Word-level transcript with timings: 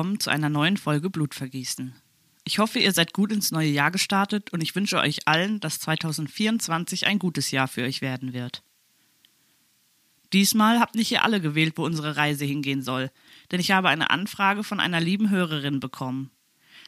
willkommen 0.00 0.18
zu 0.18 0.30
einer 0.30 0.48
neuen 0.48 0.78
Folge 0.78 1.10
Blutvergießen. 1.10 1.92
Ich 2.44 2.58
hoffe, 2.58 2.78
ihr 2.78 2.90
seid 2.92 3.12
gut 3.12 3.32
ins 3.32 3.50
neue 3.50 3.68
Jahr 3.68 3.90
gestartet 3.90 4.50
und 4.50 4.62
ich 4.62 4.74
wünsche 4.74 4.96
euch 4.96 5.28
allen, 5.28 5.60
dass 5.60 5.78
2024 5.80 7.06
ein 7.06 7.18
gutes 7.18 7.50
Jahr 7.50 7.68
für 7.68 7.82
euch 7.82 8.00
werden 8.00 8.32
wird. 8.32 8.62
Diesmal 10.32 10.80
habt 10.80 10.94
nicht 10.94 11.12
ihr 11.12 11.22
alle 11.22 11.42
gewählt, 11.42 11.74
wo 11.76 11.84
unsere 11.84 12.16
Reise 12.16 12.46
hingehen 12.46 12.80
soll, 12.80 13.10
denn 13.50 13.60
ich 13.60 13.72
habe 13.72 13.90
eine 13.90 14.08
Anfrage 14.08 14.64
von 14.64 14.80
einer 14.80 15.02
lieben 15.02 15.28
Hörerin 15.28 15.80
bekommen. 15.80 16.30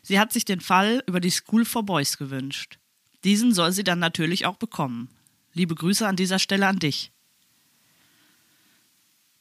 Sie 0.01 0.19
hat 0.19 0.33
sich 0.33 0.47
den 0.47 0.63
Fall 0.63 1.05
über 1.07 1.21
die 1.21 1.31
School 1.31 1.67
for 1.67 1.83
Boys 1.83 2.17
gewünscht. 2.17 2.79
Diesen 3.25 3.53
soll 3.53 3.73
sie 3.73 3.85
dann 3.85 3.99
natürlich 3.99 4.47
auch 4.47 4.57
bekommen. 4.57 5.11
Liebe 5.53 5.75
Grüße 5.75 6.09
an 6.09 6.17
dieser 6.17 6.39
Stelle 6.39 6.67
an 6.67 6.79
dich. 6.79 7.13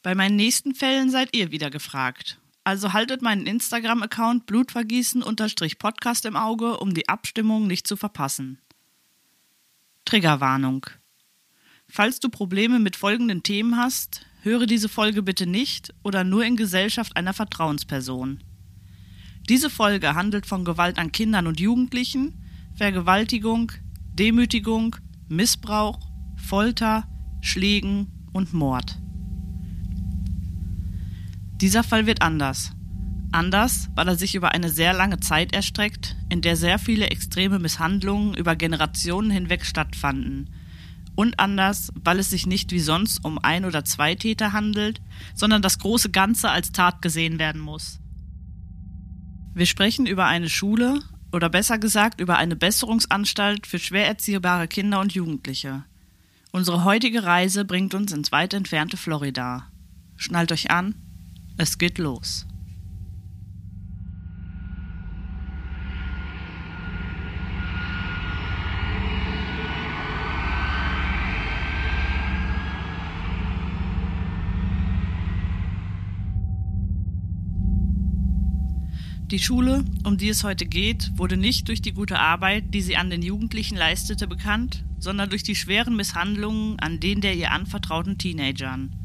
Bei 0.02 0.14
meinen 0.14 0.36
nächsten 0.36 0.74
Fällen 0.74 1.08
seid 1.08 1.34
ihr 1.34 1.52
wieder 1.52 1.70
gefragt. 1.70 2.38
Also 2.64 2.92
haltet 2.92 3.22
meinen 3.22 3.46
Instagram-Account 3.46 4.46
blutvergießen-podcast 4.46 6.24
im 6.26 6.36
Auge, 6.36 6.78
um 6.78 6.94
die 6.94 7.08
Abstimmung 7.08 7.66
nicht 7.66 7.86
zu 7.86 7.96
verpassen. 7.96 8.58
Triggerwarnung. 10.04 10.86
Falls 11.88 12.20
du 12.20 12.28
Probleme 12.28 12.78
mit 12.78 12.96
folgenden 12.96 13.42
Themen 13.42 13.76
hast, 13.76 14.26
höre 14.42 14.66
diese 14.66 14.88
Folge 14.88 15.22
bitte 15.22 15.46
nicht 15.46 15.92
oder 16.02 16.24
nur 16.24 16.44
in 16.44 16.56
Gesellschaft 16.56 17.16
einer 17.16 17.34
Vertrauensperson. 17.34 18.42
Diese 19.48 19.68
Folge 19.68 20.14
handelt 20.14 20.46
von 20.46 20.64
Gewalt 20.64 20.98
an 20.98 21.10
Kindern 21.10 21.48
und 21.48 21.58
Jugendlichen, 21.58 22.44
Vergewaltigung, 22.76 23.72
Demütigung, 24.14 24.96
Missbrauch, 25.28 25.98
Folter, 26.36 27.08
Schlägen 27.40 28.30
und 28.32 28.52
Mord. 28.52 29.01
Dieser 31.62 31.84
Fall 31.84 32.06
wird 32.06 32.22
anders. 32.22 32.72
Anders, 33.30 33.88
weil 33.94 34.08
er 34.08 34.16
sich 34.16 34.34
über 34.34 34.50
eine 34.50 34.68
sehr 34.68 34.92
lange 34.92 35.20
Zeit 35.20 35.54
erstreckt, 35.54 36.16
in 36.28 36.42
der 36.42 36.56
sehr 36.56 36.80
viele 36.80 37.06
extreme 37.06 37.60
Misshandlungen 37.60 38.34
über 38.34 38.56
Generationen 38.56 39.30
hinweg 39.30 39.64
stattfanden. 39.64 40.50
Und 41.14 41.38
anders, 41.38 41.92
weil 41.94 42.18
es 42.18 42.30
sich 42.30 42.46
nicht 42.46 42.72
wie 42.72 42.80
sonst 42.80 43.24
um 43.24 43.38
ein 43.38 43.64
oder 43.64 43.84
zwei 43.84 44.16
Täter 44.16 44.52
handelt, 44.52 45.00
sondern 45.36 45.62
das 45.62 45.78
große 45.78 46.10
Ganze 46.10 46.50
als 46.50 46.72
Tat 46.72 47.00
gesehen 47.00 47.38
werden 47.38 47.60
muss. 47.60 48.00
Wir 49.54 49.66
sprechen 49.66 50.06
über 50.06 50.26
eine 50.26 50.48
Schule, 50.48 51.00
oder 51.30 51.48
besser 51.48 51.78
gesagt 51.78 52.20
über 52.20 52.38
eine 52.38 52.56
Besserungsanstalt 52.56 53.68
für 53.68 53.78
schwer 53.78 54.08
erziehbare 54.08 54.66
Kinder 54.66 54.98
und 54.98 55.14
Jugendliche. 55.14 55.84
Unsere 56.50 56.82
heutige 56.82 57.22
Reise 57.22 57.64
bringt 57.64 57.94
uns 57.94 58.10
ins 58.10 58.32
weit 58.32 58.52
entfernte 58.52 58.96
Florida. 58.96 59.68
Schnallt 60.16 60.50
euch 60.50 60.70
an, 60.70 60.94
es 61.62 61.78
geht 61.78 61.98
los. 61.98 62.46
Die 79.30 79.38
Schule, 79.38 79.82
um 80.04 80.18
die 80.18 80.28
es 80.28 80.44
heute 80.44 80.66
geht, 80.66 81.12
wurde 81.16 81.38
nicht 81.38 81.68
durch 81.68 81.80
die 81.80 81.92
gute 81.92 82.18
Arbeit, 82.18 82.74
die 82.74 82.82
sie 82.82 82.96
an 82.96 83.08
den 83.08 83.22
Jugendlichen 83.22 83.78
leistete, 83.78 84.26
bekannt, 84.26 84.84
sondern 84.98 85.30
durch 85.30 85.42
die 85.42 85.54
schweren 85.54 85.96
Misshandlungen 85.96 86.78
an 86.80 87.00
den 87.00 87.22
der 87.22 87.34
ihr 87.34 87.50
anvertrauten 87.50 88.18
Teenagern. 88.18 89.01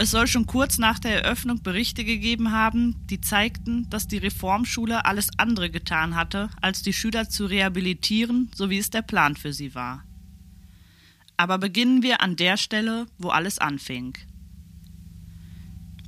Es 0.00 0.12
soll 0.12 0.28
schon 0.28 0.46
kurz 0.46 0.78
nach 0.78 1.00
der 1.00 1.24
Eröffnung 1.24 1.60
Berichte 1.62 2.04
gegeben 2.04 2.52
haben, 2.52 2.94
die 3.06 3.20
zeigten, 3.20 3.90
dass 3.90 4.06
die 4.06 4.18
Reformschule 4.18 5.04
alles 5.04 5.30
andere 5.38 5.70
getan 5.70 6.14
hatte, 6.14 6.50
als 6.62 6.82
die 6.82 6.92
Schüler 6.92 7.28
zu 7.28 7.46
rehabilitieren, 7.46 8.48
so 8.54 8.70
wie 8.70 8.78
es 8.78 8.90
der 8.90 9.02
Plan 9.02 9.34
für 9.34 9.52
sie 9.52 9.74
war. 9.74 10.04
Aber 11.36 11.58
beginnen 11.58 12.04
wir 12.04 12.20
an 12.20 12.36
der 12.36 12.56
Stelle, 12.56 13.06
wo 13.18 13.30
alles 13.30 13.58
anfing. 13.58 14.16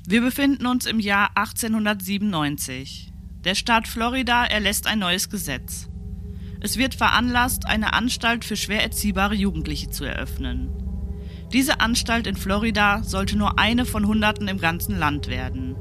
Wir 0.06 0.20
befinden 0.20 0.66
uns 0.66 0.86
im 0.86 1.00
Jahr 1.00 1.30
1897. 1.36 3.12
Der 3.44 3.56
Staat 3.56 3.88
Florida 3.88 4.44
erlässt 4.44 4.86
ein 4.86 5.00
neues 5.00 5.30
Gesetz. 5.30 5.88
Es 6.60 6.76
wird 6.76 6.94
veranlasst, 6.94 7.66
eine 7.66 7.92
Anstalt 7.92 8.44
für 8.44 8.56
schwer 8.56 8.82
erziehbare 8.82 9.34
Jugendliche 9.34 9.90
zu 9.90 10.04
eröffnen. 10.04 10.79
Diese 11.52 11.80
Anstalt 11.80 12.28
in 12.28 12.36
Florida 12.36 13.02
sollte 13.02 13.36
nur 13.36 13.58
eine 13.58 13.84
von 13.84 14.06
Hunderten 14.06 14.46
im 14.46 14.58
ganzen 14.58 14.96
Land 14.96 15.26
werden. 15.26 15.76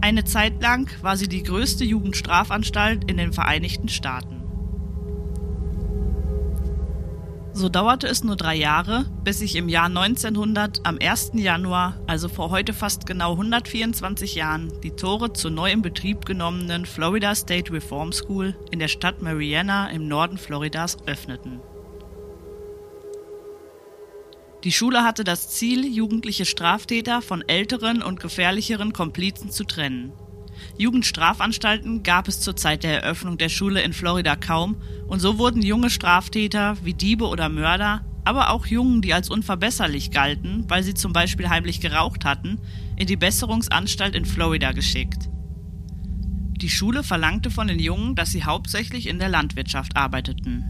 Eine 0.00 0.24
Zeit 0.24 0.62
lang 0.62 0.90
war 1.02 1.16
sie 1.16 1.28
die 1.28 1.42
größte 1.42 1.84
Jugendstrafanstalt 1.84 3.10
in 3.10 3.18
den 3.18 3.34
Vereinigten 3.34 3.88
Staaten. 3.88 4.38
So 7.52 7.68
dauerte 7.68 8.06
es 8.06 8.22
nur 8.22 8.36
drei 8.36 8.54
Jahre, 8.54 9.04
bis 9.24 9.40
sich 9.40 9.56
im 9.56 9.68
Jahr 9.68 9.86
1900 9.86 10.86
am 10.86 10.96
1. 11.02 11.32
Januar, 11.34 12.00
also 12.06 12.28
vor 12.28 12.50
heute 12.50 12.72
fast 12.72 13.04
genau 13.04 13.32
124 13.32 14.36
Jahren, 14.36 14.72
die 14.84 14.92
Tore 14.92 15.32
zur 15.32 15.50
neu 15.50 15.70
in 15.70 15.82
Betrieb 15.82 16.24
genommenen 16.24 16.86
Florida 16.86 17.34
State 17.34 17.72
Reform 17.72 18.12
School 18.12 18.54
in 18.70 18.78
der 18.78 18.88
Stadt 18.88 19.20
Marianna 19.22 19.90
im 19.90 20.06
Norden 20.06 20.38
Floridas 20.38 20.96
öffneten. 21.06 21.60
Die 24.64 24.72
Schule 24.72 25.04
hatte 25.04 25.22
das 25.22 25.48
Ziel, 25.50 25.86
jugendliche 25.86 26.44
Straftäter 26.44 27.22
von 27.22 27.42
älteren 27.46 28.02
und 28.02 28.18
gefährlicheren 28.18 28.92
Komplizen 28.92 29.50
zu 29.50 29.62
trennen. 29.62 30.12
Jugendstrafanstalten 30.76 32.02
gab 32.02 32.26
es 32.26 32.40
zur 32.40 32.56
Zeit 32.56 32.82
der 32.82 33.02
Eröffnung 33.02 33.38
der 33.38 33.50
Schule 33.50 33.82
in 33.82 33.92
Florida 33.92 34.34
kaum 34.34 34.76
und 35.06 35.20
so 35.20 35.38
wurden 35.38 35.62
junge 35.62 35.90
Straftäter 35.90 36.76
wie 36.82 36.94
Diebe 36.94 37.28
oder 37.28 37.48
Mörder, 37.48 38.04
aber 38.24 38.50
auch 38.50 38.66
Jungen, 38.66 39.00
die 39.00 39.14
als 39.14 39.30
unverbesserlich 39.30 40.10
galten, 40.10 40.64
weil 40.66 40.82
sie 40.82 40.94
zum 40.94 41.12
Beispiel 41.12 41.48
heimlich 41.48 41.80
geraucht 41.80 42.24
hatten, 42.24 42.58
in 42.96 43.06
die 43.06 43.16
Besserungsanstalt 43.16 44.16
in 44.16 44.24
Florida 44.24 44.72
geschickt. 44.72 45.28
Die 46.56 46.68
Schule 46.68 47.04
verlangte 47.04 47.52
von 47.52 47.68
den 47.68 47.78
Jungen, 47.78 48.16
dass 48.16 48.32
sie 48.32 48.42
hauptsächlich 48.42 49.06
in 49.06 49.20
der 49.20 49.28
Landwirtschaft 49.28 49.96
arbeiteten. 49.96 50.64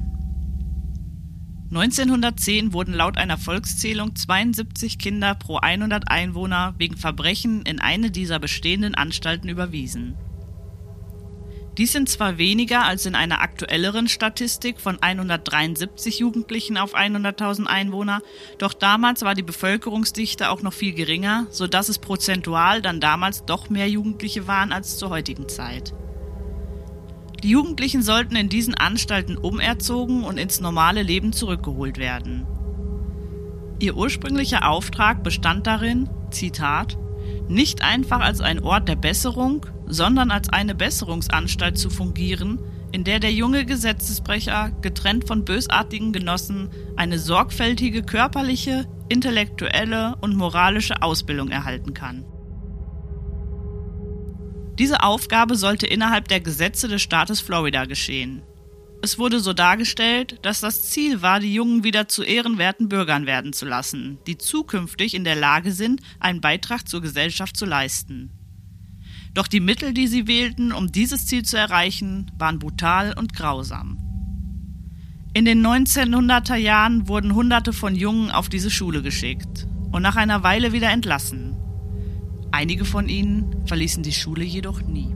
1910 1.70 2.72
wurden 2.72 2.94
laut 2.94 3.18
einer 3.18 3.36
Volkszählung 3.36 4.16
72 4.16 4.98
Kinder 4.98 5.34
pro 5.34 5.58
100 5.58 6.10
Einwohner 6.10 6.74
wegen 6.78 6.96
Verbrechen 6.96 7.60
in 7.62 7.78
eine 7.78 8.10
dieser 8.10 8.38
bestehenden 8.38 8.94
Anstalten 8.94 9.50
überwiesen. 9.50 10.16
Dies 11.76 11.92
sind 11.92 12.08
zwar 12.08 12.38
weniger 12.38 12.84
als 12.84 13.04
in 13.04 13.14
einer 13.14 13.42
aktuelleren 13.42 14.08
Statistik 14.08 14.80
von 14.80 15.00
173 15.00 16.18
Jugendlichen 16.18 16.78
auf 16.78 16.96
100.000 16.96 17.66
Einwohner, 17.66 18.22
doch 18.56 18.72
damals 18.72 19.22
war 19.22 19.34
die 19.34 19.42
Bevölkerungsdichte 19.42 20.48
auch 20.48 20.62
noch 20.62 20.72
viel 20.72 20.94
geringer, 20.94 21.46
sodass 21.50 21.90
es 21.90 21.98
prozentual 21.98 22.80
dann 22.80 22.98
damals 22.98 23.44
doch 23.44 23.68
mehr 23.68 23.88
Jugendliche 23.88 24.48
waren 24.48 24.72
als 24.72 24.96
zur 24.96 25.10
heutigen 25.10 25.48
Zeit. 25.48 25.92
Die 27.42 27.50
Jugendlichen 27.50 28.02
sollten 28.02 28.34
in 28.34 28.48
diesen 28.48 28.74
Anstalten 28.74 29.36
umerzogen 29.36 30.24
und 30.24 30.38
ins 30.38 30.60
normale 30.60 31.02
Leben 31.02 31.32
zurückgeholt 31.32 31.98
werden. 31.98 32.46
Ihr 33.78 33.96
ursprünglicher 33.96 34.68
Auftrag 34.68 35.22
bestand 35.22 35.66
darin, 35.68 36.08
Zitat, 36.30 36.98
nicht 37.48 37.82
einfach 37.82 38.20
als 38.20 38.40
ein 38.40 38.60
Ort 38.60 38.88
der 38.88 38.96
Besserung, 38.96 39.66
sondern 39.86 40.30
als 40.32 40.48
eine 40.48 40.74
Besserungsanstalt 40.74 41.78
zu 41.78 41.90
fungieren, 41.90 42.58
in 42.90 43.04
der 43.04 43.20
der 43.20 43.32
junge 43.32 43.64
Gesetzesbrecher, 43.64 44.72
getrennt 44.80 45.28
von 45.28 45.44
bösartigen 45.44 46.12
Genossen, 46.12 46.70
eine 46.96 47.18
sorgfältige 47.18 48.02
körperliche, 48.02 48.86
intellektuelle 49.08 50.16
und 50.20 50.36
moralische 50.36 51.02
Ausbildung 51.02 51.50
erhalten 51.50 51.94
kann. 51.94 52.24
Diese 54.78 55.02
Aufgabe 55.02 55.56
sollte 55.56 55.86
innerhalb 55.86 56.28
der 56.28 56.40
Gesetze 56.40 56.86
des 56.86 57.02
Staates 57.02 57.40
Florida 57.40 57.84
geschehen. 57.84 58.42
Es 59.02 59.18
wurde 59.18 59.40
so 59.40 59.52
dargestellt, 59.52 60.38
dass 60.42 60.60
das 60.60 60.90
Ziel 60.90 61.22
war, 61.22 61.40
die 61.40 61.54
Jungen 61.54 61.84
wieder 61.84 62.08
zu 62.08 62.22
ehrenwerten 62.22 62.88
Bürgern 62.88 63.26
werden 63.26 63.52
zu 63.52 63.64
lassen, 63.64 64.18
die 64.26 64.38
zukünftig 64.38 65.14
in 65.14 65.24
der 65.24 65.36
Lage 65.36 65.72
sind, 65.72 66.00
einen 66.18 66.40
Beitrag 66.40 66.88
zur 66.88 67.00
Gesellschaft 67.00 67.56
zu 67.56 67.64
leisten. 67.64 68.30
Doch 69.34 69.46
die 69.46 69.60
Mittel, 69.60 69.94
die 69.94 70.08
sie 70.08 70.26
wählten, 70.26 70.72
um 70.72 70.90
dieses 70.90 71.26
Ziel 71.26 71.44
zu 71.44 71.56
erreichen, 71.56 72.30
waren 72.38 72.58
brutal 72.58 73.14
und 73.16 73.34
grausam. 73.34 73.98
In 75.34 75.44
den 75.44 75.64
1900er 75.64 76.56
Jahren 76.56 77.06
wurden 77.06 77.34
Hunderte 77.34 77.72
von 77.72 77.94
Jungen 77.94 78.30
auf 78.30 78.48
diese 78.48 78.70
Schule 78.70 79.02
geschickt 79.02 79.68
und 79.92 80.02
nach 80.02 80.16
einer 80.16 80.42
Weile 80.42 80.72
wieder 80.72 80.90
entlassen. 80.90 81.56
Einige 82.50 82.84
von 82.84 83.08
ihnen 83.08 83.62
verließen 83.66 84.02
die 84.02 84.12
Schule 84.12 84.44
jedoch 84.44 84.82
nie. 84.82 85.14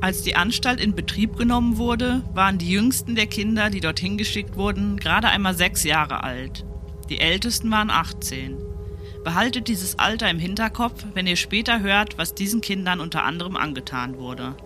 Als 0.00 0.22
die 0.22 0.36
Anstalt 0.36 0.80
in 0.80 0.94
Betrieb 0.94 1.36
genommen 1.36 1.76
wurde, 1.76 2.22
waren 2.32 2.58
die 2.58 2.70
jüngsten 2.70 3.14
der 3.14 3.26
Kinder, 3.26 3.68
die 3.68 3.80
dorthin 3.80 4.16
geschickt 4.16 4.56
wurden, 4.56 4.96
gerade 4.96 5.28
einmal 5.28 5.54
sechs 5.54 5.82
Jahre 5.82 6.22
alt. 6.22 6.64
Die 7.08 7.18
ältesten 7.18 7.70
waren 7.70 7.90
18. 7.90 8.56
Behaltet 9.24 9.66
dieses 9.66 9.98
Alter 9.98 10.30
im 10.30 10.38
Hinterkopf, 10.38 11.04
wenn 11.14 11.26
ihr 11.26 11.36
später 11.36 11.80
hört, 11.80 12.16
was 12.16 12.34
diesen 12.34 12.60
Kindern 12.60 13.00
unter 13.00 13.24
anderem 13.24 13.56
angetan 13.56 14.18
wurde. 14.18 14.56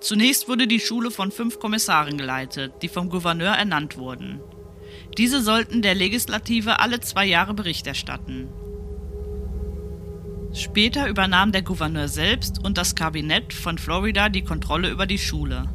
Zunächst 0.00 0.48
wurde 0.48 0.66
die 0.66 0.80
Schule 0.80 1.10
von 1.10 1.32
fünf 1.32 1.58
Kommissaren 1.58 2.18
geleitet, 2.18 2.74
die 2.82 2.88
vom 2.88 3.08
Gouverneur 3.08 3.54
ernannt 3.54 3.96
wurden. 3.96 4.40
Diese 5.18 5.40
sollten 5.40 5.80
der 5.80 5.94
Legislative 5.94 6.80
alle 6.80 7.00
zwei 7.00 7.24
Jahre 7.24 7.54
Bericht 7.54 7.86
erstatten. 7.86 8.48
Später 10.52 11.08
übernahm 11.08 11.52
der 11.52 11.62
Gouverneur 11.62 12.08
selbst 12.08 12.64
und 12.64 12.78
das 12.78 12.94
Kabinett 12.94 13.52
von 13.52 13.78
Florida 13.78 14.28
die 14.28 14.42
Kontrolle 14.42 14.90
über 14.90 15.06
die 15.06 15.18
Schule. 15.18 15.68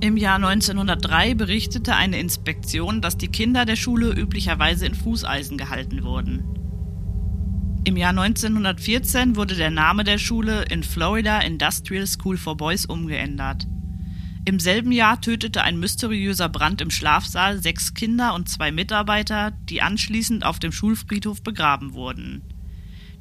Im 0.00 0.16
Jahr 0.16 0.36
1903 0.36 1.34
berichtete 1.34 1.94
eine 1.94 2.18
Inspektion, 2.20 3.00
dass 3.00 3.16
die 3.16 3.28
Kinder 3.28 3.64
der 3.64 3.76
Schule 3.76 4.12
üblicherweise 4.12 4.86
in 4.86 4.94
Fußeisen 4.94 5.56
gehalten 5.56 6.04
wurden. 6.04 6.44
Im 7.84 7.96
Jahr 7.96 8.10
1914 8.10 9.36
wurde 9.36 9.54
der 9.54 9.70
Name 9.70 10.04
der 10.04 10.18
Schule 10.18 10.64
in 10.70 10.82
Florida 10.82 11.38
Industrial 11.38 12.06
School 12.06 12.36
for 12.36 12.56
Boys 12.56 12.84
umgeändert. 12.84 13.66
Im 14.48 14.60
selben 14.60 14.92
Jahr 14.92 15.20
tötete 15.20 15.62
ein 15.62 15.80
mysteriöser 15.80 16.48
Brand 16.48 16.80
im 16.80 16.92
Schlafsaal 16.92 17.60
sechs 17.60 17.94
Kinder 17.94 18.32
und 18.32 18.48
zwei 18.48 18.70
Mitarbeiter, 18.70 19.50
die 19.50 19.82
anschließend 19.82 20.46
auf 20.46 20.60
dem 20.60 20.70
Schulfriedhof 20.70 21.42
begraben 21.42 21.94
wurden. 21.94 22.42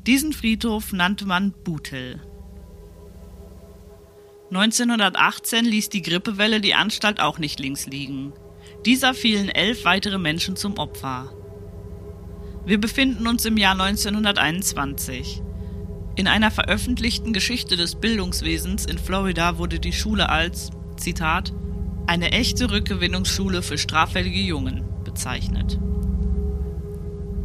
Diesen 0.06 0.34
Friedhof 0.34 0.94
nannte 0.94 1.26
man 1.26 1.52
Butel. 1.64 2.22
1918 4.52 5.66
ließ 5.66 5.90
die 5.90 6.04
Grippewelle 6.04 6.62
die 6.62 6.76
Anstalt 6.76 7.20
auch 7.20 7.40
nicht 7.40 7.60
links 7.60 7.88
liegen. 7.88 8.32
Dieser 8.86 9.16
fielen 9.16 9.50
elf 9.50 9.84
weitere 9.84 10.20
Menschen 10.20 10.56
zum 10.56 10.78
Opfer. 10.78 11.34
Wir 12.68 12.80
befinden 12.80 13.26
uns 13.26 13.46
im 13.46 13.58
Jahr 13.58 13.80
1921. 13.80 15.42
In 16.16 16.28
einer 16.28 16.52
veröffentlichten 16.52 17.34
Geschichte 17.34 17.78
des 17.78 17.96
Bildungswesens 17.96 18.86
in 18.86 19.00
Florida 19.00 19.58
wurde 19.58 19.80
die 19.80 19.92
Schule 19.92 20.30
als, 20.30 20.70
Zitat, 20.98 21.54
eine 22.08 22.32
echte 22.32 22.72
Rückgewinnungsschule 22.72 23.62
für 23.62 23.78
straffällige 23.78 24.40
Jungen 24.40 24.84
bezeichnet. 25.04 25.80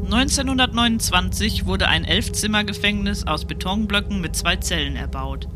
1929 0.04 1.66
wurde 1.66 1.88
ein 1.88 2.04
Elfzimmergefängnis 2.04 3.26
aus 3.26 3.44
Betonblöcken 3.44 4.20
mit 4.20 4.34
zwei 4.34 4.56
Zellen 4.56 4.96
erbaut. 4.96 5.48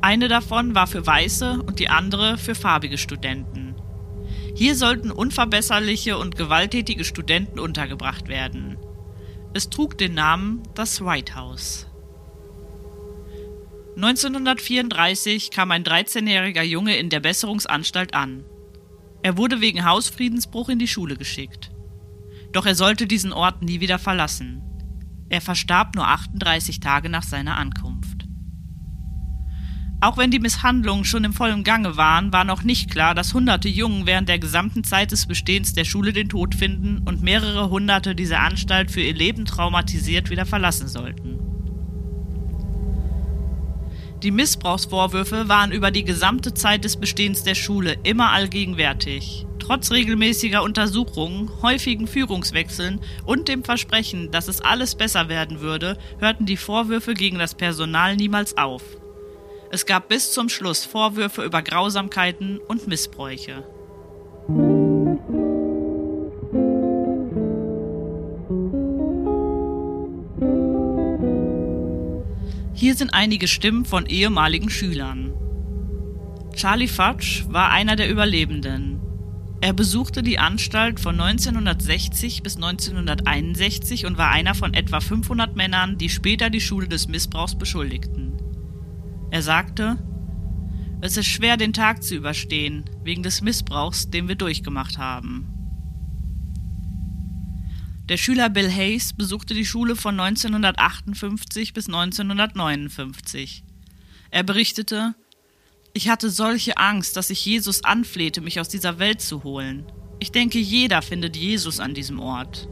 Eine 0.00 0.28
davon 0.28 0.74
war 0.74 0.86
für 0.86 1.06
weiße 1.06 1.62
und 1.66 1.78
die 1.78 1.90
andere 1.90 2.38
für 2.38 2.54
farbige 2.54 2.98
Studenten. 2.98 3.74
Hier 4.54 4.74
sollten 4.74 5.10
unverbesserliche 5.10 6.16
und 6.16 6.36
gewalttätige 6.36 7.04
Studenten 7.04 7.58
untergebracht 7.58 8.28
werden. 8.28 8.78
Es 9.52 9.68
trug 9.68 9.98
den 9.98 10.14
Namen 10.14 10.62
das 10.74 11.04
White 11.04 11.34
House. 11.34 11.86
1934 13.96 15.50
kam 15.50 15.70
ein 15.70 15.84
13-jähriger 15.84 16.62
Junge 16.62 16.96
in 16.96 17.10
der 17.10 17.20
Besserungsanstalt 17.20 18.12
an. 18.14 18.44
Er 19.22 19.36
wurde 19.36 19.60
wegen 19.60 19.84
Hausfriedensbruch 19.84 20.68
in 20.68 20.80
die 20.80 20.88
Schule 20.88 21.16
geschickt. 21.16 21.70
Doch 22.52 22.66
er 22.66 22.74
sollte 22.74 23.06
diesen 23.06 23.32
Ort 23.32 23.62
nie 23.62 23.80
wieder 23.80 23.98
verlassen. 23.98 24.62
Er 25.28 25.40
verstarb 25.40 25.94
nur 25.94 26.06
38 26.06 26.80
Tage 26.80 27.08
nach 27.08 27.22
seiner 27.22 27.56
Ankunft. 27.56 28.26
Auch 30.00 30.18
wenn 30.18 30.30
die 30.30 30.40
Misshandlungen 30.40 31.04
schon 31.04 31.24
im 31.24 31.32
vollen 31.32 31.64
Gange 31.64 31.96
waren, 31.96 32.32
war 32.32 32.44
noch 32.44 32.62
nicht 32.62 32.90
klar, 32.90 33.14
dass 33.14 33.32
hunderte 33.32 33.68
Jungen 33.68 34.06
während 34.06 34.28
der 34.28 34.38
gesamten 34.38 34.84
Zeit 34.84 35.12
des 35.12 35.26
Bestehens 35.26 35.72
der 35.72 35.84
Schule 35.84 36.12
den 36.12 36.28
Tod 36.28 36.54
finden 36.54 36.98
und 36.98 37.22
mehrere 37.22 37.70
hunderte 37.70 38.14
diese 38.14 38.38
Anstalt 38.38 38.90
für 38.90 39.00
ihr 39.00 39.14
Leben 39.14 39.46
traumatisiert 39.46 40.30
wieder 40.30 40.44
verlassen 40.44 40.88
sollten. 40.88 41.43
Die 44.24 44.30
Missbrauchsvorwürfe 44.30 45.50
waren 45.50 45.70
über 45.70 45.90
die 45.90 46.02
gesamte 46.02 46.54
Zeit 46.54 46.84
des 46.84 46.96
Bestehens 46.96 47.42
der 47.42 47.54
Schule 47.54 47.98
immer 48.04 48.32
allgegenwärtig. 48.32 49.46
Trotz 49.58 49.90
regelmäßiger 49.90 50.62
Untersuchungen, 50.62 51.50
häufigen 51.60 52.06
Führungswechseln 52.06 53.00
und 53.26 53.48
dem 53.48 53.64
Versprechen, 53.64 54.30
dass 54.30 54.48
es 54.48 54.62
alles 54.62 54.94
besser 54.94 55.28
werden 55.28 55.60
würde, 55.60 55.98
hörten 56.20 56.46
die 56.46 56.56
Vorwürfe 56.56 57.12
gegen 57.12 57.38
das 57.38 57.54
Personal 57.54 58.16
niemals 58.16 58.56
auf. 58.56 58.82
Es 59.70 59.84
gab 59.84 60.08
bis 60.08 60.32
zum 60.32 60.48
Schluss 60.48 60.86
Vorwürfe 60.86 61.44
über 61.44 61.60
Grausamkeiten 61.60 62.60
und 62.66 62.88
Missbräuche. 62.88 63.62
Hier 72.84 72.96
sind 72.96 73.14
einige 73.14 73.48
Stimmen 73.48 73.86
von 73.86 74.04
ehemaligen 74.04 74.68
Schülern. 74.68 75.32
Charlie 76.54 76.86
Fudge 76.86 77.46
war 77.48 77.70
einer 77.70 77.96
der 77.96 78.10
Überlebenden. 78.10 79.00
Er 79.62 79.72
besuchte 79.72 80.22
die 80.22 80.38
Anstalt 80.38 81.00
von 81.00 81.18
1960 81.18 82.42
bis 82.42 82.56
1961 82.56 84.04
und 84.04 84.18
war 84.18 84.32
einer 84.32 84.54
von 84.54 84.74
etwa 84.74 85.00
500 85.00 85.56
Männern, 85.56 85.96
die 85.96 86.10
später 86.10 86.50
die 86.50 86.60
Schule 86.60 86.86
des 86.86 87.08
Missbrauchs 87.08 87.56
beschuldigten. 87.56 88.34
Er 89.30 89.40
sagte, 89.40 89.96
es 91.00 91.16
ist 91.16 91.28
schwer, 91.28 91.56
den 91.56 91.72
Tag 91.72 92.02
zu 92.02 92.14
überstehen, 92.14 92.84
wegen 93.02 93.22
des 93.22 93.40
Missbrauchs, 93.40 94.10
den 94.10 94.28
wir 94.28 94.36
durchgemacht 94.36 94.98
haben. 94.98 95.53
Der 98.10 98.18
Schüler 98.18 98.50
Bill 98.50 98.70
Hayes 98.70 99.14
besuchte 99.14 99.54
die 99.54 99.64
Schule 99.64 99.96
von 99.96 100.20
1958 100.20 101.72
bis 101.72 101.86
1959. 101.86 103.64
Er 104.30 104.42
berichtete, 104.42 105.14
ich 105.94 106.10
hatte 106.10 106.28
solche 106.28 106.76
Angst, 106.76 107.16
dass 107.16 107.30
ich 107.30 107.46
Jesus 107.46 107.82
anflehte, 107.82 108.42
mich 108.42 108.60
aus 108.60 108.68
dieser 108.68 108.98
Welt 108.98 109.22
zu 109.22 109.42
holen. 109.42 109.86
Ich 110.18 110.32
denke, 110.32 110.58
jeder 110.58 111.00
findet 111.00 111.34
Jesus 111.34 111.80
an 111.80 111.94
diesem 111.94 112.20
Ort. 112.20 112.68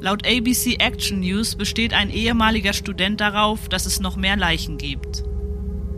Laut 0.00 0.26
ABC 0.26 0.76
Action 0.80 1.20
News 1.20 1.54
besteht 1.54 1.92
ein 1.92 2.10
ehemaliger 2.10 2.72
Student 2.72 3.20
darauf, 3.20 3.68
dass 3.68 3.86
es 3.86 4.00
noch 4.00 4.16
mehr 4.16 4.36
Leichen 4.36 4.76
gibt. 4.76 5.22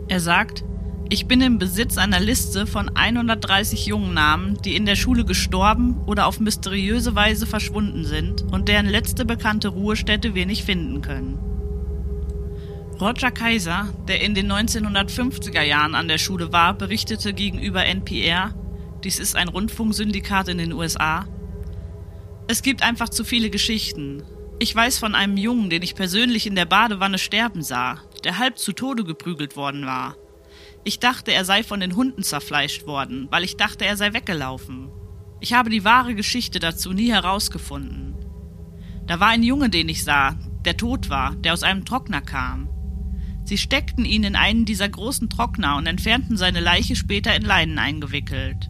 Er 0.07 0.19
sagt, 0.19 0.63
ich 1.09 1.27
bin 1.27 1.41
im 1.41 1.59
Besitz 1.59 1.97
einer 1.97 2.19
Liste 2.19 2.65
von 2.65 2.95
130 2.95 3.85
jungen 3.85 4.13
Namen, 4.13 4.57
die 4.63 4.75
in 4.75 4.85
der 4.85 4.95
Schule 4.95 5.25
gestorben 5.25 5.97
oder 6.05 6.27
auf 6.27 6.39
mysteriöse 6.39 7.15
Weise 7.15 7.45
verschwunden 7.45 8.05
sind 8.05 8.43
und 8.51 8.67
deren 8.67 8.87
letzte 8.87 9.25
bekannte 9.25 9.67
Ruhestätte 9.69 10.33
wir 10.33 10.45
nicht 10.45 10.63
finden 10.63 11.01
können. 11.01 11.37
Roger 12.99 13.31
Kaiser, 13.31 13.89
der 14.07 14.21
in 14.21 14.33
den 14.33 14.51
1950er 14.51 15.61
Jahren 15.61 15.95
an 15.95 16.07
der 16.07 16.17
Schule 16.17 16.51
war, 16.53 16.73
berichtete 16.73 17.33
gegenüber 17.33 17.85
NPR, 17.85 18.53
dies 19.03 19.19
ist 19.19 19.35
ein 19.35 19.49
Rundfunksyndikat 19.49 20.47
in 20.47 20.57
den 20.57 20.73
USA, 20.73 21.25
es 22.47 22.61
gibt 22.61 22.81
einfach 22.81 23.09
zu 23.09 23.23
viele 23.23 23.49
Geschichten. 23.49 24.23
Ich 24.59 24.75
weiß 24.75 24.99
von 24.99 25.15
einem 25.15 25.37
Jungen, 25.37 25.69
den 25.69 25.81
ich 25.81 25.95
persönlich 25.95 26.45
in 26.45 26.55
der 26.55 26.65
Badewanne 26.65 27.17
sterben 27.17 27.63
sah, 27.63 27.99
der 28.23 28.37
halb 28.37 28.57
zu 28.57 28.73
Tode 28.73 29.03
geprügelt 29.03 29.55
worden 29.55 29.85
war. 29.85 30.15
Ich 30.85 30.99
dachte, 30.99 31.31
er 31.31 31.45
sei 31.45 31.63
von 31.63 31.79
den 31.79 31.95
Hunden 31.95 32.23
zerfleischt 32.23 32.85
worden, 32.85 33.27
weil 33.31 33.43
ich 33.43 33.55
dachte, 33.55 33.85
er 33.85 33.95
sei 33.95 34.13
weggelaufen. 34.13 34.89
Ich 35.39 35.53
habe 35.53 35.69
die 35.69 35.85
wahre 35.85 36.15
Geschichte 36.15 36.59
dazu 36.59 36.91
nie 36.91 37.11
herausgefunden. 37.11 38.15
Da 39.07 39.19
war 39.19 39.29
ein 39.29 39.43
Junge, 39.43 39.69
den 39.69 39.89
ich 39.89 40.03
sah, 40.03 40.35
der 40.65 40.77
tot 40.77 41.09
war, 41.09 41.35
der 41.35 41.53
aus 41.53 41.63
einem 41.63 41.85
Trockner 41.85 42.21
kam. 42.21 42.69
Sie 43.45 43.57
steckten 43.57 44.05
ihn 44.05 44.23
in 44.23 44.35
einen 44.35 44.65
dieser 44.65 44.87
großen 44.87 45.29
Trockner 45.29 45.75
und 45.75 45.85
entfernten 45.85 46.37
seine 46.37 46.61
Leiche 46.61 46.95
später 46.95 47.35
in 47.35 47.43
Leinen 47.43 47.77
eingewickelt. 47.77 48.69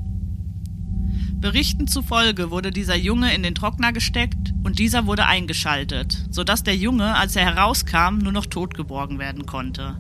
Berichten 1.36 1.88
zufolge 1.88 2.52
wurde 2.52 2.72
dieser 2.72 2.96
Junge 2.96 3.34
in 3.36 3.44
den 3.44 3.54
Trockner 3.54 3.92
gesteckt 3.92 4.54
und 4.64 4.80
dieser 4.80 5.06
wurde 5.06 5.26
eingeschaltet, 5.26 6.26
sodass 6.32 6.64
der 6.64 6.76
Junge, 6.76 7.16
als 7.16 7.36
er 7.36 7.46
herauskam, 7.46 8.20
nur 8.20 8.32
noch 8.32 8.46
tot 8.46 8.76
geborgen 8.76 9.20
werden 9.20 9.46
konnte. 9.46 10.00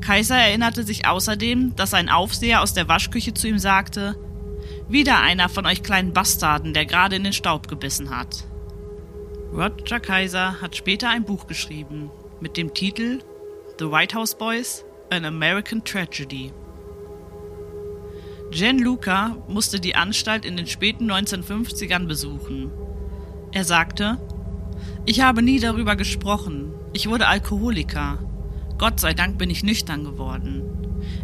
Kaiser 0.00 0.36
erinnerte 0.36 0.84
sich 0.84 1.06
außerdem, 1.06 1.76
dass 1.76 1.94
ein 1.94 2.08
Aufseher 2.08 2.62
aus 2.62 2.74
der 2.74 2.88
Waschküche 2.88 3.34
zu 3.34 3.48
ihm 3.48 3.58
sagte, 3.58 4.16
wieder 4.88 5.20
einer 5.20 5.48
von 5.48 5.66
euch 5.66 5.82
kleinen 5.82 6.12
Bastarden, 6.12 6.74
der 6.74 6.86
gerade 6.86 7.16
in 7.16 7.24
den 7.24 7.32
Staub 7.32 7.68
gebissen 7.68 8.10
hat. 8.10 8.44
Roger 9.52 10.00
Kaiser 10.00 10.60
hat 10.60 10.76
später 10.76 11.08
ein 11.10 11.24
Buch 11.24 11.46
geschrieben 11.46 12.10
mit 12.40 12.56
dem 12.56 12.72
Titel 12.72 13.20
The 13.78 13.90
White 13.90 14.16
House 14.16 14.36
Boys, 14.36 14.84
An 15.10 15.24
American 15.24 15.84
Tragedy. 15.84 16.52
Jen 18.52 18.78
Luca 18.78 19.36
musste 19.48 19.80
die 19.80 19.94
Anstalt 19.94 20.44
in 20.44 20.56
den 20.56 20.66
späten 20.66 21.10
1950ern 21.10 22.06
besuchen. 22.06 22.70
Er 23.52 23.64
sagte, 23.64 24.18
ich 25.06 25.20
habe 25.20 25.42
nie 25.42 25.60
darüber 25.60 25.96
gesprochen. 25.96 26.72
Ich 26.92 27.08
wurde 27.08 27.26
Alkoholiker. 27.26 28.18
Gott 28.80 28.98
sei 28.98 29.12
Dank 29.12 29.36
bin 29.36 29.50
ich 29.50 29.62
nüchtern 29.62 30.04
geworden. 30.04 30.62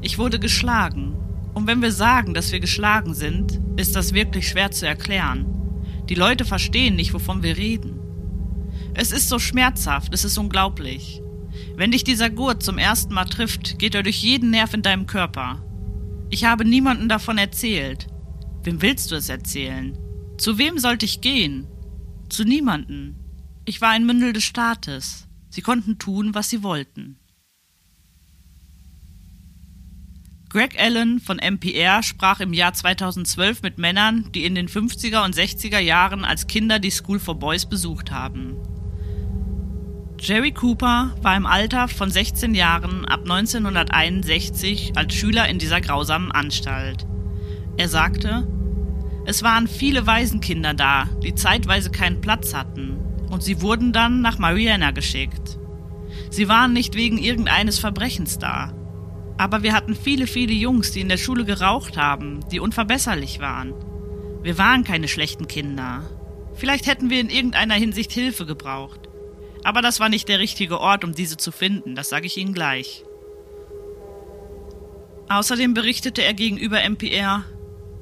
Ich 0.03 0.19
wurde 0.19 0.39
geschlagen. 0.39 1.17
Und 1.55 1.67
wenn 1.67 1.81
wir 1.81 1.91
sagen, 1.91 2.35
dass 2.35 2.53
wir 2.53 2.61
geschlagen 2.61 3.15
sind, 3.15 3.63
ist 3.79 3.97
das 3.97 4.13
wirklich 4.13 4.47
schwer 4.47 4.73
zu 4.73 4.87
erklären. 4.87 5.47
Die 6.11 6.15
Leute 6.15 6.45
verstehen 6.45 6.97
nicht, 6.97 7.15
wovon 7.15 7.43
wir 7.43 7.57
reden. 7.57 7.99
Es 8.93 9.11
ist 9.11 9.31
so 9.31 9.39
schmerzhaft, 9.39 10.13
es 10.13 10.23
ist 10.23 10.37
unglaublich. 10.37 11.23
Wenn 11.77 11.93
dich 11.93 12.05
dieser 12.05 12.29
Gurt 12.29 12.63
zum 12.63 12.77
ersten 12.77 13.15
Mal 13.15 13.25
trifft, 13.25 13.79
geht 13.79 13.95
er 13.95 14.03
durch 14.03 14.23
jeden 14.23 14.51
Nerv 14.51 14.75
in 14.75 14.83
deinem 14.83 15.07
Körper. 15.07 15.65
Ich 16.29 16.45
habe 16.45 16.67
niemandem 16.67 17.09
davon 17.09 17.39
erzählt. 17.39 18.07
Wem 18.65 18.83
willst 18.83 19.11
du 19.11 19.15
es 19.15 19.31
erzählen? 19.31 19.97
Zu 20.37 20.59
wem 20.59 20.79
sollte 20.79 21.07
ich 21.07 21.23
gehen? 21.23 21.67
Zu 22.29 22.45
niemanden. 22.45 23.17
Ich 23.65 23.81
war 23.81 23.93
ein 23.93 24.05
Mündel 24.05 24.35
des 24.35 24.45
Staates. 24.45 25.27
Sie 25.49 25.63
konnten 25.63 25.97
tun, 25.97 26.35
was 26.35 26.51
sie 26.51 26.63
wollten. 26.63 27.17
Greg 30.57 30.81
Allen 30.81 31.21
von 31.21 31.39
NPR 31.39 32.03
sprach 32.03 32.41
im 32.41 32.55
Jahr 32.55 32.73
2012 32.73 33.61
mit 33.61 33.77
Männern, 33.77 34.31
die 34.35 34.47
in 34.47 34.55
den 34.55 34.69
50er 34.69 35.23
und 35.23 35.35
60er 35.37 35.81
Jahren 35.81 36.25
als 36.25 36.47
Kinder 36.47 36.79
die 36.79 36.91
School 36.91 37.19
for 37.19 37.35
Boys 37.35 37.67
besucht 37.67 38.11
haben. 38.11 38.57
Jerry 40.19 40.53
Cooper 40.53 41.15
war 41.21 41.37
im 41.37 41.45
Alter 41.45 41.89
von 41.89 42.11
16 42.11 42.55
Jahren 42.55 43.05
ab 43.05 43.21
1961 43.25 44.93
als 44.97 45.13
Schüler 45.13 45.47
in 45.47 45.59
dieser 45.59 45.83
grausamen 45.83 46.33
Anstalt. 46.33 47.07
Er 47.77 47.91
sagte, 47.91 48.49
es 49.27 49.43
waren 49.43 49.69
viele 49.69 50.07
Waisenkinder 50.07 50.73
da, 50.73 51.05
die 51.23 51.35
zeitweise 51.35 51.91
keinen 51.91 52.23
Platz 52.23 52.55
hatten, 52.55 52.97
und 53.29 53.43
sie 53.43 53.61
wurden 53.61 53.93
dann 53.93 54.23
nach 54.23 54.39
Mariana 54.39 54.93
geschickt. 54.93 55.59
Sie 56.31 56.49
waren 56.49 56.73
nicht 56.73 56.95
wegen 56.95 57.19
irgendeines 57.19 57.79
Verbrechens 57.79 58.39
da, 58.39 58.73
aber 59.39 59.63
wir 59.63 59.73
hatten 59.73 59.95
viele, 59.95 60.27
viele 60.27 60.53
Jungs, 60.53 60.93
die 60.93 61.01
in 61.01 61.09
der 61.09 61.17
Schule 61.17 61.45
geraucht 61.45 61.97
haben, 61.97 62.41
die 62.51 62.61
unverbesserlich 62.61 63.41
waren. 63.41 63.75
Wir 64.43 64.59
waren 64.59 64.85
keine 64.85 65.09
schlechten 65.09 65.49
Kinder. 65.49 66.03
Vielleicht 66.55 66.87
hätten 66.87 67.11
wir 67.11 67.21
in 67.21 67.31
irgendeiner 67.31 67.75
Hinsicht 67.75 68.13
Hilfe 68.13 68.47
gebraucht. 68.47 69.09
Aber 69.63 69.83
das 69.83 70.01
war 70.01 70.09
nicht 70.09 70.29
der 70.29 70.39
richtige 70.39 70.81
Ort, 70.81 71.05
um 71.05 71.15
diese 71.15 71.37
zu 71.37 71.53
finden, 71.53 71.95
das 71.95 72.09
sage 72.09 72.27
ich 72.27 72.37
Ihnen 72.37 72.55
gleich. 72.55 73.05
Außerdem 75.29 75.75
berichtete 75.75 76.23
er 76.23 76.35
gegenüber 76.35 76.79
MPR, 76.89 77.45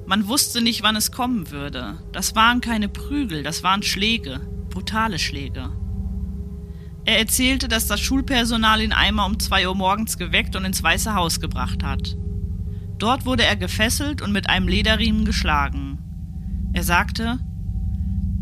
man 0.05 0.27
wusste 0.27 0.61
nicht, 0.61 0.83
wann 0.83 0.95
es 0.95 1.11
kommen 1.11 1.49
würde. 1.49 1.97
Das 2.11 2.35
waren 2.35 2.61
keine 2.61 2.87
Prügel, 2.87 3.41
das 3.41 3.63
waren 3.63 3.81
Schläge, 3.81 4.41
brutale 4.69 5.17
Schläge. 5.17 5.71
Er 7.05 7.19
erzählte, 7.19 7.67
dass 7.67 7.87
das 7.87 8.01
Schulpersonal 8.01 8.81
ihn 8.81 8.91
einmal 8.91 9.29
um 9.29 9.39
zwei 9.39 9.67
Uhr 9.67 9.75
morgens 9.75 10.17
geweckt 10.17 10.55
und 10.55 10.65
ins 10.65 10.81
Weiße 10.81 11.13
Haus 11.13 11.39
gebracht 11.39 11.83
hat. 11.83 12.17
Dort 12.97 13.25
wurde 13.25 13.43
er 13.43 13.55
gefesselt 13.55 14.21
und 14.23 14.31
mit 14.31 14.49
einem 14.49 14.67
Lederriemen 14.67 15.23
geschlagen. 15.23 15.99
Er 16.73 16.83
sagte, 16.83 17.39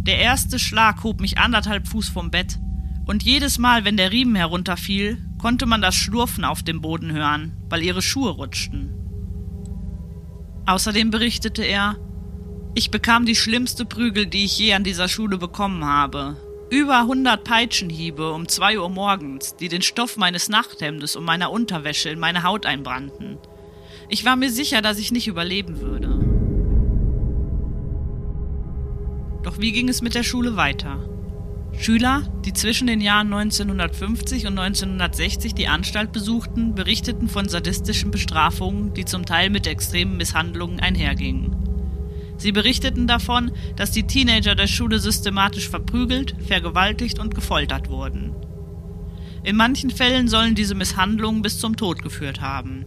der 0.06 0.18
erste 0.18 0.60
Schlag 0.60 1.04
hob 1.04 1.20
mich 1.20 1.38
anderthalb 1.38 1.88
Fuß 1.88 2.10
vom 2.10 2.32
Bett, 2.32 2.60
und 3.06 3.24
jedes 3.24 3.60
Mal, 3.60 3.84
wenn 3.84 3.98
der 3.98 4.12
Riemen 4.12 4.36
herunterfiel, 4.36 5.18
konnte 5.38 5.66
man 5.66 5.82
das 5.82 5.94
Schlurfen 5.94 6.46
auf 6.46 6.64
dem 6.64 6.80
Boden 6.80 7.12
hören, 7.12 7.52
weil 7.70 7.84
ihre 7.84 8.02
Schuhe 8.02 8.32
rutschten. 8.32 8.94
Außerdem 10.66 11.12
berichtete 11.12 11.64
er, 11.64 11.98
ich 12.76 12.92
bekam 12.92 13.26
die 13.26 13.36
schlimmste 13.36 13.84
Prügel, 13.84 14.26
die 14.26 14.46
ich 14.46 14.58
je 14.58 14.74
an 14.74 14.86
dieser 14.86 15.10
Schule 15.10 15.38
bekommen 15.38 15.84
habe, 15.84 16.38
über 16.74 17.02
100 17.02 17.44
Peitschenhiebe 17.44 18.34
um 18.34 18.48
2 18.48 18.80
Uhr 18.80 18.90
morgens, 18.90 19.56
die 19.56 19.68
den 19.68 19.84
Stoff 19.84 20.18
meines 20.18 20.50
Nachthemdes 20.50 21.16
und 21.16 21.24
meiner 21.24 21.52
Unterwäsche 21.52 22.10
in 22.10 22.18
meine 22.18 22.42
Haut 22.42 22.66
einbrannten. 22.66 23.38
Ich 24.10 24.26
war 24.26 24.36
mir 24.36 24.50
sicher, 24.50 24.82
dass 24.82 24.98
ich 24.98 25.12
nicht 25.12 25.28
überleben 25.28 25.82
würde. 25.82 26.20
Doch 29.44 29.60
wie 29.60 29.72
ging 29.72 29.88
es 29.88 30.02
mit 30.02 30.16
der 30.16 30.24
Schule 30.24 30.56
weiter? 30.56 30.98
Schüler, 31.78 32.24
die 32.44 32.54
zwischen 32.54 32.88
den 32.88 33.02
Jahren 33.02 33.32
1950 33.32 34.48
und 34.48 34.58
1960 34.58 35.54
die 35.54 35.68
Anstalt 35.68 36.12
besuchten, 36.12 36.74
berichteten 36.74 37.28
von 37.28 37.50
sadistischen 37.50 38.10
Bestrafungen, 38.10 38.96
die 38.96 39.06
zum 39.06 39.28
Teil 39.28 39.52
mit 39.52 39.68
extremen 39.68 40.18
Misshandlungen 40.18 40.80
einhergingen. 40.80 41.63
Sie 42.38 42.52
berichteten 42.52 43.08
davon, 43.08 43.52
dass 43.76 43.92
die 43.92 44.08
Teenager 44.08 44.56
der 44.56 44.68
Schule 44.68 45.00
systematisch 45.00 45.70
verprügelt, 45.70 46.36
vergewaltigt 46.48 47.20
und 47.20 47.36
gefoltert 47.36 47.90
wurden. 47.90 48.36
In 49.44 49.56
manchen 49.56 49.92
Fällen 49.92 50.28
sollen 50.28 50.56
diese 50.56 50.76
Misshandlungen 50.76 51.42
bis 51.42 51.60
zum 51.60 51.76
Tod 51.76 52.02
geführt 52.02 52.42
haben. 52.42 52.86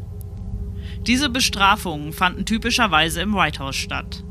Diese 1.07 1.29
Bestrafungen 1.29 2.13
fanden 2.13 2.47
typischerweise 2.47 3.21
im 3.21 3.35
White 3.35 3.61
House 3.61 3.77
statt. 3.77 4.25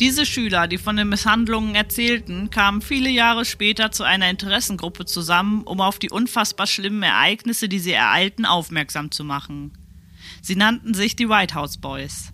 Diese 0.00 0.26
Schüler, 0.26 0.66
die 0.66 0.78
von 0.78 0.96
den 0.96 1.08
Misshandlungen 1.08 1.76
erzählten, 1.76 2.50
kamen 2.50 2.82
viele 2.82 3.08
Jahre 3.08 3.44
später 3.44 3.92
zu 3.92 4.02
einer 4.02 4.28
Interessengruppe 4.28 5.04
zusammen, 5.04 5.62
um 5.62 5.80
auf 5.80 6.00
die 6.00 6.10
unfassbar 6.10 6.66
schlimmen 6.66 7.04
Ereignisse, 7.04 7.68
die 7.68 7.78
sie 7.78 7.92
ereilten, 7.92 8.44
aufmerksam 8.44 9.12
zu 9.12 9.22
machen. 9.22 9.72
Sie 10.42 10.56
nannten 10.56 10.94
sich 10.94 11.14
die 11.14 11.28
White 11.28 11.54
House 11.54 11.78
Boys. 11.78 12.33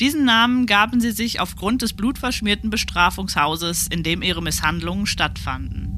Diesen 0.00 0.24
Namen 0.24 0.64
gaben 0.64 0.98
sie 1.00 1.10
sich 1.10 1.40
aufgrund 1.40 1.82
des 1.82 1.92
blutverschmierten 1.92 2.70
Bestrafungshauses, 2.70 3.86
in 3.88 4.02
dem 4.02 4.22
ihre 4.22 4.42
Misshandlungen 4.42 5.06
stattfanden. 5.06 5.88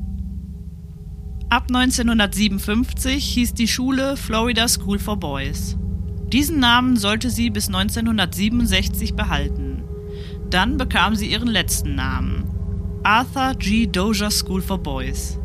Ab 1.50 1.66
1957 1.68 3.24
hieß 3.24 3.54
die 3.54 3.68
Schule 3.68 4.16
Florida 4.16 4.66
School 4.66 4.98
for 4.98 5.18
Boys. 5.18 5.76
Diesen 6.32 6.58
Namen 6.58 6.96
sollte 6.96 7.30
sie 7.30 7.50
bis 7.50 7.68
1967 7.68 9.14
behalten. 9.14 9.84
Dann 10.50 10.78
bekam 10.78 11.14
sie 11.14 11.30
ihren 11.30 11.48
letzten 11.48 11.94
Namen, 11.94 12.44
Arthur 13.04 13.54
G. 13.54 13.86
Dozier 13.86 14.30
School 14.30 14.62
for 14.62 14.78
Boys. 14.78 15.38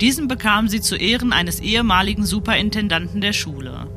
Diesen 0.00 0.26
bekam 0.26 0.68
sie 0.68 0.80
zu 0.80 0.96
Ehren 0.96 1.32
eines 1.32 1.60
ehemaligen 1.60 2.24
Superintendanten 2.24 3.20
der 3.20 3.32
Schule. 3.32 3.95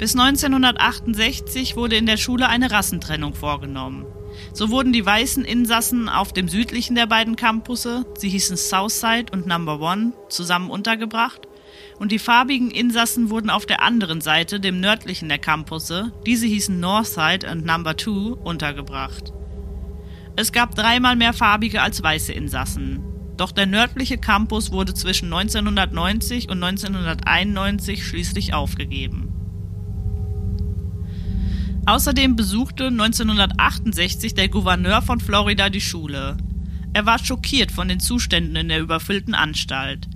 Bis 0.00 0.16
1968 0.16 1.76
wurde 1.76 1.96
in 1.96 2.06
der 2.06 2.16
Schule 2.16 2.48
eine 2.48 2.70
Rassentrennung 2.70 3.34
vorgenommen. 3.34 4.06
So 4.54 4.70
wurden 4.70 4.94
die 4.94 5.04
weißen 5.04 5.44
Insassen 5.44 6.08
auf 6.08 6.32
dem 6.32 6.48
südlichen 6.48 6.94
der 6.94 7.04
beiden 7.04 7.36
Campusse, 7.36 8.06
sie 8.16 8.30
hießen 8.30 8.56
Southside 8.56 9.26
und 9.30 9.46
Number 9.46 9.78
One, 9.78 10.14
zusammen 10.30 10.70
untergebracht 10.70 11.42
und 11.98 12.12
die 12.12 12.18
farbigen 12.18 12.70
Insassen 12.70 13.28
wurden 13.28 13.50
auf 13.50 13.66
der 13.66 13.82
anderen 13.82 14.22
Seite, 14.22 14.58
dem 14.58 14.80
nördlichen 14.80 15.28
der 15.28 15.38
Campusse, 15.38 16.12
diese 16.24 16.46
hießen 16.46 16.80
Northside 16.80 17.46
und 17.52 17.66
Number 17.66 17.94
Two, 17.94 18.38
untergebracht. 18.42 19.34
Es 20.34 20.50
gab 20.50 20.74
dreimal 20.74 21.14
mehr 21.14 21.34
farbige 21.34 21.82
als 21.82 22.02
weiße 22.02 22.32
Insassen. 22.32 23.04
Doch 23.36 23.52
der 23.52 23.66
nördliche 23.66 24.16
Campus 24.16 24.72
wurde 24.72 24.94
zwischen 24.94 25.30
1990 25.30 26.48
und 26.48 26.64
1991 26.64 28.02
schließlich 28.02 28.54
aufgegeben. 28.54 29.29
Außerdem 31.90 32.36
besuchte 32.36 32.86
1968 32.86 34.34
der 34.34 34.48
Gouverneur 34.48 35.02
von 35.02 35.18
Florida 35.18 35.70
die 35.70 35.80
Schule. 35.80 36.36
Er 36.92 37.04
war 37.04 37.18
schockiert 37.18 37.72
von 37.72 37.88
den 37.88 37.98
Zuständen 37.98 38.54
in 38.54 38.68
der 38.68 38.78
überfüllten 38.78 39.34
Anstalt. 39.34 40.08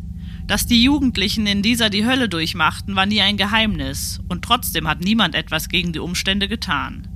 Dass 0.47 0.67
die 0.67 0.85
Jugendlichen 0.85 1.49
in 1.49 1.63
dieser 1.63 1.91
die 1.91 2.07
Hölle 2.07 2.29
durchmachten, 2.29 2.95
war 2.95 3.07
nie 3.07 3.23
ein 3.23 3.37
Geheimnis, 3.37 4.21
und 4.29 4.45
trotzdem 4.45 4.87
hat 4.87 5.01
niemand 5.01 5.35
etwas 5.35 5.69
gegen 5.69 5.93
die 5.93 5.99
Umstände 5.99 6.47
getan. 6.47 7.09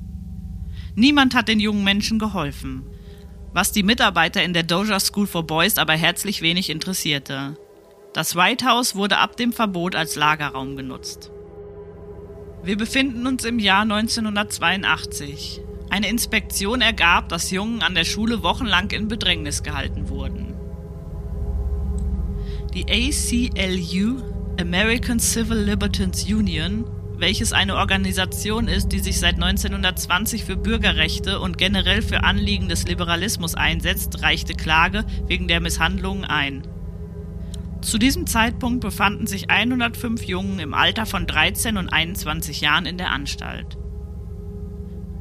Niemand 0.96 1.36
hat 1.36 1.46
den 1.46 1.60
jungen 1.60 1.84
Menschen 1.84 2.18
geholfen, 2.18 2.82
was 3.52 3.70
die 3.70 3.84
Mitarbeiter 3.84 4.42
in 4.42 4.54
der 4.54 4.64
Doja 4.64 4.98
School 4.98 5.28
for 5.28 5.46
Boys 5.46 5.78
aber 5.78 5.92
herzlich 5.92 6.42
wenig 6.42 6.68
interessierte. 6.68 7.56
Das 8.12 8.34
White 8.34 8.66
House 8.66 8.96
wurde 8.96 9.18
ab 9.18 9.36
dem 9.36 9.52
Verbot 9.52 9.94
als 9.94 10.16
Lagerraum 10.16 10.74
genutzt. 10.74 11.30
Wir 12.62 12.76
befinden 12.76 13.26
uns 13.26 13.44
im 13.44 13.58
Jahr 13.58 13.82
1982. 13.82 15.60
Eine 15.90 16.08
Inspektion 16.08 16.80
ergab, 16.80 17.28
dass 17.28 17.50
Jungen 17.50 17.82
an 17.82 17.94
der 17.94 18.04
Schule 18.04 18.42
wochenlang 18.42 18.90
in 18.90 19.08
Bedrängnis 19.08 19.62
gehalten 19.62 20.08
wurden. 20.08 20.54
Die 22.74 22.84
ACLU, 22.84 24.22
American 24.60 25.18
Civil 25.18 25.56
Liberties 25.56 26.24
Union, 26.24 26.84
welches 27.16 27.52
eine 27.52 27.76
Organisation 27.76 28.68
ist, 28.68 28.88
die 28.88 28.98
sich 28.98 29.18
seit 29.18 29.34
1920 29.36 30.44
für 30.44 30.56
Bürgerrechte 30.56 31.40
und 31.40 31.58
generell 31.58 32.02
für 32.02 32.22
Anliegen 32.24 32.68
des 32.68 32.86
Liberalismus 32.86 33.54
einsetzt, 33.54 34.22
reichte 34.22 34.54
Klage 34.54 35.04
wegen 35.26 35.48
der 35.48 35.60
Misshandlungen 35.60 36.24
ein. 36.24 36.62
Zu 37.80 37.98
diesem 37.98 38.26
Zeitpunkt 38.26 38.80
befanden 38.80 39.26
sich 39.26 39.50
105 39.50 40.24
Jungen 40.24 40.58
im 40.58 40.74
Alter 40.74 41.06
von 41.06 41.26
13 41.26 41.76
und 41.76 41.88
21 41.88 42.60
Jahren 42.60 42.86
in 42.86 42.98
der 42.98 43.12
Anstalt. 43.12 43.78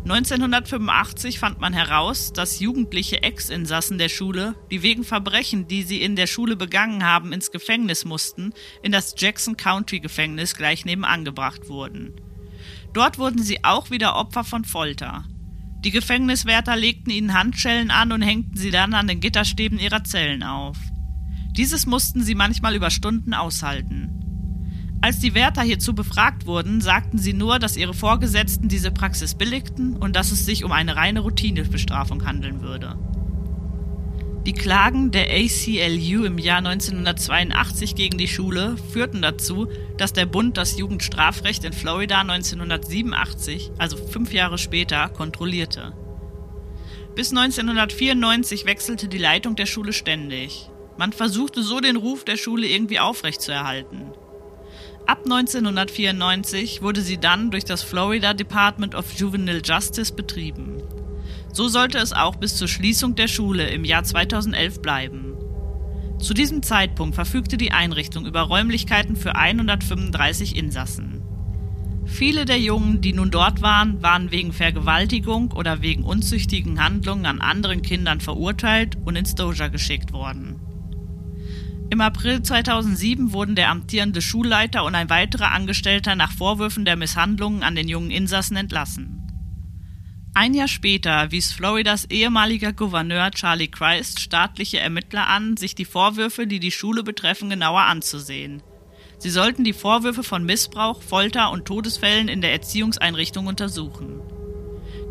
1985 0.03 1.37
fand 1.37 1.59
man 1.59 1.73
heraus, 1.73 2.31
dass 2.31 2.59
jugendliche 2.59 3.23
Ex-Insassen 3.23 3.97
der 3.97 4.09
Schule, 4.09 4.55
die 4.71 4.81
wegen 4.81 5.03
Verbrechen, 5.03 5.67
die 5.67 5.83
sie 5.83 6.01
in 6.01 6.15
der 6.15 6.27
Schule 6.27 6.55
begangen 6.55 7.03
haben, 7.03 7.33
ins 7.33 7.51
Gefängnis 7.51 8.05
mussten, 8.05 8.53
in 8.81 8.93
das 8.93 9.15
Jackson 9.17 9.57
County 9.57 9.99
Gefängnis 9.99 10.55
gleich 10.55 10.85
nebenan 10.85 11.25
gebracht 11.25 11.67
wurden. 11.67 12.13
Dort 12.93 13.19
wurden 13.19 13.43
sie 13.43 13.63
auch 13.65 13.91
wieder 13.91 14.15
Opfer 14.15 14.45
von 14.45 14.63
Folter. 14.63 15.25
Die 15.83 15.91
Gefängniswärter 15.91 16.75
legten 16.75 17.11
ihnen 17.11 17.33
Handschellen 17.33 17.91
an 17.91 18.11
und 18.11 18.21
hängten 18.21 18.57
sie 18.57 18.71
dann 18.71 18.93
an 18.93 19.07
den 19.07 19.19
Gitterstäben 19.19 19.77
ihrer 19.77 20.03
Zellen 20.03 20.41
auf. 20.41 20.77
Dieses 21.57 21.87
mussten 21.87 22.23
sie 22.23 22.35
manchmal 22.35 22.75
über 22.75 22.91
Stunden 22.91 23.33
aushalten. 23.33 24.17
Als 25.01 25.19
die 25.19 25.33
Wärter 25.33 25.61
hierzu 25.61 25.93
befragt 25.93 26.45
wurden, 26.45 26.81
sagten 26.81 27.17
sie 27.17 27.33
nur, 27.33 27.59
dass 27.59 27.77
ihre 27.77 27.93
Vorgesetzten 27.93 28.67
diese 28.67 28.91
Praxis 28.91 29.35
billigten 29.35 29.95
und 29.95 30.15
dass 30.15 30.31
es 30.31 30.45
sich 30.45 30.63
um 30.63 30.71
eine 30.71 30.95
reine 30.95 31.21
Routinebestrafung 31.21 32.25
handeln 32.25 32.61
würde. 32.61 32.97
Die 34.45 34.53
Klagen 34.53 35.11
der 35.11 35.29
ACLU 35.29 36.23
im 36.23 36.37
Jahr 36.37 36.59
1982 36.59 37.95
gegen 37.95 38.17
die 38.17 38.29
Schule 38.29 38.77
führten 38.77 39.21
dazu, 39.21 39.67
dass 39.97 40.13
der 40.13 40.25
Bund 40.25 40.57
das 40.57 40.77
Jugendstrafrecht 40.77 41.65
in 41.65 41.73
Florida 41.73 42.21
1987, 42.21 43.71
also 43.77 43.97
fünf 43.97 44.31
Jahre 44.31 44.57
später, 44.57 45.09
kontrollierte. 45.09 45.93
Bis 47.13 47.31
1994 47.31 48.65
wechselte 48.65 49.07
die 49.07 49.17
Leitung 49.17 49.55
der 49.55 49.65
Schule 49.65 49.91
ständig. 49.91 50.69
Man 50.97 51.13
versuchte 51.13 51.61
so 51.61 51.79
den 51.79 51.95
Ruf 51.95 52.25
der 52.25 52.37
Schule 52.37 52.67
irgendwie 52.67 52.99
aufrechtzuerhalten. 52.99 54.11
Ab 55.05 55.21
1994 55.23 56.81
wurde 56.81 57.01
sie 57.01 57.17
dann 57.17 57.51
durch 57.51 57.63
das 57.63 57.81
Florida 57.81 58.33
Department 58.33 58.93
of 58.93 59.13
Juvenile 59.13 59.61
Justice 59.63 60.13
betrieben. 60.13 60.81
So 61.53 61.67
sollte 61.67 61.97
es 61.97 62.13
auch 62.13 62.35
bis 62.35 62.57
zur 62.57 62.67
Schließung 62.67 63.15
der 63.15 63.27
Schule 63.27 63.69
im 63.69 63.85
Jahr 63.85 64.03
2011 64.03 64.81
bleiben. 64.81 65.33
Zu 66.19 66.33
diesem 66.33 66.63
Zeitpunkt 66.63 67.15
verfügte 67.15 67.57
die 67.57 67.71
Einrichtung 67.71 68.25
über 68.25 68.41
Räumlichkeiten 68.41 69.15
für 69.15 69.35
135 69.35 70.57
Insassen. 70.57 71.21
Viele 72.05 72.45
der 72.45 72.59
Jungen, 72.59 73.01
die 73.01 73.13
nun 73.13 73.31
dort 73.31 73.61
waren, 73.61 74.01
waren 74.01 74.31
wegen 74.31 74.51
Vergewaltigung 74.51 75.51
oder 75.51 75.81
wegen 75.81 76.03
unzüchtigen 76.03 76.83
Handlungen 76.83 77.25
an 77.25 77.41
anderen 77.41 77.81
Kindern 77.81 78.19
verurteilt 78.19 78.97
und 79.05 79.15
ins 79.15 79.35
Doja 79.35 79.67
geschickt 79.67 80.11
worden. 80.11 80.66
Im 81.89 82.01
April 82.01 82.43
2007 82.43 83.31
wurden 83.31 83.55
der 83.55 83.69
amtierende 83.69 84.21
Schulleiter 84.21 84.83
und 84.83 84.93
ein 84.93 85.09
weiterer 85.09 85.53
Angestellter 85.53 86.15
nach 86.15 86.33
Vorwürfen 86.33 86.83
der 86.83 86.97
Misshandlungen 86.97 87.63
an 87.63 87.75
den 87.75 87.87
jungen 87.87 88.11
Insassen 88.11 88.57
entlassen. 88.57 89.21
Ein 90.33 90.53
Jahr 90.53 90.67
später 90.67 91.31
wies 91.31 91.53
Floridas 91.53 92.05
ehemaliger 92.05 92.73
Gouverneur 92.73 93.31
Charlie 93.31 93.69
Christ 93.69 94.19
staatliche 94.19 94.79
Ermittler 94.79 95.27
an, 95.27 95.55
sich 95.55 95.75
die 95.75 95.85
Vorwürfe, 95.85 96.45
die 96.45 96.59
die 96.59 96.71
Schule 96.71 97.03
betreffen, 97.03 97.49
genauer 97.49 97.81
anzusehen. 97.81 98.61
Sie 99.17 99.29
sollten 99.29 99.63
die 99.63 99.73
Vorwürfe 99.73 100.23
von 100.23 100.43
Missbrauch, 100.43 101.01
Folter 101.01 101.51
und 101.51 101.65
Todesfällen 101.65 102.27
in 102.27 102.41
der 102.41 102.51
Erziehungseinrichtung 102.51 103.47
untersuchen. 103.47 104.19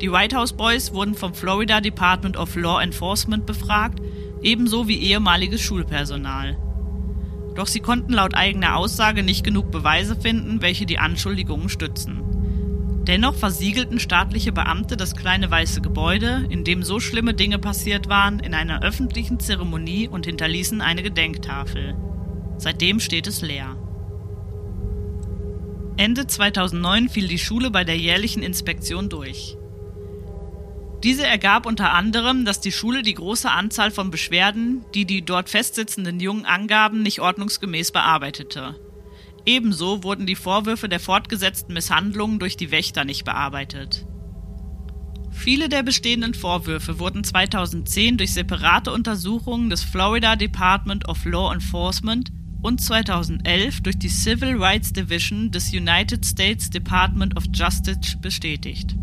Die 0.01 0.13
White 0.13 0.37
House 0.37 0.53
Boys 0.53 0.93
wurden 0.93 1.15
vom 1.15 1.35
Florida 1.35 1.81
Department 1.81 2.37
of 2.37 2.55
Law 2.55 2.81
Enforcement 2.81 3.47
befragt, 3.47 4.01
ebenso 4.43 4.87
wie 4.87 4.99
ehemaliges 4.99 5.63
Schulpersonal. 5.63 6.57
Doch 7.57 7.67
sie 7.67 7.81
konnten 7.81 8.13
laut 8.13 8.35
eigener 8.35 8.77
Aussage 8.77 9.23
nicht 9.23 9.43
genug 9.43 9.71
Beweise 9.71 10.15
finden, 10.15 10.61
welche 10.61 10.87
die 10.87 10.99
Anschuldigungen 10.99 11.69
stützen. 11.69 12.23
Dennoch 13.07 13.35
versiegelten 13.35 14.01
staatliche 14.01 14.53
Beamte 14.53 14.97
das 14.97 15.15
kleine 15.15 15.51
weiße 15.51 15.81
Gebäude, 15.81 16.45
in 16.51 16.65
dem 16.65 16.83
so 16.83 17.01
schlimme 17.01 17.35
Dinge 17.35 17.59
passiert 17.59 18.09
waren, 18.09 18.41
in 18.41 18.53
einer 18.53 18.83
öffentlichen 18.83 19.39
Zeremonie 19.39 20.09
und 20.09 20.27
hinterließen 20.27 20.81
eine 20.81 21.03
Gedenktafel. 21.03 21.97
Seitdem 22.59 23.01
steht 23.01 23.27
es 23.27 23.43
leer. 23.43 23.77
Ende 25.97 26.27
2009 26.27 27.09
fiel 27.09 27.29
die 27.29 27.39
Schule 27.39 27.71
bei 27.71 27.85
der 27.85 27.97
jährlichen 27.97 28.43
Inspektion 28.43 29.09
durch. 29.09 29.57
Diese 31.07 31.25
ergab 31.25 31.67
unter 31.67 31.93
anderem, 31.93 32.45
dass 32.45 32.59
die 32.59 32.73
Schule 32.73 33.05
die 33.05 33.15
große 33.15 33.49
Anzahl 33.49 33.93
von 33.93 34.11
Beschwerden, 34.11 34.85
die 34.93 35.05
die 35.05 35.25
dort 35.25 35.49
festsitzenden 35.49 36.19
Jungen 36.19 36.45
angaben, 36.45 37.01
nicht 37.01 37.21
ordnungsgemäß 37.21 37.93
bearbeitete. 37.93 38.75
Ebenso 39.45 40.03
wurden 40.03 40.27
die 40.27 40.35
Vorwürfe 40.35 40.89
der 40.89 40.99
fortgesetzten 40.99 41.75
Misshandlungen 41.75 42.41
durch 42.41 42.57
die 42.57 42.73
Wächter 42.73 43.05
nicht 43.05 43.25
bearbeitet. 43.25 44.05
Viele 45.31 45.69
der 45.69 45.85
bestehenden 45.85 46.35
Vorwürfe 46.35 46.99
wurden 46.99 47.23
2010 47.23 48.17
durch 48.17 48.33
separate 48.33 48.91
Untersuchungen 48.91 49.71
des 49.71 49.85
Florida 49.85 50.35
Department 50.35 51.09
of 51.09 51.25
Law 51.25 51.53
Enforcement 51.53 52.33
und 52.63 52.81
2011 52.81 53.81
durch 53.83 53.97
die 53.97 54.09
Civil 54.09 54.57
Rights 54.61 54.93
Division 54.93 55.53
des 55.53 55.73
United 55.73 56.27
States 56.27 56.69
Department 56.69 57.37
of 57.37 57.45
Justice 57.55 58.17
bestätigt. 58.21 58.97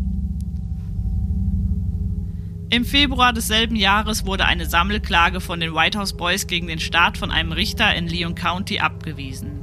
Im 2.70 2.84
Februar 2.84 3.32
desselben 3.32 3.76
Jahres 3.76 4.24
wurde 4.26 4.46
eine 4.46 4.66
Sammelklage 4.66 5.40
von 5.40 5.60
den 5.60 5.74
White 5.74 5.98
House 5.98 6.14
Boys 6.14 6.46
gegen 6.46 6.66
den 6.66 6.80
Staat 6.80 7.18
von 7.18 7.30
einem 7.30 7.52
Richter 7.52 7.94
in 7.94 8.08
Leon 8.08 8.34
County 8.34 8.80
abgewiesen. 8.80 9.62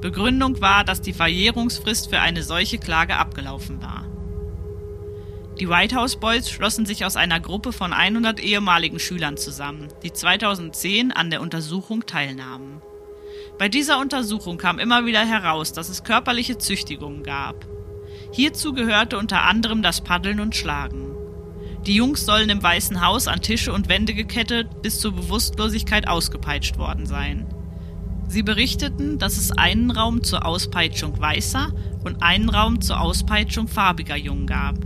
Begründung 0.00 0.60
war, 0.60 0.84
dass 0.84 1.02
die 1.02 1.12
Verjährungsfrist 1.12 2.08
für 2.08 2.20
eine 2.20 2.42
solche 2.42 2.78
Klage 2.78 3.16
abgelaufen 3.16 3.82
war. 3.82 4.06
Die 5.60 5.68
White 5.68 5.96
House 5.96 6.16
Boys 6.16 6.48
schlossen 6.48 6.86
sich 6.86 7.04
aus 7.04 7.16
einer 7.16 7.40
Gruppe 7.40 7.72
von 7.72 7.92
100 7.92 8.40
ehemaligen 8.40 8.98
Schülern 8.98 9.36
zusammen, 9.36 9.88
die 10.02 10.12
2010 10.12 11.12
an 11.12 11.30
der 11.30 11.42
Untersuchung 11.42 12.06
teilnahmen. 12.06 12.80
Bei 13.58 13.68
dieser 13.68 13.98
Untersuchung 13.98 14.56
kam 14.56 14.78
immer 14.78 15.04
wieder 15.04 15.24
heraus, 15.24 15.72
dass 15.72 15.88
es 15.88 16.04
körperliche 16.04 16.58
Züchtigungen 16.58 17.24
gab. 17.24 17.66
Hierzu 18.32 18.72
gehörte 18.72 19.18
unter 19.18 19.42
anderem 19.42 19.82
das 19.82 20.00
Paddeln 20.00 20.38
und 20.40 20.54
Schlagen. 20.54 21.17
Die 21.88 21.94
Jungs 21.94 22.26
sollen 22.26 22.50
im 22.50 22.62
Weißen 22.62 23.00
Haus 23.00 23.28
an 23.28 23.40
Tische 23.40 23.72
und 23.72 23.88
Wände 23.88 24.12
gekettet 24.12 24.82
bis 24.82 25.00
zur 25.00 25.12
Bewusstlosigkeit 25.12 26.06
ausgepeitscht 26.06 26.76
worden 26.76 27.06
sein. 27.06 27.46
Sie 28.28 28.42
berichteten, 28.42 29.18
dass 29.18 29.38
es 29.38 29.52
einen 29.52 29.90
Raum 29.90 30.22
zur 30.22 30.44
Auspeitschung 30.44 31.18
weißer 31.18 31.72
und 32.04 32.22
einen 32.22 32.50
Raum 32.50 32.82
zur 32.82 33.00
Auspeitschung 33.00 33.68
farbiger 33.68 34.18
Jungen 34.18 34.46
gab. 34.46 34.76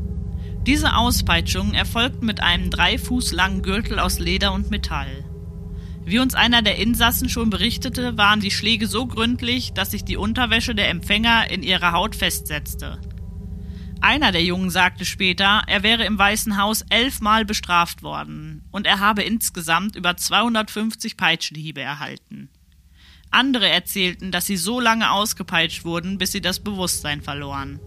Diese 0.65 0.95
Auspeitschungen 0.95 1.75
erfolgten 1.75 2.25
mit 2.25 2.41
einem 2.41 2.71
drei 2.71 2.99
Fuß 2.99 3.33
langen 3.33 3.63
Gürtel 3.63 3.99
aus 3.99 4.21
Leder 4.21 4.53
und 4.53 4.71
Metall. 4.71 5.25
Wie 6.05 6.21
uns 6.21 6.37
einer 6.37 6.63
der 6.63 6.79
Insassen 6.79 7.29
schon 7.29 7.51
berichtete, 7.51 8.17
waren 8.17 8.39
die 8.39 8.53
Schläge 8.53 8.87
so 8.87 9.07
gründlich, 9.07 9.73
dass 9.73 9.91
sich 9.91 10.05
die 10.05 10.17
Unterwäsche 10.17 10.77
der 10.77 10.89
Empfänger 10.89 11.51
in 11.51 11.65
ihrer 11.65 11.91
Haut 11.91 12.15
festsetzte. 12.15 13.01
Einer 14.03 14.33
der 14.33 14.43
Jungen 14.43 14.69
sagte 14.69 15.05
später, 15.05 15.63
er 15.69 15.85
wäre 15.85 16.05
im 16.05 16.19
Weißen 16.19 16.61
Haus 16.61 16.85
elfmal 16.91 17.45
bestraft 17.45 18.03
worden 18.03 18.65
und 18.73 18.85
er 18.85 18.99
habe 18.99 19.23
insgesamt 19.23 19.95
über 19.95 20.17
250 20.17 21.17
Peitschenhiebe 21.17 21.81
erhalten. 21.81 22.51
Andere 23.31 23.69
erzählten, 23.69 24.33
dass 24.33 24.47
sie 24.47 24.57
so 24.57 24.81
lange 24.81 25.13
ausgepeitscht 25.13 25.85
wurden, 25.85 26.19
bis 26.19 26.33
sie 26.33 26.41
das 26.41 26.59
Bewusstsein 26.59 27.23
verloren. 27.23 27.79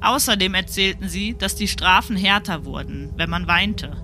Außerdem 0.00 0.54
erzählten 0.54 1.10
sie, 1.10 1.36
dass 1.36 1.54
die 1.54 1.68
Strafen 1.68 2.16
härter 2.16 2.64
wurden, 2.64 3.12
wenn 3.16 3.28
man 3.28 3.46
weinte. 3.46 4.02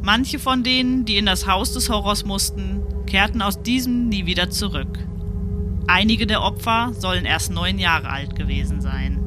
Manche 0.00 0.38
von 0.38 0.62
denen, 0.62 1.04
die 1.04 1.18
in 1.18 1.26
das 1.26 1.46
Haus 1.46 1.74
des 1.74 1.90
Horrors 1.90 2.24
mussten, 2.24 2.82
kehrten 3.06 3.42
aus 3.42 3.62
diesem 3.62 4.08
nie 4.08 4.24
wieder 4.24 4.48
zurück. 4.48 4.98
Einige 5.86 6.26
der 6.26 6.40
Opfer 6.40 6.94
sollen 6.94 7.26
erst 7.26 7.52
neun 7.52 7.78
Jahre 7.78 8.08
alt 8.08 8.34
gewesen 8.36 8.80
sein. 8.80 9.23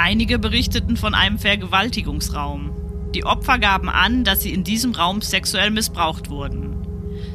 Einige 0.00 0.38
berichteten 0.38 0.96
von 0.96 1.12
einem 1.12 1.40
Vergewaltigungsraum. 1.40 3.10
Die 3.16 3.24
Opfer 3.24 3.58
gaben 3.58 3.88
an, 3.88 4.22
dass 4.22 4.40
sie 4.40 4.52
in 4.52 4.62
diesem 4.62 4.92
Raum 4.92 5.22
sexuell 5.22 5.72
missbraucht 5.72 6.30
wurden. 6.30 6.86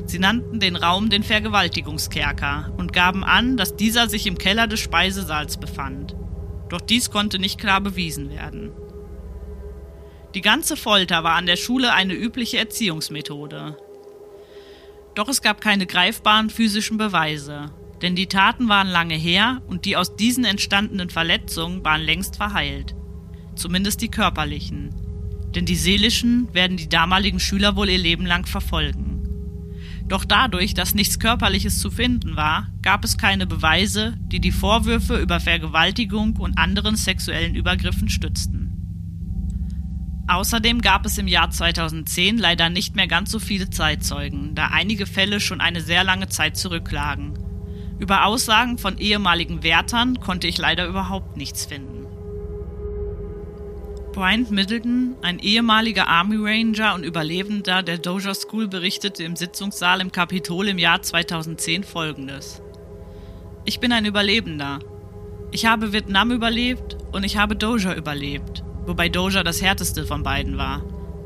Sie 0.05 0.17
nannten 0.17 0.61
den 0.61 0.77
Raum 0.77 1.09
den 1.09 1.23
Vergewaltigungskerker 1.23 2.71
und 2.77 2.93
gaben 2.93 3.25
an, 3.25 3.57
dass 3.57 3.75
dieser 3.75 4.07
sich 4.07 4.27
im 4.27 4.37
Keller 4.37 4.67
des 4.67 4.79
Speisesaals 4.79 5.57
befand. 5.57 6.15
Doch 6.69 6.79
dies 6.79 7.11
konnte 7.11 7.37
nicht 7.37 7.59
klar 7.59 7.81
bewiesen 7.81 8.29
werden. 8.29 8.71
Die 10.33 10.41
ganze 10.41 10.77
Folter 10.77 11.25
war 11.25 11.35
an 11.35 11.47
der 11.47 11.57
Schule 11.57 11.91
eine 11.91 12.13
übliche 12.13 12.59
Erziehungsmethode. 12.59 13.75
Doch 15.15 15.27
es 15.27 15.41
gab 15.41 15.59
keine 15.59 15.85
greifbaren 15.85 16.49
physischen 16.49 16.97
Beweise, 16.97 17.71
denn 18.01 18.15
die 18.15 18.27
Taten 18.27 18.67
waren 18.67 18.87
lange 18.87 19.15
her 19.15 19.61
und 19.67 19.85
die 19.85 19.95
aus 19.95 20.15
diesen 20.15 20.43
entstandenen 20.43 21.09
Verletzungen 21.09 21.83
waren 21.85 22.01
längst 22.01 22.35
verheilt. 22.35 22.95
Zumindest 23.55 24.01
die 24.01 24.09
körperlichen. 24.09 24.93
Denn 25.55 25.65
die 25.65 25.75
seelischen 25.75 26.53
werden 26.53 26.77
die 26.77 26.89
damaligen 26.89 27.39
Schüler 27.39 27.75
wohl 27.75 27.89
ihr 27.89 27.97
Leben 27.97 28.25
lang 28.25 28.45
verfolgen. 28.45 29.13
Doch 30.07 30.25
dadurch, 30.25 30.73
dass 30.73 30.95
nichts 30.95 31.19
Körperliches 31.19 31.79
zu 31.79 31.89
finden 31.89 32.35
war, 32.35 32.67
gab 32.81 33.05
es 33.05 33.17
keine 33.17 33.47
Beweise, 33.47 34.17
die 34.27 34.39
die 34.39 34.51
Vorwürfe 34.51 35.17
über 35.17 35.39
Vergewaltigung 35.39 36.35
und 36.37 36.57
anderen 36.57 36.95
sexuellen 36.95 37.55
Übergriffen 37.55 38.09
stützten. 38.09 38.63
Außerdem 40.27 40.81
gab 40.81 41.05
es 41.05 41.17
im 41.17 41.27
Jahr 41.27 41.51
2010 41.51 42.37
leider 42.37 42.69
nicht 42.69 42.95
mehr 42.95 43.07
ganz 43.07 43.31
so 43.31 43.39
viele 43.39 43.69
Zeitzeugen, 43.69 44.55
da 44.55 44.67
einige 44.67 45.05
Fälle 45.05 45.39
schon 45.39 45.61
eine 45.61 45.81
sehr 45.81 46.03
lange 46.03 46.29
Zeit 46.29 46.57
zurücklagen. 46.57 47.33
Über 48.03 48.25
Aussagen 48.25 48.77
von 48.77 48.97
ehemaligen 48.97 49.63
Wärtern 49.63 50.19
konnte 50.19 50.45
ich 50.45 50.57
leider 50.57 50.87
überhaupt 50.87 51.37
nichts 51.37 51.65
finden. 51.65 52.05
Bryant 54.11 54.51
Middleton, 54.51 55.15
ein 55.21 55.39
ehemaliger 55.39 56.09
Army 56.09 56.35
Ranger 56.37 56.95
und 56.95 57.05
Überlebender 57.05 57.81
der 57.81 57.97
Dozier 57.97 58.33
School, 58.33 58.67
berichtete 58.67 59.23
im 59.23 59.37
Sitzungssaal 59.37 60.01
im 60.01 60.11
Kapitol 60.11 60.67
im 60.67 60.79
Jahr 60.79 61.01
2010 61.01 61.85
folgendes. 61.85 62.61
Ich 63.63 63.79
bin 63.79 63.93
ein 63.93 64.03
Überlebender. 64.03 64.79
Ich 65.51 65.65
habe 65.65 65.93
Vietnam 65.93 66.31
überlebt 66.31 66.97
und 67.13 67.23
ich 67.23 67.37
habe 67.37 67.55
Dozier 67.55 67.95
überlebt, 67.95 68.65
wobei 68.85 69.07
Dozier 69.07 69.45
das 69.45 69.61
härteste 69.61 70.05
von 70.05 70.23
beiden 70.23 70.57
war. 70.57 70.83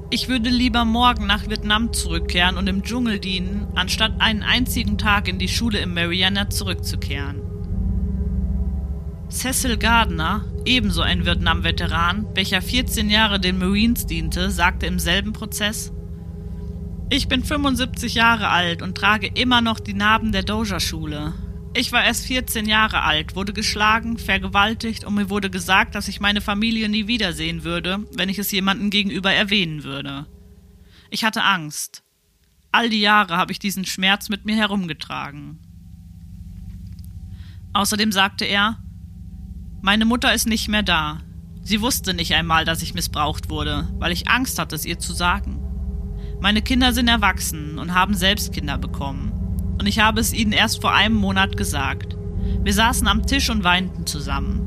Ich 0.09 0.29
würde 0.29 0.49
lieber 0.49 0.85
morgen 0.85 1.27
nach 1.27 1.49
Vietnam 1.49 1.91
zurückkehren 1.91 2.55
und 2.55 2.67
im 2.67 2.81
Dschungel 2.81 3.19
dienen, 3.19 3.67
anstatt 3.75 4.13
einen 4.19 4.41
einzigen 4.41 4.97
Tag 4.97 5.27
in 5.27 5.37
die 5.37 5.49
Schule 5.49 5.79
im 5.79 5.93
Mariana 5.93 6.49
zurückzukehren. 6.49 7.41
Cecil 9.29 9.75
Gardner, 9.75 10.45
ebenso 10.63 11.01
ein 11.01 11.25
Vietnam-Veteran, 11.25 12.25
welcher 12.35 12.61
14 12.61 13.09
Jahre 13.09 13.41
den 13.41 13.57
Marines 13.57 14.05
diente, 14.05 14.49
sagte 14.49 14.85
im 14.85 14.97
selben 14.97 15.33
Prozess: 15.33 15.91
Ich 17.09 17.27
bin 17.27 17.43
75 17.43 18.15
Jahre 18.15 18.47
alt 18.47 18.81
und 18.81 18.97
trage 18.97 19.27
immer 19.27 19.59
noch 19.59 19.81
die 19.81 19.93
Narben 19.93 20.31
der 20.31 20.43
Doja-Schule. 20.43 21.33
Ich 21.79 21.91
war 21.91 22.03
erst 22.03 22.25
14 22.25 22.65
Jahre 22.65 23.03
alt, 23.03 23.35
wurde 23.35 23.53
geschlagen, 23.53 24.17
vergewaltigt 24.17 25.03
und 25.03 25.13
mir 25.13 25.29
wurde 25.29 25.51
gesagt, 25.51 25.93
dass 25.93 26.07
ich 26.07 26.19
meine 26.19 26.41
Familie 26.41 26.89
nie 26.89 27.05
wiedersehen 27.05 27.63
würde, 27.63 27.99
wenn 28.15 28.29
ich 28.29 28.39
es 28.39 28.49
jemandem 28.49 28.89
gegenüber 28.89 29.31
erwähnen 29.31 29.83
würde. 29.83 30.25
Ich 31.11 31.23
hatte 31.23 31.43
Angst. 31.43 32.01
All 32.71 32.89
die 32.89 32.99
Jahre 32.99 33.37
habe 33.37 33.51
ich 33.51 33.59
diesen 33.59 33.85
Schmerz 33.85 34.27
mit 34.27 34.43
mir 34.43 34.55
herumgetragen. 34.55 35.59
Außerdem 37.73 38.11
sagte 38.11 38.45
er, 38.45 38.79
meine 39.83 40.05
Mutter 40.05 40.33
ist 40.33 40.47
nicht 40.47 40.69
mehr 40.69 40.81
da. 40.81 41.21
Sie 41.61 41.79
wusste 41.79 42.15
nicht 42.15 42.33
einmal, 42.33 42.65
dass 42.65 42.81
ich 42.81 42.95
missbraucht 42.95 43.51
wurde, 43.51 43.87
weil 43.99 44.11
ich 44.11 44.27
Angst 44.27 44.57
hatte, 44.57 44.73
es 44.75 44.83
ihr 44.83 44.97
zu 44.97 45.13
sagen. 45.13 45.59
Meine 46.41 46.63
Kinder 46.63 46.91
sind 46.91 47.07
erwachsen 47.07 47.77
und 47.77 47.93
haben 47.93 48.15
selbst 48.15 48.51
Kinder 48.51 48.79
bekommen. 48.79 49.36
Und 49.79 49.87
ich 49.87 49.99
habe 49.99 50.19
es 50.19 50.33
ihnen 50.33 50.51
erst 50.51 50.81
vor 50.81 50.93
einem 50.93 51.15
Monat 51.15 51.57
gesagt. 51.57 52.17
Wir 52.63 52.73
saßen 52.73 53.07
am 53.07 53.25
Tisch 53.25 53.49
und 53.49 53.63
weinten 53.63 54.05
zusammen. 54.05 54.65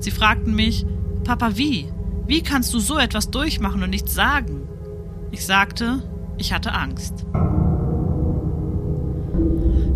Sie 0.00 0.10
fragten 0.10 0.54
mich, 0.54 0.84
Papa, 1.24 1.56
wie? 1.56 1.88
Wie 2.26 2.42
kannst 2.42 2.74
du 2.74 2.78
so 2.78 2.98
etwas 2.98 3.30
durchmachen 3.30 3.82
und 3.82 3.90
nichts 3.90 4.14
sagen? 4.14 4.68
Ich 5.30 5.46
sagte, 5.46 6.02
ich 6.38 6.52
hatte 6.52 6.72
Angst. 6.72 7.24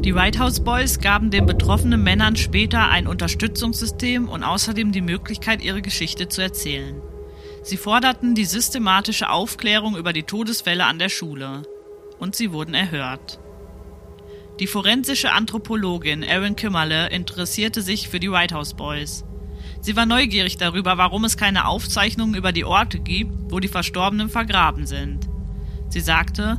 Die 0.05 0.15
White 0.15 0.39
House 0.39 0.61
Boys 0.61 1.01
gaben 1.01 1.31
den 1.31 1.47
betroffenen 1.47 2.03
Männern 2.03 2.37
später 2.37 2.89
ein 2.89 3.09
Unterstützungssystem 3.09 4.29
und 4.29 4.45
außerdem 4.45 4.93
die 4.93 5.01
Möglichkeit, 5.01 5.63
ihre 5.65 5.83
Geschichte 5.83 6.29
zu 6.29 6.43
erzählen. 6.43 7.03
Sie 7.63 7.77
forderten 7.77 8.37
die 8.37 8.45
systematische 8.45 9.29
Aufklärung 9.29 9.97
über 9.97 10.13
die 10.13 10.23
Todesfälle 10.23 10.85
an 10.85 11.01
der 11.01 11.09
Schule. 11.09 11.63
Und 12.21 12.37
sie 12.37 12.53
wurden 12.53 12.75
erhört. 12.75 13.41
Die 14.59 14.67
forensische 14.67 15.33
Anthropologin 15.33 16.23
Erin 16.23 16.57
Kimmerle 16.57 17.11
interessierte 17.11 17.83
sich 17.83 18.09
für 18.09 18.19
die 18.19 18.33
White 18.33 18.55
House 18.55 18.73
Boys. 18.73 19.23
Sie 19.83 19.97
war 19.97 20.07
neugierig 20.07 20.57
darüber, 20.57 20.97
warum 20.97 21.25
es 21.27 21.37
keine 21.37 21.67
Aufzeichnungen 21.67 22.35
über 22.35 22.53
die 22.53 22.65
Orte 22.65 22.99
gibt, 22.99 23.53
wo 23.53 23.61
die 23.61 23.69
Verstorbenen 23.69 24.31
vergraben 24.31 24.87
sind. 24.87 25.29
Sie 25.91 26.01
sagte, 26.01 26.59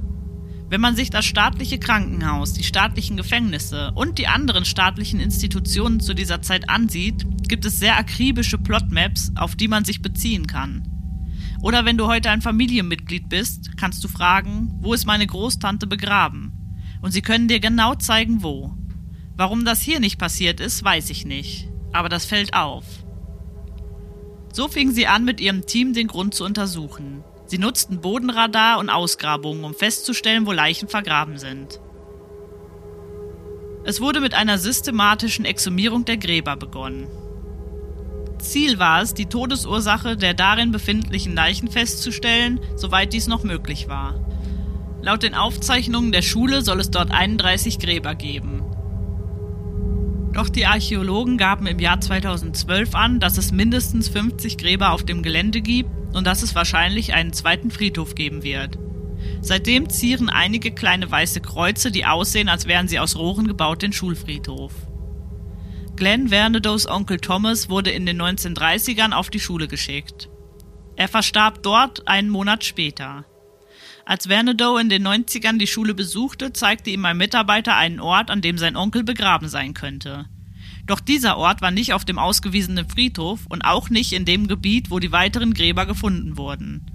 wenn 0.70 0.80
man 0.80 0.96
sich 0.96 1.10
das 1.10 1.26
staatliche 1.26 1.80
Krankenhaus, 1.80 2.54
die 2.54 2.64
staatlichen 2.64 3.18
Gefängnisse 3.18 3.92
und 3.96 4.20
die 4.20 4.28
anderen 4.28 4.66
staatlichen 4.66 5.20
Institutionen 5.20 6.00
zu 6.00 6.14
dieser 6.14 6.44
Zeit 6.44 6.70
ansieht, 6.70 7.26
gibt 7.48 7.66
es 7.66 7.80
sehr 7.80 7.98
akribische 7.98 8.60
Plotmaps, 8.60 9.32
auf 9.36 9.56
die 9.56 9.68
man 9.68 9.86
sich 9.86 10.04
beziehen 10.04 10.46
kann. 10.46 10.84
Oder 11.64 11.86
wenn 11.86 11.98
du 11.98 12.06
heute 12.06 12.30
ein 12.30 12.44
Familienmitglied 12.44 13.28
bist, 13.28 13.76
kannst 13.76 14.04
du 14.04 14.08
fragen, 14.08 14.76
wo 14.82 14.94
ist 14.94 15.08
meine 15.08 15.26
Großtante 15.26 15.88
begraben? 15.88 16.57
Und 17.02 17.12
sie 17.12 17.22
können 17.22 17.48
dir 17.48 17.60
genau 17.60 17.96
zeigen, 17.96 18.44
wo. 18.44 18.72
Warum 19.36 19.66
das 19.66 19.82
hier 19.82 20.00
nicht 20.00 20.18
passiert 20.18 20.60
ist, 20.60 20.84
weiß 20.84 21.10
ich 21.10 21.26
nicht. 21.26 21.70
Aber 21.94 22.10
das 22.10 22.26
fällt 22.26 22.54
auf. 22.54 22.86
So 24.52 24.68
fing 24.68 24.92
sie 24.92 25.08
an, 25.08 25.24
mit 25.24 25.40
ihrem 25.40 25.66
Team 25.66 25.94
den 25.94 26.08
Grund 26.08 26.34
zu 26.34 26.44
untersuchen. 26.44 27.24
Sie 27.46 27.60
nutzten 27.60 28.02
Bodenradar 28.02 28.80
und 28.80 28.90
Ausgrabungen, 28.90 29.64
um 29.64 29.74
festzustellen, 29.74 30.46
wo 30.46 30.52
Leichen 30.52 30.88
vergraben 30.88 31.38
sind. 31.38 31.80
Es 33.84 34.02
wurde 34.02 34.20
mit 34.20 34.34
einer 34.34 34.58
systematischen 34.58 35.46
Exhumierung 35.46 36.04
der 36.04 36.18
Gräber 36.18 36.58
begonnen. 36.58 37.08
Ziel 38.40 38.80
war 38.80 39.02
es, 39.02 39.14
die 39.14 39.28
Todesursache 39.28 40.18
der 40.18 40.34
darin 40.34 40.72
befindlichen 40.72 41.36
Leichen 41.36 41.70
festzustellen, 41.70 42.60
soweit 42.76 43.14
dies 43.14 43.28
noch 43.28 43.44
möglich 43.44 43.88
war. 43.88 44.27
Laut 45.08 45.24
den 45.24 45.36
Aufzeichnungen 45.36 46.12
der 46.12 46.22
Schule 46.22 46.62
soll 46.62 46.82
es 46.82 46.92
dort 46.92 47.12
31 47.12 47.80
Gräber 47.80 48.14
geben. 48.14 48.62
Doch 50.34 50.50
die 50.50 50.66
Archäologen 50.66 51.38
gaben 51.38 51.66
im 51.66 51.80
Jahr 51.80 52.02
2012 52.02 52.94
an, 52.94 53.22
dass 53.22 53.38
es 53.38 53.54
mindestens 53.54 54.10
50 54.10 54.58
Gräber 54.58 54.92
auf 54.92 55.06
dem 55.06 55.24
Gelände 55.24 55.62
gibt 55.62 55.90
und 56.14 56.28
dass 56.28 56.44
es 56.44 56.56
wahrscheinlich 56.56 57.14
einen 57.14 57.32
zweiten 57.32 57.72
Friedhof 57.72 58.16
geben 58.16 58.44
wird. 58.44 58.80
Seitdem 59.40 59.90
zieren 59.90 60.28
einige 60.28 60.72
kleine 60.72 61.10
weiße 61.10 61.40
Kreuze, 61.40 61.90
die 61.90 62.06
aussehen, 62.06 62.50
als 62.50 62.68
wären 62.68 62.90
sie 62.90 63.00
aus 63.00 63.16
Rohren 63.16 63.48
gebaut, 63.48 63.84
den 63.84 63.94
Schulfriedhof. 63.94 64.74
Glenn 65.96 66.28
Vernados 66.28 66.86
Onkel 66.86 67.22
Thomas 67.22 67.70
wurde 67.70 67.92
in 67.92 68.06
den 68.06 68.22
1930ern 68.22 69.14
auf 69.14 69.30
die 69.30 69.40
Schule 69.40 69.70
geschickt. 69.70 70.28
Er 70.98 71.08
verstarb 71.08 71.64
dort 71.64 72.10
einen 72.10 72.30
Monat 72.30 72.66
später. 72.66 73.24
Als 74.08 74.28
Vernadoe 74.28 74.80
in 74.80 74.88
den 74.88 75.06
90ern 75.06 75.58
die 75.58 75.68
Schule 75.68 75.94
besuchte, 75.94 76.54
zeigte 76.54 76.90
ihm 76.90 77.04
ein 77.04 77.18
Mitarbeiter 77.18 77.76
einen 77.76 78.00
Ort, 78.00 78.32
an 78.32 78.40
dem 78.40 78.58
sein 78.58 78.78
Onkel 78.78 79.04
begraben 79.04 79.50
sein 79.50 79.74
könnte. 79.74 80.28
Doch 80.86 81.02
dieser 81.02 81.36
Ort 81.36 81.62
war 81.62 81.72
nicht 81.72 81.92
auf 81.92 82.06
dem 82.06 82.18
ausgewiesenen 82.18 82.88
Friedhof 82.88 83.42
und 83.50 83.64
auch 83.64 83.90
nicht 83.90 84.14
in 84.14 84.24
dem 84.24 84.48
Gebiet, 84.48 84.92
wo 84.92 85.00
die 85.00 85.12
weiteren 85.12 85.54
Gräber 85.54 85.86
gefunden 85.86 86.38
wurden. 86.38 86.90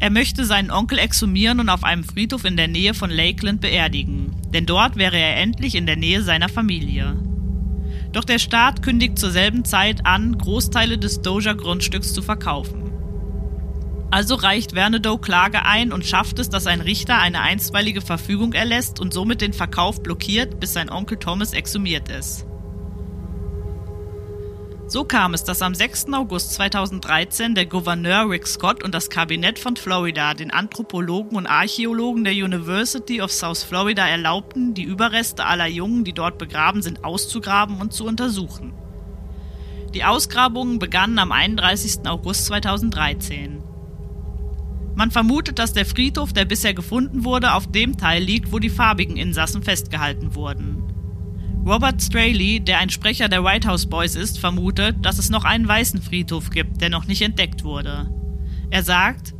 Er 0.00 0.08
möchte 0.08 0.46
seinen 0.46 0.70
Onkel 0.70 0.98
exhumieren 0.98 1.60
und 1.60 1.68
auf 1.68 1.84
einem 1.84 2.02
Friedhof 2.02 2.46
in 2.46 2.56
der 2.56 2.68
Nähe 2.68 2.94
von 2.94 3.10
Lakeland 3.10 3.60
beerdigen, 3.60 4.34
denn 4.54 4.64
dort 4.64 4.96
wäre 4.96 5.18
er 5.18 5.36
endlich 5.36 5.74
in 5.74 5.84
der 5.84 5.96
Nähe 5.96 6.22
seiner 6.22 6.48
Familie. 6.48 7.22
Doch 8.12 8.24
der 8.24 8.38
Staat 8.38 8.82
kündigt 8.82 9.18
zur 9.18 9.32
selben 9.32 9.66
Zeit 9.66 10.06
an, 10.06 10.38
Großteile 10.38 10.96
des 10.96 11.20
Doja-Grundstücks 11.20 12.14
zu 12.14 12.22
verkaufen. 12.22 12.87
Also 14.10 14.36
reicht 14.36 14.72
Vernadoe 14.72 15.18
Klage 15.18 15.64
ein 15.64 15.92
und 15.92 16.06
schafft 16.06 16.38
es, 16.38 16.48
dass 16.48 16.66
ein 16.66 16.80
Richter 16.80 17.18
eine 17.18 17.40
einstweilige 17.40 18.00
Verfügung 18.00 18.54
erlässt 18.54 19.00
und 19.00 19.12
somit 19.12 19.42
den 19.42 19.52
Verkauf 19.52 20.02
blockiert, 20.02 20.60
bis 20.60 20.72
sein 20.72 20.90
Onkel 20.90 21.18
Thomas 21.18 21.52
exhumiert 21.52 22.08
ist. 22.08 22.46
So 24.86 25.04
kam 25.04 25.34
es, 25.34 25.44
dass 25.44 25.60
am 25.60 25.74
6. 25.74 26.14
August 26.14 26.54
2013 26.54 27.54
der 27.54 27.66
Gouverneur 27.66 28.30
Rick 28.30 28.46
Scott 28.46 28.82
und 28.82 28.94
das 28.94 29.10
Kabinett 29.10 29.58
von 29.58 29.76
Florida 29.76 30.32
den 30.32 30.50
Anthropologen 30.50 31.36
und 31.36 31.46
Archäologen 31.46 32.24
der 32.24 32.32
University 32.32 33.20
of 33.20 33.30
South 33.30 33.62
Florida 33.62 34.08
erlaubten, 34.08 34.72
die 34.72 34.84
Überreste 34.84 35.44
aller 35.44 35.66
Jungen, 35.66 36.04
die 36.04 36.14
dort 36.14 36.38
begraben 36.38 36.80
sind, 36.80 37.04
auszugraben 37.04 37.82
und 37.82 37.92
zu 37.92 38.06
untersuchen. 38.06 38.72
Die 39.92 40.04
Ausgrabungen 40.04 40.78
begannen 40.78 41.18
am 41.18 41.32
31. 41.32 42.06
August 42.06 42.46
2013. 42.46 43.67
Man 44.98 45.12
vermutet, 45.12 45.60
dass 45.60 45.72
der 45.72 45.86
Friedhof, 45.86 46.32
der 46.32 46.44
bisher 46.44 46.74
gefunden 46.74 47.22
wurde, 47.22 47.54
auf 47.54 47.70
dem 47.70 47.96
Teil 47.96 48.20
liegt, 48.20 48.50
wo 48.50 48.58
die 48.58 48.68
farbigen 48.68 49.16
Insassen 49.16 49.62
festgehalten 49.62 50.34
wurden. 50.34 50.82
Robert 51.64 52.02
Straley, 52.02 52.58
der 52.58 52.80
ein 52.80 52.90
Sprecher 52.90 53.28
der 53.28 53.44
White 53.44 53.68
House 53.68 53.88
Boys 53.88 54.16
ist, 54.16 54.40
vermutet, 54.40 54.96
dass 55.02 55.20
es 55.20 55.30
noch 55.30 55.44
einen 55.44 55.68
weißen 55.68 56.02
Friedhof 56.02 56.50
gibt, 56.50 56.80
der 56.80 56.90
noch 56.90 57.06
nicht 57.06 57.22
entdeckt 57.22 57.62
wurde. 57.62 58.12
Er 58.70 58.82
sagt, 58.82 59.34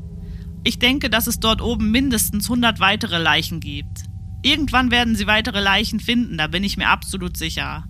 ich 0.62 0.78
denke, 0.78 1.10
dass 1.10 1.26
es 1.26 1.40
dort 1.40 1.60
oben 1.60 1.90
mindestens 1.90 2.44
100 2.44 2.78
weitere 2.78 3.18
Leichen 3.18 3.58
gibt. 3.58 4.04
Irgendwann 4.44 4.92
werden 4.92 5.16
sie 5.16 5.26
weitere 5.26 5.58
Leichen 5.60 5.98
finden, 5.98 6.38
da 6.38 6.46
bin 6.46 6.62
ich 6.62 6.76
mir 6.76 6.88
absolut 6.88 7.36
sicher. 7.36 7.84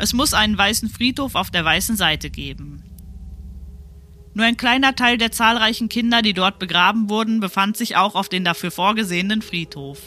Es 0.00 0.14
muss 0.14 0.34
einen 0.34 0.58
weißen 0.58 0.88
Friedhof 0.88 1.36
auf 1.36 1.52
der 1.52 1.64
weißen 1.64 1.94
Seite 1.94 2.28
geben. 2.28 2.82
Nur 4.34 4.46
ein 4.46 4.56
kleiner 4.56 4.96
Teil 4.96 5.16
der 5.16 5.30
zahlreichen 5.30 5.88
Kinder, 5.88 6.20
die 6.20 6.32
dort 6.32 6.58
begraben 6.58 7.08
wurden, 7.08 7.38
befand 7.38 7.76
sich 7.76 7.96
auch 7.96 8.16
auf 8.16 8.28
den 8.28 8.44
dafür 8.44 8.72
vorgesehenen 8.72 9.42
Friedhof. 9.42 10.00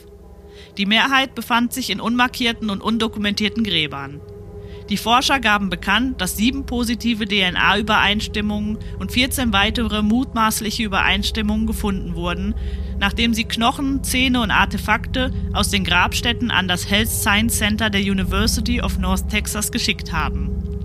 Die 0.78 0.86
Mehrheit 0.86 1.34
befand 1.34 1.72
sich 1.72 1.90
in 1.90 2.02
unmarkierten 2.02 2.70
und 2.70 2.82
undokumentierten 2.82 3.64
Gräbern. 3.64 4.20
Die 4.90 4.98
Forscher 4.98 5.40
gaben 5.40 5.70
bekannt, 5.70 6.22
dass 6.22 6.38
sieben 6.38 6.66
positive 6.66 7.26
DNA-Übereinstimmungen 7.26 8.78
und 9.00 9.12
14 9.12 9.54
weitere 9.54 10.02
mutmaßliche 10.02 10.84
Übereinstimmungen 10.84 11.66
gefunden 11.66 12.16
wurden, 12.16 12.54
nachdem 13.00 13.34
sie 13.34 13.46
Knochen, 13.46 14.04
Zähne 14.04 14.42
und 14.42 14.52
Artefakte 14.52 15.34
aus 15.54 15.70
den 15.70 15.84
Grabstätten 15.84 16.52
an 16.52 16.68
das 16.68 16.90
Health 16.90 17.10
Science 17.10 17.58
Center 17.58 17.90
der 17.90 18.02
University 18.02 18.82
of 18.82 18.98
North 18.98 19.30
Texas 19.30 19.72
geschickt 19.72 20.12
haben. 20.12 20.77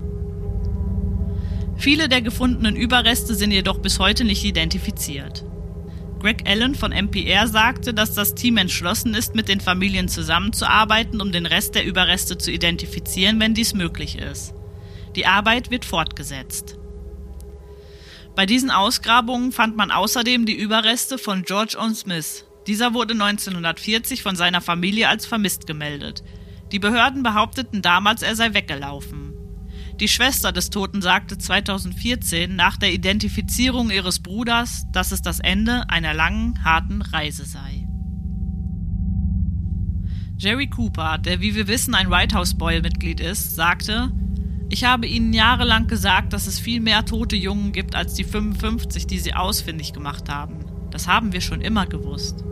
Viele 1.83 2.07
der 2.07 2.21
gefundenen 2.21 2.77
Überreste 2.77 3.35
sind 3.35 3.51
jedoch 3.51 3.79
bis 3.79 3.99
heute 3.99 4.23
nicht 4.23 4.45
identifiziert. 4.45 5.43
Greg 6.21 6.47
Allen 6.47 6.75
von 6.75 6.93
NPR 6.93 7.45
sagte, 7.49 7.93
dass 7.93 8.13
das 8.13 8.35
Team 8.35 8.55
entschlossen 8.55 9.13
ist, 9.13 9.35
mit 9.35 9.49
den 9.49 9.59
Familien 9.59 10.07
zusammenzuarbeiten, 10.07 11.19
um 11.19 11.33
den 11.33 11.45
Rest 11.45 11.75
der 11.75 11.83
Überreste 11.83 12.37
zu 12.37 12.53
identifizieren, 12.53 13.37
wenn 13.41 13.53
dies 13.53 13.73
möglich 13.73 14.17
ist. 14.17 14.53
Die 15.17 15.25
Arbeit 15.25 15.71
wird 15.71 15.83
fortgesetzt. 15.83 16.77
Bei 18.33 18.45
diesen 18.45 18.71
Ausgrabungen 18.71 19.51
fand 19.51 19.75
man 19.75 19.91
außerdem 19.91 20.45
die 20.45 20.55
Überreste 20.55 21.17
von 21.17 21.43
George 21.43 21.75
Owen 21.77 21.95
Smith. 21.95 22.45
Dieser 22.65 22.93
wurde 22.93 23.11
1940 23.13 24.23
von 24.23 24.37
seiner 24.37 24.61
Familie 24.61 25.09
als 25.09 25.25
vermisst 25.25 25.67
gemeldet. 25.67 26.23
Die 26.71 26.79
Behörden 26.79 27.23
behaupteten 27.23 27.81
damals, 27.81 28.21
er 28.21 28.37
sei 28.37 28.53
weggelaufen. 28.53 29.32
Die 30.03 30.09
Schwester 30.09 30.51
des 30.51 30.69
Toten 30.69 31.01
sagte 31.01 31.37
2014 31.37 32.53
nach 32.53 32.75
der 32.75 32.91
Identifizierung 32.91 33.89
ihres 33.89 34.19
Bruders, 34.19 34.85
dass 34.91 35.13
es 35.13 35.21
das 35.21 35.39
Ende 35.39 35.89
einer 35.89 36.13
langen, 36.13 36.61
harten 36.65 37.01
Reise 37.01 37.45
sei. 37.45 37.87
Jerry 40.37 40.67
Cooper, 40.67 41.19
der 41.19 41.39
wie 41.39 41.55
wir 41.55 41.69
wissen 41.69 41.95
ein 41.95 42.11
White 42.11 42.35
House 42.35 42.53
Boy-Mitglied 42.53 43.21
ist, 43.21 43.55
sagte, 43.55 44.11
ich 44.67 44.83
habe 44.83 45.07
ihnen 45.07 45.31
jahrelang 45.31 45.87
gesagt, 45.87 46.33
dass 46.33 46.47
es 46.47 46.59
viel 46.59 46.81
mehr 46.81 47.05
tote 47.05 47.37
Jungen 47.37 47.71
gibt 47.71 47.95
als 47.95 48.13
die 48.13 48.25
55, 48.25 49.07
die 49.07 49.19
sie 49.19 49.33
ausfindig 49.33 49.93
gemacht 49.93 50.27
haben. 50.27 50.65
Das 50.91 51.07
haben 51.07 51.31
wir 51.31 51.39
schon 51.39 51.61
immer 51.61 51.85
gewusst. 51.85 52.43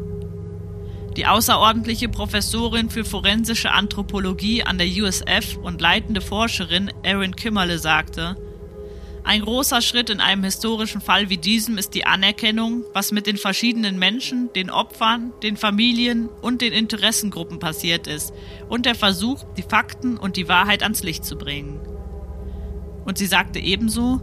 Die 1.18 1.26
außerordentliche 1.26 2.08
Professorin 2.08 2.90
für 2.90 3.04
forensische 3.04 3.72
Anthropologie 3.72 4.64
an 4.64 4.78
der 4.78 4.88
USF 4.88 5.58
und 5.62 5.82
leitende 5.82 6.22
Forscherin 6.22 6.92
Erin 7.04 7.36
Kimmerle 7.36 7.80
sagte, 7.80 8.38
ein 9.24 9.42
großer 9.42 9.82
Schritt 9.82 10.10
in 10.10 10.20
einem 10.20 10.44
historischen 10.44 11.00
Fall 11.00 11.30
wie 11.30 11.38
diesem 11.38 11.78
ist 11.78 11.94
die 11.94 12.06
Anerkennung, 12.06 12.84
was 12.94 13.12
mit 13.12 13.28
den 13.28 13.38
verschiedenen 13.38 14.00
Menschen, 14.00 14.52
den 14.54 14.72
Opfern, 14.72 15.32
den 15.44 15.58
Familien 15.58 16.28
und 16.42 16.62
den 16.62 16.74
Interessengruppen 16.74 17.60
passiert 17.60 18.08
ist, 18.08 18.34
und 18.68 18.86
der 18.86 18.96
Versuch, 18.96 19.44
die 19.58 19.64
Fakten 19.64 20.18
und 20.18 20.38
die 20.38 20.48
Wahrheit 20.48 20.82
ans 20.82 21.04
Licht 21.04 21.24
zu 21.24 21.38
bringen. 21.38 21.80
Und 23.06 23.18
sie 23.18 23.28
sagte 23.28 23.60
ebenso, 23.60 24.22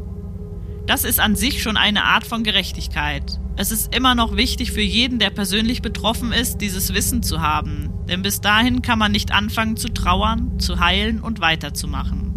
das 0.88 1.04
ist 1.04 1.20
an 1.20 1.36
sich 1.36 1.62
schon 1.62 1.76
eine 1.76 2.04
Art 2.04 2.26
von 2.26 2.42
Gerechtigkeit. 2.42 3.38
Es 3.56 3.72
ist 3.72 3.94
immer 3.94 4.14
noch 4.14 4.36
wichtig 4.36 4.72
für 4.72 4.80
jeden, 4.80 5.18
der 5.18 5.28
persönlich 5.28 5.82
betroffen 5.82 6.32
ist, 6.32 6.62
dieses 6.62 6.94
Wissen 6.94 7.22
zu 7.22 7.42
haben, 7.42 7.90
denn 8.08 8.22
bis 8.22 8.40
dahin 8.40 8.80
kann 8.80 8.98
man 8.98 9.12
nicht 9.12 9.30
anfangen 9.30 9.76
zu 9.76 9.88
trauern, 9.88 10.58
zu 10.58 10.80
heilen 10.80 11.20
und 11.20 11.40
weiterzumachen. 11.40 12.34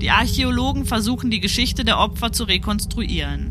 Die 0.00 0.12
Archäologen 0.12 0.86
versuchen 0.86 1.32
die 1.32 1.40
Geschichte 1.40 1.84
der 1.84 1.98
Opfer 1.98 2.30
zu 2.30 2.44
rekonstruieren. 2.44 3.50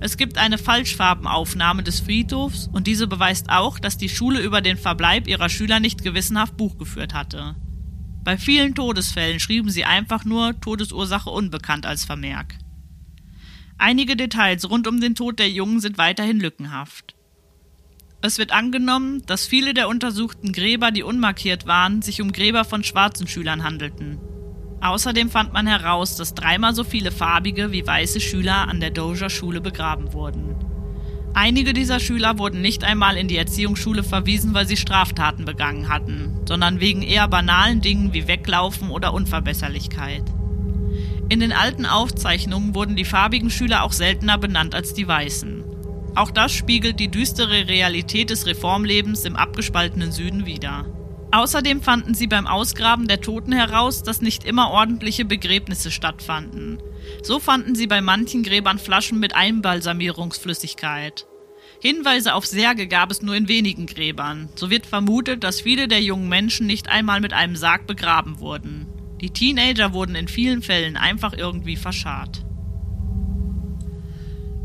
Es 0.00 0.18
gibt 0.18 0.36
eine 0.36 0.58
Falschfarbenaufnahme 0.58 1.82
des 1.82 2.00
Friedhofs 2.00 2.68
und 2.70 2.86
diese 2.86 3.06
beweist 3.06 3.48
auch, 3.48 3.78
dass 3.78 3.96
die 3.96 4.10
Schule 4.10 4.40
über 4.40 4.60
den 4.60 4.76
Verbleib 4.76 5.26
ihrer 5.26 5.48
Schüler 5.48 5.80
nicht 5.80 6.02
gewissenhaft 6.02 6.58
Buch 6.58 6.76
geführt 6.76 7.14
hatte. 7.14 7.56
Bei 8.22 8.36
vielen 8.36 8.74
Todesfällen 8.74 9.40
schrieben 9.40 9.70
sie 9.70 9.86
einfach 9.86 10.26
nur 10.26 10.60
Todesursache 10.60 11.30
unbekannt 11.30 11.86
als 11.86 12.04
Vermerk. 12.04 12.58
Einige 13.82 14.14
Details 14.14 14.68
rund 14.68 14.86
um 14.86 15.00
den 15.00 15.14
Tod 15.14 15.38
der 15.38 15.48
Jungen 15.48 15.80
sind 15.80 15.96
weiterhin 15.96 16.38
lückenhaft. 16.38 17.14
Es 18.20 18.36
wird 18.36 18.52
angenommen, 18.52 19.22
dass 19.24 19.46
viele 19.46 19.72
der 19.72 19.88
untersuchten 19.88 20.52
Gräber, 20.52 20.90
die 20.90 21.02
unmarkiert 21.02 21.66
waren, 21.66 22.02
sich 22.02 22.20
um 22.20 22.30
Gräber 22.30 22.66
von 22.66 22.84
schwarzen 22.84 23.26
Schülern 23.26 23.64
handelten. 23.64 24.18
Außerdem 24.82 25.30
fand 25.30 25.54
man 25.54 25.66
heraus, 25.66 26.16
dass 26.16 26.34
dreimal 26.34 26.74
so 26.74 26.84
viele 26.84 27.10
farbige 27.10 27.72
wie 27.72 27.86
weiße 27.86 28.20
Schüler 28.20 28.68
an 28.68 28.80
der 28.80 28.90
Doja-Schule 28.90 29.62
begraben 29.62 30.12
wurden. 30.12 30.56
Einige 31.32 31.72
dieser 31.72 32.00
Schüler 32.00 32.38
wurden 32.38 32.60
nicht 32.60 32.84
einmal 32.84 33.16
in 33.16 33.28
die 33.28 33.38
Erziehungsschule 33.38 34.02
verwiesen, 34.02 34.52
weil 34.52 34.68
sie 34.68 34.76
Straftaten 34.76 35.46
begangen 35.46 35.88
hatten, 35.88 36.38
sondern 36.46 36.80
wegen 36.80 37.00
eher 37.00 37.28
banalen 37.28 37.80
Dingen 37.80 38.12
wie 38.12 38.28
Weglaufen 38.28 38.90
oder 38.90 39.14
Unverbesserlichkeit. 39.14 40.24
In 41.30 41.38
den 41.38 41.52
alten 41.52 41.86
Aufzeichnungen 41.86 42.74
wurden 42.74 42.96
die 42.96 43.04
farbigen 43.04 43.50
Schüler 43.50 43.84
auch 43.84 43.92
seltener 43.92 44.36
benannt 44.36 44.74
als 44.74 44.94
die 44.94 45.06
weißen. 45.06 45.64
Auch 46.16 46.32
das 46.32 46.52
spiegelt 46.52 46.98
die 46.98 47.08
düstere 47.08 47.68
Realität 47.68 48.30
des 48.30 48.46
Reformlebens 48.46 49.24
im 49.24 49.36
abgespaltenen 49.36 50.10
Süden 50.10 50.44
wider. 50.44 50.86
Außerdem 51.30 51.82
fanden 51.82 52.14
sie 52.14 52.26
beim 52.26 52.48
Ausgraben 52.48 53.06
der 53.06 53.20
Toten 53.20 53.52
heraus, 53.52 54.02
dass 54.02 54.20
nicht 54.20 54.42
immer 54.42 54.70
ordentliche 54.70 55.24
Begräbnisse 55.24 55.92
stattfanden. 55.92 56.82
So 57.22 57.38
fanden 57.38 57.76
sie 57.76 57.86
bei 57.86 58.00
manchen 58.00 58.42
Gräbern 58.42 58.80
Flaschen 58.80 59.20
mit 59.20 59.36
Einbalsamierungsflüssigkeit. 59.36 61.28
Hinweise 61.80 62.34
auf 62.34 62.44
Särge 62.44 62.88
gab 62.88 63.12
es 63.12 63.22
nur 63.22 63.36
in 63.36 63.46
wenigen 63.46 63.86
Gräbern. 63.86 64.48
So 64.56 64.68
wird 64.68 64.84
vermutet, 64.84 65.44
dass 65.44 65.60
viele 65.60 65.86
der 65.86 66.02
jungen 66.02 66.28
Menschen 66.28 66.66
nicht 66.66 66.88
einmal 66.88 67.20
mit 67.20 67.32
einem 67.32 67.54
Sarg 67.54 67.86
begraben 67.86 68.40
wurden. 68.40 68.89
Die 69.20 69.30
Teenager 69.30 69.92
wurden 69.92 70.14
in 70.14 70.28
vielen 70.28 70.62
Fällen 70.62 70.96
einfach 70.96 71.32
irgendwie 71.32 71.76
verscharrt. 71.76 72.44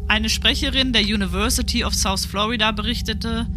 Eine 0.07 0.29
Sprecherin 0.29 0.93
der 0.93 1.01
University 1.01 1.83
of 1.83 1.93
South 1.93 2.25
Florida 2.25 2.71
berichtete, 2.71 3.47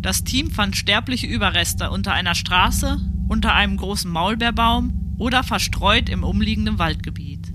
das 0.00 0.24
Team 0.24 0.50
fand 0.50 0.76
sterbliche 0.76 1.26
Überreste 1.26 1.90
unter 1.90 2.12
einer 2.12 2.34
Straße, 2.34 3.00
unter 3.28 3.54
einem 3.54 3.76
großen 3.76 4.10
Maulbeerbaum 4.10 5.14
oder 5.16 5.42
verstreut 5.42 6.08
im 6.08 6.24
umliegenden 6.24 6.78
Waldgebiet. 6.78 7.52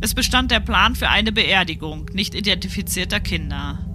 Es 0.00 0.14
bestand 0.14 0.50
der 0.50 0.58
Plan 0.58 0.96
für 0.96 1.08
eine 1.08 1.30
Beerdigung 1.30 2.06
nicht 2.12 2.34
identifizierter 2.34 3.20
Kinder. 3.20 3.91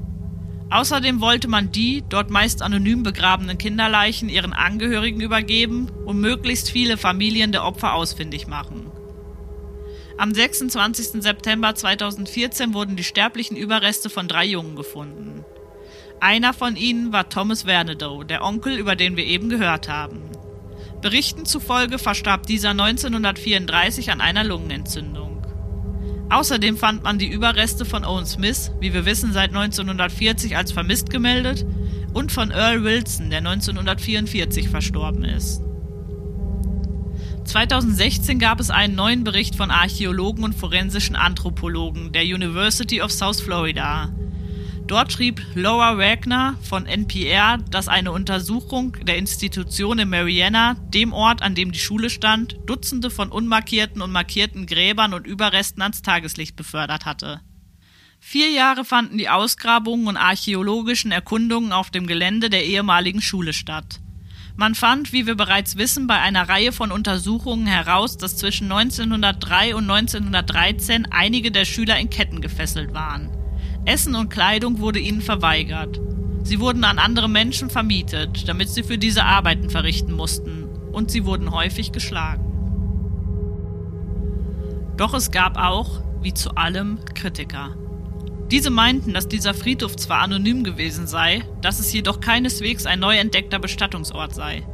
Außerdem 0.70 1.22
wollte 1.22 1.48
man 1.48 1.72
die 1.72 2.04
dort 2.10 2.30
meist 2.30 2.62
anonym 2.62 3.04
begrabenen 3.04 3.58
Kinderleichen 3.58 4.28
ihren 4.28 4.54
Angehörigen 4.54 5.22
übergeben 5.22 5.90
und 6.06 6.20
möglichst 6.20 6.70
viele 6.70 6.98
Familien 6.98 7.52
der 7.52 7.64
Opfer 7.64 7.94
ausfindig 7.94 8.48
machen. 8.48 8.92
Am 10.18 10.34
26. 10.34 11.22
September 11.22 11.76
2014 11.76 12.74
wurden 12.74 12.96
die 12.96 13.04
sterblichen 13.04 13.56
Überreste 13.56 14.10
von 14.10 14.28
drei 14.28 14.46
Jungen 14.46 14.76
gefunden. 14.76 15.46
Einer 16.20 16.54
von 16.54 16.76
ihnen 16.76 17.14
war 17.14 17.30
Thomas 17.30 17.64
Vernedow, 17.64 18.24
der 18.24 18.44
Onkel, 18.44 18.78
über 18.78 18.96
den 18.96 19.16
wir 19.16 19.26
eben 19.26 19.50
gehört 19.50 19.88
haben. 19.88 20.22
Berichten 21.02 21.46
zufolge 21.46 22.00
verstarb 22.00 22.48
dieser 22.48 22.72
1934 22.72 24.12
an 24.12 24.20
einer 24.20 24.44
Lungenentzündung. 24.44 25.37
Außerdem 26.30 26.78
fand 26.78 27.04
man 27.04 27.20
die 27.20 27.28
Überreste 27.32 27.86
von 27.86 28.04
Owen 28.04 28.26
Smith, 28.26 28.72
wie 28.80 28.94
wir 28.94 29.06
wissen, 29.06 29.32
seit 29.32 29.50
1940 29.50 30.58
als 30.58 30.72
vermisst 30.72 31.10
gemeldet, 31.10 31.66
und 32.14 32.32
von 32.32 32.52
Earl 32.52 32.84
Wilson, 32.84 33.30
der 33.30 33.40
1944 33.40 34.70
verstorben 34.70 35.24
ist. 35.24 35.62
2016 37.46 38.40
gab 38.40 38.60
es 38.60 38.70
einen 38.70 38.96
neuen 38.96 39.24
Bericht 39.24 39.56
von 39.56 39.72
Archäologen 39.72 40.44
und 40.44 40.54
forensischen 40.54 41.16
Anthropologen 41.16 42.12
der 42.12 42.24
University 42.24 43.02
of 43.02 43.12
South 43.12 43.40
Florida, 43.40 44.10
Dort 44.88 45.12
schrieb 45.12 45.42
Laura 45.54 45.98
Wagner 45.98 46.58
von 46.64 46.86
NPR, 46.86 47.58
dass 47.58 47.90
eine 47.90 48.14
Untersuchung 48.14 48.94
der 49.06 49.18
Institution 49.18 50.00
in 50.00 50.10
Mariana, 50.10 50.76
dem 50.94 51.12
Ort, 51.12 51.42
an 51.42 51.56
dem 51.56 51.74
die 51.74 51.80
Schule 51.80 52.10
stand, 52.10 52.58
Dutzende 52.66 53.10
von 53.10 53.30
unmarkierten 53.30 54.02
und 54.02 54.14
markierten 54.14 54.66
Gräbern 54.66 55.14
und 55.14 55.28
Überresten 55.28 55.82
ans 55.82 56.04
Tageslicht 56.04 56.56
befördert 56.56 57.06
hatte. 57.06 57.42
Vier 58.22 58.50
Jahre 58.50 58.86
fanden 58.86 59.18
die 59.18 59.28
Ausgrabungen 59.28 60.08
und 60.08 60.16
archäologischen 60.16 61.12
Erkundungen 61.12 61.74
auf 61.74 61.92
dem 61.92 62.08
Gelände 62.08 62.50
der 62.50 62.64
ehemaligen 62.64 63.22
Schule 63.22 63.52
statt. 63.52 64.00
Man 64.56 64.74
fand, 64.74 65.12
wie 65.12 65.28
wir 65.28 65.36
bereits 65.36 65.78
wissen, 65.78 66.08
bei 66.08 66.20
einer 66.20 66.48
Reihe 66.48 66.72
von 66.72 66.94
Untersuchungen 66.94 67.68
heraus, 67.68 68.18
dass 68.18 68.38
zwischen 68.38 68.72
1903 68.72 69.76
und 69.76 69.92
1913 69.92 71.08
einige 71.12 71.52
der 71.52 71.66
Schüler 71.66 72.00
in 72.00 72.10
Ketten 72.10 72.40
gefesselt 72.40 72.94
waren. 72.94 73.47
Essen 73.88 74.16
und 74.16 74.30
Kleidung 74.30 74.80
wurde 74.80 75.00
ihnen 75.00 75.22
verweigert. 75.22 76.02
Sie 76.44 76.60
wurden 76.60 76.84
an 76.84 77.00
andere 77.00 77.30
Menschen 77.30 77.70
vermietet, 77.70 78.48
damit 78.50 78.68
sie 78.70 78.84
für 78.84 78.98
diese 78.98 79.24
Arbeiten 79.24 79.70
verrichten 79.70 80.12
mussten, 80.12 80.66
und 80.92 81.10
sie 81.10 81.24
wurden 81.24 81.52
häufig 81.52 81.94
geschlagen. 81.94 82.44
Doch 84.98 85.14
es 85.14 85.32
gab 85.32 85.58
auch, 85.58 86.02
wie 86.22 86.34
zu 86.34 86.56
allem, 86.56 87.00
Kritiker. 87.14 87.78
Diese 88.52 88.72
meinten, 88.72 89.14
dass 89.14 89.30
dieser 89.30 89.54
Friedhof 89.54 89.96
zwar 89.96 90.20
anonym 90.20 90.66
gewesen 90.66 91.08
sei, 91.08 91.44
dass 91.62 91.80
es 91.80 91.94
jedoch 91.94 92.20
keineswegs 92.20 92.86
ein 92.86 93.00
neu 93.00 93.16
entdeckter 93.16 93.60
Bestattungsort 93.60 94.36
sei. 94.36 94.68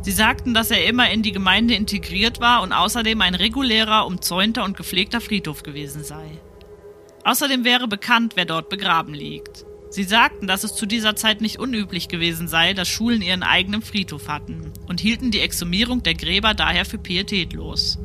Sie 0.00 0.12
sagten, 0.12 0.52
dass 0.52 0.72
er 0.72 0.84
immer 0.88 1.10
in 1.10 1.22
die 1.22 1.32
Gemeinde 1.32 1.74
integriert 1.74 2.40
war 2.40 2.62
und 2.62 2.72
außerdem 2.72 3.20
ein 3.20 3.36
regulärer, 3.36 4.04
umzäunter 4.04 4.64
und 4.64 4.76
gepflegter 4.76 5.20
Friedhof 5.20 5.62
gewesen 5.62 6.02
sei. 6.02 6.40
Außerdem 7.26 7.64
wäre 7.64 7.88
bekannt, 7.88 8.34
wer 8.36 8.44
dort 8.44 8.68
begraben 8.68 9.12
liegt. 9.12 9.66
Sie 9.90 10.04
sagten, 10.04 10.46
dass 10.46 10.62
es 10.62 10.76
zu 10.76 10.86
dieser 10.86 11.16
Zeit 11.16 11.40
nicht 11.40 11.58
unüblich 11.58 12.06
gewesen 12.06 12.46
sei, 12.46 12.72
dass 12.72 12.86
Schulen 12.86 13.20
ihren 13.20 13.42
eigenen 13.42 13.82
Friedhof 13.82 14.28
hatten 14.28 14.72
und 14.86 15.00
hielten 15.00 15.32
die 15.32 15.40
Exhumierung 15.40 16.04
der 16.04 16.14
Gräber 16.14 16.54
daher 16.54 16.84
für 16.84 16.98
pietätlos. 16.98 17.98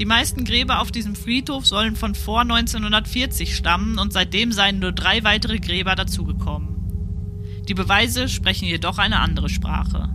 Die 0.00 0.04
meisten 0.04 0.44
Gräber 0.44 0.80
auf 0.80 0.90
diesem 0.90 1.14
Friedhof 1.14 1.64
sollen 1.64 1.94
von 1.94 2.16
vor 2.16 2.40
1940 2.40 3.54
stammen 3.54 4.00
und 4.00 4.12
seitdem 4.12 4.50
seien 4.50 4.80
nur 4.80 4.90
drei 4.90 5.22
weitere 5.22 5.60
Gräber 5.60 5.94
dazugekommen. 5.94 7.62
Die 7.68 7.74
Beweise 7.74 8.28
sprechen 8.28 8.66
jedoch 8.66 8.98
eine 8.98 9.20
andere 9.20 9.48
Sprache. 9.48 10.10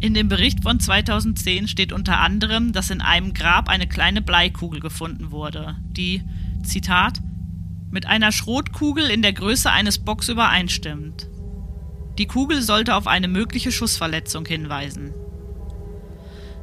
In 0.00 0.14
dem 0.14 0.28
Bericht 0.28 0.62
von 0.62 0.78
2010 0.78 1.66
steht 1.66 1.92
unter 1.92 2.20
anderem, 2.20 2.72
dass 2.72 2.90
in 2.90 3.00
einem 3.00 3.34
Grab 3.34 3.68
eine 3.68 3.88
kleine 3.88 4.22
Bleikugel 4.22 4.80
gefunden 4.80 5.32
wurde, 5.32 5.76
die, 5.90 6.22
Zitat, 6.62 7.18
mit 7.90 8.06
einer 8.06 8.30
Schrotkugel 8.30 9.10
in 9.10 9.22
der 9.22 9.32
Größe 9.32 9.70
eines 9.70 9.98
Bocks 9.98 10.28
übereinstimmt. 10.28 11.28
Die 12.18 12.26
Kugel 12.26 12.62
sollte 12.62 12.94
auf 12.94 13.08
eine 13.08 13.26
mögliche 13.26 13.72
Schussverletzung 13.72 14.46
hinweisen. 14.46 15.14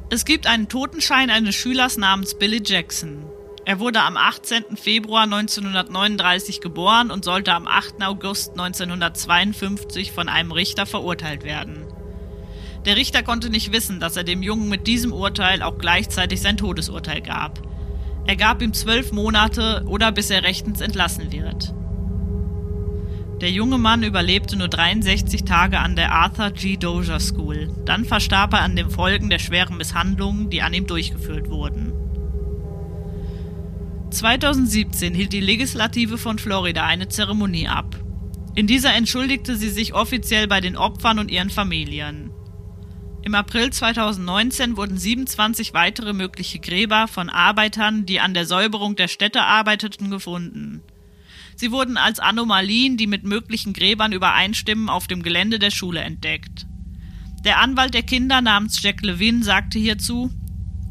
Es 0.08 0.24
gibt 0.24 0.46
einen 0.46 0.68
Totenschein 0.68 1.30
eines 1.30 1.56
Schülers 1.56 1.98
namens 1.98 2.38
Billy 2.38 2.62
Jackson. 2.64 3.24
Er 3.66 3.80
wurde 3.80 4.00
am 4.00 4.16
18. 4.16 4.76
Februar 4.76 5.24
1939 5.24 6.60
geboren 6.60 7.10
und 7.10 7.24
sollte 7.24 7.52
am 7.52 7.66
8. 7.66 8.02
August 8.02 8.52
1952 8.52 10.12
von 10.12 10.28
einem 10.28 10.52
Richter 10.52 10.86
verurteilt 10.86 11.42
werden. 11.42 11.95
Der 12.86 12.96
Richter 12.96 13.24
konnte 13.24 13.50
nicht 13.50 13.72
wissen, 13.72 13.98
dass 13.98 14.16
er 14.16 14.22
dem 14.22 14.44
Jungen 14.44 14.68
mit 14.68 14.86
diesem 14.86 15.12
Urteil 15.12 15.60
auch 15.62 15.76
gleichzeitig 15.76 16.40
sein 16.40 16.56
Todesurteil 16.56 17.20
gab. 17.20 17.60
Er 18.26 18.36
gab 18.36 18.62
ihm 18.62 18.72
zwölf 18.72 19.10
Monate 19.12 19.84
oder 19.86 20.12
bis 20.12 20.30
er 20.30 20.44
rechtens 20.44 20.80
entlassen 20.80 21.32
wird. 21.32 21.74
Der 23.40 23.50
junge 23.50 23.76
Mann 23.76 24.04
überlebte 24.04 24.56
nur 24.56 24.68
63 24.68 25.44
Tage 25.44 25.78
an 25.80 25.96
der 25.96 26.12
Arthur 26.12 26.52
G. 26.52 26.76
Dozier 26.76 27.20
School. 27.20 27.70
Dann 27.84 28.04
verstarb 28.04 28.54
er 28.54 28.62
an 28.62 28.76
den 28.76 28.88
Folgen 28.88 29.30
der 29.30 29.40
schweren 29.40 29.76
Misshandlungen, 29.76 30.48
die 30.48 30.62
an 30.62 30.72
ihm 30.72 30.86
durchgeführt 30.86 31.50
wurden. 31.50 31.92
2017 34.10 35.12
hielt 35.12 35.32
die 35.32 35.40
Legislative 35.40 36.18
von 36.18 36.38
Florida 36.38 36.86
eine 36.86 37.08
Zeremonie 37.08 37.68
ab. 37.68 37.96
In 38.54 38.66
dieser 38.66 38.94
entschuldigte 38.94 39.56
sie 39.56 39.70
sich 39.70 39.92
offiziell 39.92 40.46
bei 40.46 40.60
den 40.60 40.76
Opfern 40.76 41.18
und 41.18 41.30
ihren 41.30 41.50
Familien. 41.50 42.30
Im 43.26 43.34
April 43.34 43.72
2019 43.72 44.76
wurden 44.76 44.96
27 44.96 45.74
weitere 45.74 46.12
mögliche 46.12 46.60
Gräber 46.60 47.08
von 47.08 47.28
Arbeitern, 47.28 48.06
die 48.06 48.20
an 48.20 48.34
der 48.34 48.46
Säuberung 48.46 48.94
der 48.94 49.08
Städte 49.08 49.42
arbeiteten, 49.42 50.12
gefunden. 50.12 50.80
Sie 51.56 51.72
wurden 51.72 51.96
als 51.96 52.20
Anomalien, 52.20 52.96
die 52.96 53.08
mit 53.08 53.24
möglichen 53.24 53.72
Gräbern 53.72 54.12
übereinstimmen, 54.12 54.88
auf 54.88 55.08
dem 55.08 55.24
Gelände 55.24 55.58
der 55.58 55.72
Schule 55.72 56.02
entdeckt. 56.02 56.68
Der 57.44 57.58
Anwalt 57.58 57.94
der 57.94 58.04
Kinder 58.04 58.40
namens 58.42 58.80
Jack 58.80 59.02
Levin 59.02 59.42
sagte 59.42 59.80
hierzu, 59.80 60.30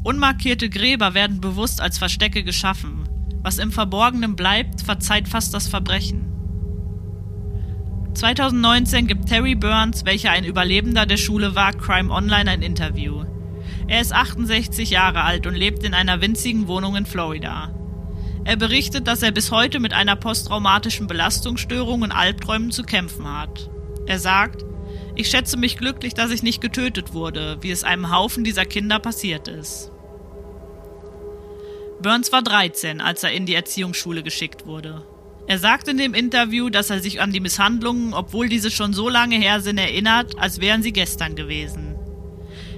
Unmarkierte 0.04 0.68
Gräber 0.68 1.14
werden 1.14 1.40
bewusst 1.40 1.80
als 1.80 1.96
Verstecke 1.96 2.44
geschaffen. 2.44 3.08
Was 3.42 3.56
im 3.56 3.72
Verborgenen 3.72 4.36
bleibt, 4.36 4.82
verzeiht 4.82 5.26
fast 5.26 5.54
das 5.54 5.68
Verbrechen. 5.68 6.35
2019 8.16 9.06
gibt 9.06 9.26
Terry 9.26 9.54
Burns, 9.54 10.06
welcher 10.06 10.30
ein 10.30 10.46
Überlebender 10.46 11.04
der 11.04 11.18
Schule 11.18 11.54
war, 11.54 11.74
Crime 11.74 12.10
Online 12.10 12.50
ein 12.50 12.62
Interview. 12.62 13.24
Er 13.88 14.00
ist 14.00 14.14
68 14.14 14.88
Jahre 14.88 15.22
alt 15.22 15.46
und 15.46 15.54
lebt 15.54 15.82
in 15.82 15.92
einer 15.92 16.22
winzigen 16.22 16.66
Wohnung 16.66 16.96
in 16.96 17.04
Florida. 17.04 17.74
Er 18.44 18.56
berichtet, 18.56 19.06
dass 19.06 19.22
er 19.22 19.32
bis 19.32 19.50
heute 19.50 19.80
mit 19.80 19.92
einer 19.92 20.16
posttraumatischen 20.16 21.08
Belastungsstörung 21.08 22.00
und 22.00 22.12
Albträumen 22.12 22.70
zu 22.70 22.84
kämpfen 22.84 23.30
hat. 23.30 23.68
Er 24.06 24.18
sagt, 24.18 24.64
ich 25.14 25.28
schätze 25.28 25.58
mich 25.58 25.76
glücklich, 25.76 26.14
dass 26.14 26.30
ich 26.30 26.42
nicht 26.42 26.62
getötet 26.62 27.12
wurde, 27.12 27.58
wie 27.60 27.70
es 27.70 27.84
einem 27.84 28.10
Haufen 28.10 28.44
dieser 28.44 28.64
Kinder 28.64 28.98
passiert 28.98 29.46
ist. 29.46 29.90
Burns 32.00 32.32
war 32.32 32.40
13, 32.40 33.02
als 33.02 33.24
er 33.24 33.32
in 33.32 33.44
die 33.44 33.54
Erziehungsschule 33.54 34.22
geschickt 34.22 34.64
wurde. 34.64 35.04
Er 35.48 35.58
sagt 35.60 35.86
in 35.86 35.96
dem 35.96 36.12
Interview, 36.12 36.70
dass 36.70 36.90
er 36.90 37.00
sich 37.00 37.20
an 37.20 37.32
die 37.32 37.40
Misshandlungen, 37.40 38.14
obwohl 38.14 38.48
diese 38.48 38.70
schon 38.70 38.92
so 38.92 39.08
lange 39.08 39.36
her 39.36 39.60
sind, 39.60 39.78
erinnert, 39.78 40.36
als 40.38 40.60
wären 40.60 40.82
sie 40.82 40.92
gestern 40.92 41.36
gewesen. 41.36 41.94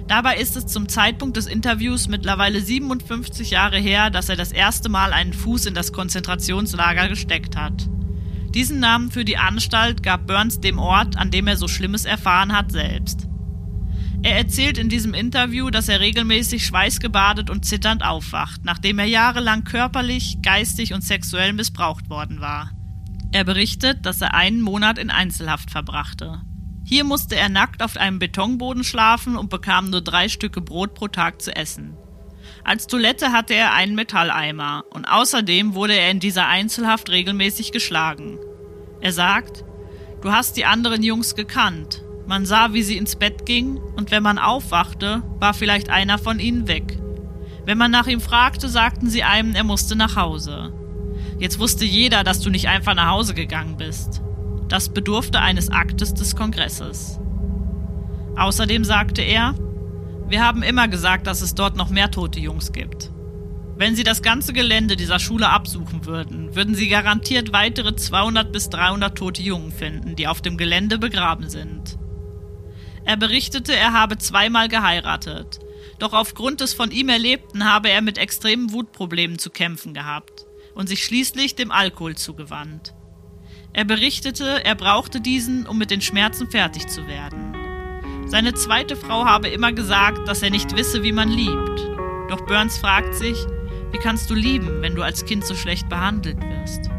Dabei 0.07 0.37
ist 0.37 0.55
es 0.55 0.67
zum 0.67 0.87
Zeitpunkt 0.87 1.37
des 1.37 1.47
Interviews 1.47 2.07
mittlerweile 2.07 2.61
57 2.61 3.51
Jahre 3.51 3.77
her, 3.77 4.09
dass 4.09 4.29
er 4.29 4.35
das 4.35 4.51
erste 4.51 4.89
Mal 4.89 5.13
einen 5.13 5.33
Fuß 5.33 5.67
in 5.67 5.73
das 5.73 5.93
Konzentrationslager 5.93 7.09
gesteckt 7.09 7.55
hat. 7.55 7.87
Diesen 8.53 8.79
Namen 8.79 9.11
für 9.11 9.25
die 9.25 9.37
Anstalt 9.37 10.01
gab 10.01 10.25
Burns 10.27 10.59
dem 10.59 10.79
Ort, 10.79 11.17
an 11.17 11.29
dem 11.29 11.47
er 11.47 11.57
so 11.57 11.67
Schlimmes 11.67 12.05
erfahren 12.05 12.55
hat, 12.55 12.71
selbst. 12.71 13.27
Er 14.21 14.37
erzählt 14.37 14.77
in 14.77 14.89
diesem 14.89 15.13
Interview, 15.13 15.69
dass 15.69 15.87
er 15.87 16.01
regelmäßig 16.01 16.65
schweißgebadet 16.65 17.49
und 17.49 17.65
zitternd 17.65 18.03
aufwacht, 18.03 18.65
nachdem 18.65 18.99
er 18.99 19.05
jahrelang 19.05 19.63
körperlich, 19.63 20.41
geistig 20.41 20.93
und 20.93 21.03
sexuell 21.03 21.53
missbraucht 21.53 22.09
worden 22.09 22.41
war. 22.41 22.71
Er 23.31 23.43
berichtet, 23.43 24.05
dass 24.05 24.21
er 24.21 24.33
einen 24.33 24.61
Monat 24.61 24.97
in 24.97 25.09
Einzelhaft 25.09 25.71
verbrachte. 25.71 26.41
Hier 26.83 27.03
musste 27.03 27.35
er 27.35 27.49
nackt 27.49 27.81
auf 27.81 27.95
einem 27.95 28.19
Betonboden 28.19 28.83
schlafen 28.83 29.37
und 29.37 29.49
bekam 29.49 29.89
nur 29.89 30.01
drei 30.01 30.27
Stücke 30.27 30.59
Brot 30.59 30.95
pro 30.95 31.07
Tag 31.07 31.41
zu 31.41 31.55
essen. 31.55 31.95
Als 32.63 32.87
Toilette 32.87 33.31
hatte 33.31 33.53
er 33.53 33.73
einen 33.73 33.95
Metalleimer 33.95 34.83
und 34.89 35.05
außerdem 35.05 35.75
wurde 35.75 35.93
er 35.93 36.11
in 36.11 36.19
dieser 36.19 36.47
Einzelhaft 36.47 37.09
regelmäßig 37.09 37.71
geschlagen. 37.71 38.37
Er 39.01 39.13
sagt, 39.13 39.63
Du 40.21 40.33
hast 40.33 40.57
die 40.57 40.65
anderen 40.65 41.01
Jungs 41.01 41.33
gekannt, 41.33 42.03
man 42.29 42.45
sah, 42.45 42.73
wie 42.73 42.83
sie 42.83 42.95
ins 42.95 43.15
Bett 43.15 43.47
ging, 43.47 43.77
und 43.95 44.11
wenn 44.11 44.21
man 44.21 44.37
aufwachte, 44.37 45.23
war 45.39 45.55
vielleicht 45.55 45.89
einer 45.89 46.19
von 46.19 46.39
ihnen 46.39 46.67
weg. 46.67 46.99
Wenn 47.65 47.79
man 47.79 47.89
nach 47.89 48.05
ihm 48.05 48.21
fragte, 48.21 48.69
sagten 48.69 49.09
sie 49.09 49.23
einem, 49.23 49.55
er 49.55 49.63
musste 49.63 49.95
nach 49.95 50.15
Hause. 50.15 50.71
Jetzt 51.39 51.57
wusste 51.57 51.85
jeder, 51.85 52.23
dass 52.23 52.39
du 52.39 52.51
nicht 52.51 52.67
einfach 52.67 52.93
nach 52.93 53.09
Hause 53.09 53.33
gegangen 53.33 53.77
bist. 53.77 54.21
Das 54.67 54.89
bedurfte 54.89 55.41
eines 55.41 55.71
Aktes 55.71 56.13
des 56.13 56.35
Kongresses. 56.35 57.19
Außerdem 58.37 58.83
sagte 58.83 59.23
er, 59.23 59.55
wir 60.27 60.45
haben 60.45 60.61
immer 60.61 60.87
gesagt, 60.87 61.25
dass 61.25 61.41
es 61.41 61.55
dort 61.55 61.75
noch 61.75 61.89
mehr 61.89 62.11
tote 62.11 62.39
Jungs 62.39 62.71
gibt. 62.71 63.11
Wenn 63.75 63.95
Sie 63.95 64.03
das 64.03 64.21
ganze 64.21 64.53
Gelände 64.53 64.95
dieser 64.95 65.17
Schule 65.17 65.49
absuchen 65.49 66.05
würden, 66.05 66.55
würden 66.55 66.75
Sie 66.75 66.89
garantiert 66.89 67.53
weitere 67.53 67.95
200 67.95 68.51
bis 68.51 68.69
300 68.69 69.17
tote 69.17 69.41
Jungen 69.41 69.71
finden, 69.71 70.15
die 70.15 70.27
auf 70.27 70.41
dem 70.41 70.57
Gelände 70.57 70.99
begraben 70.99 71.49
sind. 71.49 71.97
Er 73.09 73.17
berichtete, 73.17 73.75
er 73.75 73.93
habe 73.93 74.19
zweimal 74.19 74.67
geheiratet. 74.67 75.57
Doch 75.97 76.13
aufgrund 76.13 76.61
des 76.61 76.75
von 76.75 76.91
ihm 76.91 77.09
Erlebten 77.09 77.65
habe 77.65 77.89
er 77.89 78.03
mit 78.03 78.19
extremen 78.19 78.71
Wutproblemen 78.71 79.39
zu 79.39 79.49
kämpfen 79.49 79.95
gehabt 79.95 80.45
und 80.75 80.87
sich 80.87 81.03
schließlich 81.03 81.55
dem 81.55 81.71
Alkohol 81.71 82.15
zugewandt. 82.17 82.93
Er 83.73 83.83
berichtete, 83.85 84.63
er 84.63 84.75
brauchte 84.75 85.21
diesen, 85.21 85.65
um 85.65 85.79
mit 85.79 85.89
den 85.89 86.01
Schmerzen 86.01 86.51
fertig 86.51 86.85
zu 86.85 87.07
werden. 87.07 87.55
Seine 88.27 88.53
zweite 88.53 88.95
Frau 88.95 89.25
habe 89.25 89.47
immer 89.47 89.73
gesagt, 89.73 90.27
dass 90.27 90.43
er 90.43 90.51
nicht 90.51 90.77
wisse, 90.77 91.01
wie 91.01 91.11
man 91.11 91.31
liebt. 91.31 91.79
Doch 92.29 92.45
Burns 92.45 92.77
fragt 92.77 93.15
sich, 93.15 93.43
wie 93.91 93.97
kannst 93.97 94.29
du 94.29 94.35
lieben, 94.35 94.83
wenn 94.83 94.93
du 94.93 95.01
als 95.01 95.25
Kind 95.25 95.43
so 95.47 95.55
schlecht 95.55 95.89
behandelt 95.89 96.37
wirst? 96.43 96.91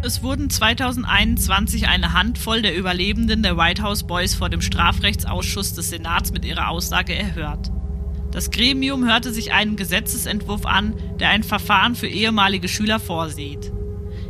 Es 0.00 0.22
wurden 0.22 0.48
2021 0.48 1.88
eine 1.88 2.12
Handvoll 2.12 2.62
der 2.62 2.76
Überlebenden 2.76 3.42
der 3.42 3.56
White 3.56 3.82
House 3.82 4.06
Boys 4.06 4.32
vor 4.32 4.48
dem 4.48 4.60
Strafrechtsausschuss 4.60 5.74
des 5.74 5.90
Senats 5.90 6.32
mit 6.32 6.44
ihrer 6.44 6.68
Aussage 6.68 7.16
erhört. 7.16 7.72
Das 8.30 8.52
Gremium 8.52 9.10
hörte 9.10 9.32
sich 9.32 9.52
einen 9.52 9.74
Gesetzesentwurf 9.74 10.66
an, 10.66 10.94
der 11.18 11.30
ein 11.30 11.42
Verfahren 11.42 11.96
für 11.96 12.06
ehemalige 12.06 12.68
Schüler 12.68 13.00
vorsieht. 13.00 13.72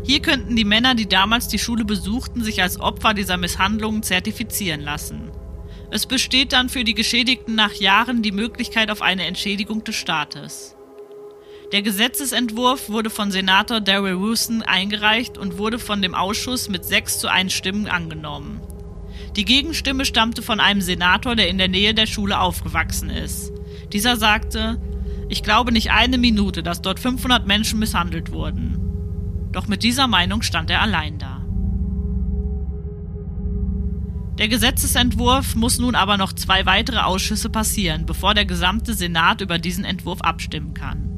Hier 0.02 0.22
könnten 0.22 0.56
die 0.56 0.64
Männer, 0.64 0.94
die 0.94 1.08
damals 1.08 1.48
die 1.48 1.58
Schule 1.58 1.84
besuchten, 1.84 2.42
sich 2.42 2.62
als 2.62 2.80
Opfer 2.80 3.12
dieser 3.12 3.36
Misshandlungen 3.36 4.02
zertifizieren 4.02 4.80
lassen. 4.80 5.30
Es 5.90 6.06
besteht 6.06 6.54
dann 6.54 6.70
für 6.70 6.84
die 6.84 6.94
Geschädigten 6.94 7.54
nach 7.54 7.74
Jahren 7.74 8.22
die 8.22 8.32
Möglichkeit 8.32 8.90
auf 8.90 9.02
eine 9.02 9.26
Entschädigung 9.26 9.84
des 9.84 9.96
Staates. 9.96 10.77
Der 11.72 11.82
Gesetzesentwurf 11.82 12.88
wurde 12.88 13.10
von 13.10 13.30
Senator 13.30 13.82
Daryl 13.82 14.18
Wilson 14.18 14.62
eingereicht 14.62 15.36
und 15.36 15.58
wurde 15.58 15.78
von 15.78 16.00
dem 16.00 16.14
Ausschuss 16.14 16.70
mit 16.70 16.86
6 16.86 17.18
zu 17.18 17.28
1 17.28 17.52
Stimmen 17.52 17.88
angenommen. 17.88 18.62
Die 19.36 19.44
Gegenstimme 19.44 20.06
stammte 20.06 20.40
von 20.40 20.60
einem 20.60 20.80
Senator, 20.80 21.36
der 21.36 21.50
in 21.50 21.58
der 21.58 21.68
Nähe 21.68 21.92
der 21.92 22.06
Schule 22.06 22.40
aufgewachsen 22.40 23.10
ist. 23.10 23.52
Dieser 23.92 24.16
sagte, 24.16 24.80
ich 25.28 25.42
glaube 25.42 25.70
nicht 25.70 25.90
eine 25.90 26.16
Minute, 26.16 26.62
dass 26.62 26.80
dort 26.80 27.00
500 27.00 27.46
Menschen 27.46 27.78
misshandelt 27.78 28.32
wurden. 28.32 28.78
Doch 29.52 29.68
mit 29.68 29.82
dieser 29.82 30.06
Meinung 30.06 30.40
stand 30.40 30.70
er 30.70 30.80
allein 30.80 31.18
da. 31.18 31.44
Der 34.38 34.48
Gesetzesentwurf 34.48 35.54
muss 35.54 35.78
nun 35.78 35.94
aber 35.94 36.16
noch 36.16 36.32
zwei 36.32 36.64
weitere 36.64 37.00
Ausschüsse 37.00 37.50
passieren, 37.50 38.06
bevor 38.06 38.32
der 38.32 38.46
gesamte 38.46 38.94
Senat 38.94 39.42
über 39.42 39.58
diesen 39.58 39.84
Entwurf 39.84 40.22
abstimmen 40.22 40.72
kann. 40.72 41.17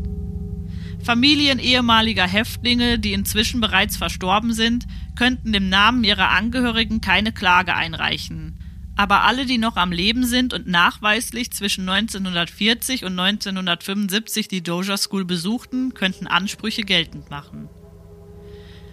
Familien 1.02 1.58
ehemaliger 1.58 2.26
Häftlinge, 2.26 2.98
die 2.98 3.12
inzwischen 3.12 3.60
bereits 3.60 3.96
verstorben 3.96 4.52
sind, 4.52 4.86
könnten 5.16 5.54
im 5.54 5.68
Namen 5.68 6.04
ihrer 6.04 6.30
Angehörigen 6.30 7.00
keine 7.00 7.32
Klage 7.32 7.74
einreichen. 7.74 8.56
aber 9.00 9.22
alle, 9.22 9.46
die 9.46 9.56
noch 9.56 9.76
am 9.76 9.92
Leben 9.92 10.26
sind 10.26 10.52
und 10.52 10.66
nachweislich 10.66 11.50
zwischen 11.52 11.88
1940 11.88 13.06
und 13.06 13.18
1975 13.18 14.46
die 14.46 14.62
Doja 14.62 14.98
School 14.98 15.24
besuchten, 15.24 15.94
könnten 15.94 16.26
Ansprüche 16.26 16.82
geltend 16.82 17.30
machen. 17.30 17.70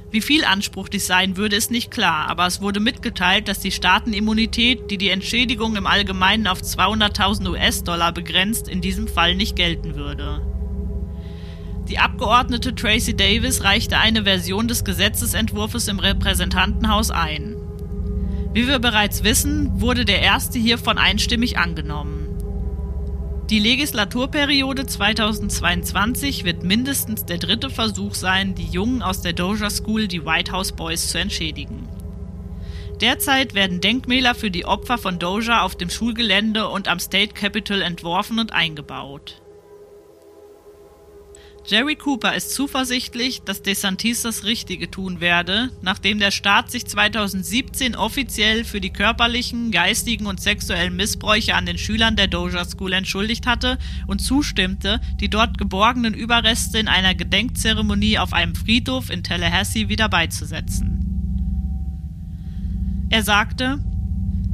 Wie 0.10 0.22
viel 0.22 0.46
Anspruch 0.46 0.88
dies 0.88 1.08
sein 1.08 1.36
würde, 1.36 1.58
ist 1.58 1.72
nicht 1.72 1.92
klar, 1.92 2.30
aber 2.30 2.48
es 2.48 2.62
wurde 2.62 2.80
mitgeteilt, 2.80 3.50
dass 3.50 3.60
die 3.60 3.72
Staatenimmunität, 3.72 4.90
die 4.90 4.98
die 4.98 5.10
Entschädigung 5.10 5.76
im 5.76 5.86
Allgemeinen 5.86 6.48
auf 6.48 6.62
200.000 6.62 7.50
US-Dollar 7.50 8.14
begrenzt, 8.14 8.70
in 8.70 8.80
diesem 8.80 9.10
Fall 9.10 9.36
nicht 9.36 9.58
gelten 9.58 9.96
würde. 9.96 10.57
Die 11.90 12.00
Abgeordnete 12.00 12.76
Tracy 12.76 13.16
Davis 13.16 13.64
reichte 13.64 13.98
eine 13.98 14.24
Version 14.24 14.68
des 14.68 14.84
Gesetzesentwurfs 14.84 15.88
im 15.88 16.00
Repräsentantenhaus 16.00 17.12
ein. 17.12 17.56
Wie 18.54 18.68
wir 18.68 18.80
bereits 18.80 19.24
wissen, 19.24 19.80
wurde 19.80 20.04
der 20.04 20.22
erste 20.22 20.60
hiervon 20.60 20.98
einstimmig 20.98 21.58
angenommen. 21.58 22.28
Die 23.50 23.60
Legislaturperiode 23.60 24.86
2022 24.86 26.44
wird 26.44 26.64
mindestens 26.64 27.24
der 27.24 27.38
dritte 27.38 27.70
Versuch 27.70 28.14
sein, 28.16 28.56
die 28.56 28.66
Jungen 28.66 29.02
aus 29.02 29.22
der 29.22 29.32
Doja 29.32 29.70
School, 29.70 30.10
die 30.10 30.26
White 30.26 30.52
House 30.52 30.74
Boys, 30.74 31.08
zu 31.08 31.20
entschädigen. 31.20 31.88
Derzeit 33.00 33.54
werden 33.54 33.80
Denkmäler 33.80 34.36
für 34.36 34.52
die 34.52 34.66
Opfer 34.66 34.98
von 34.98 35.20
Doja 35.20 35.62
auf 35.62 35.76
dem 35.76 35.90
Schulgelände 35.90 36.68
und 36.68 36.90
am 36.90 37.00
State 37.00 37.34
Capitol 37.34 37.82
entworfen 37.82 38.40
und 38.40 38.52
eingebaut. 38.52 39.42
Jerry 41.70 41.98
Cooper 41.98 42.34
ist 42.34 42.54
zuversichtlich, 42.54 43.42
dass 43.42 43.62
DeSantis 43.62 44.22
das 44.22 44.46
Richtige 44.46 44.90
tun 44.90 45.20
werde, 45.20 45.70
nachdem 45.82 46.18
der 46.18 46.32
Staat 46.32 46.72
sich 46.72 46.86
2017 46.86 47.94
offiziell 47.94 48.64
für 48.64 48.80
die 48.80 48.94
körperlichen, 48.94 49.70
geistigen 49.72 50.28
und 50.28 50.40
sexuellen 50.40 50.96
Missbräuche 50.96 51.56
an 51.56 51.66
den 51.66 51.78
Schülern 51.78 52.16
der 52.16 52.28
Doja 52.28 52.64
School 52.64 52.94
entschuldigt 52.94 53.46
hatte 53.48 53.78
und 54.08 54.20
zustimmte, 54.20 55.02
die 55.20 55.30
dort 55.30 55.58
geborgenen 55.58 56.14
Überreste 56.14 56.80
in 56.80 56.88
einer 56.88 57.14
Gedenkzeremonie 57.16 58.18
auf 58.18 58.32
einem 58.32 58.56
Friedhof 58.56 59.10
in 59.10 59.24
Tallahassee 59.24 59.90
wieder 59.90 60.08
beizusetzen. 60.08 60.94
Er 63.10 63.24
sagte, 63.24 63.84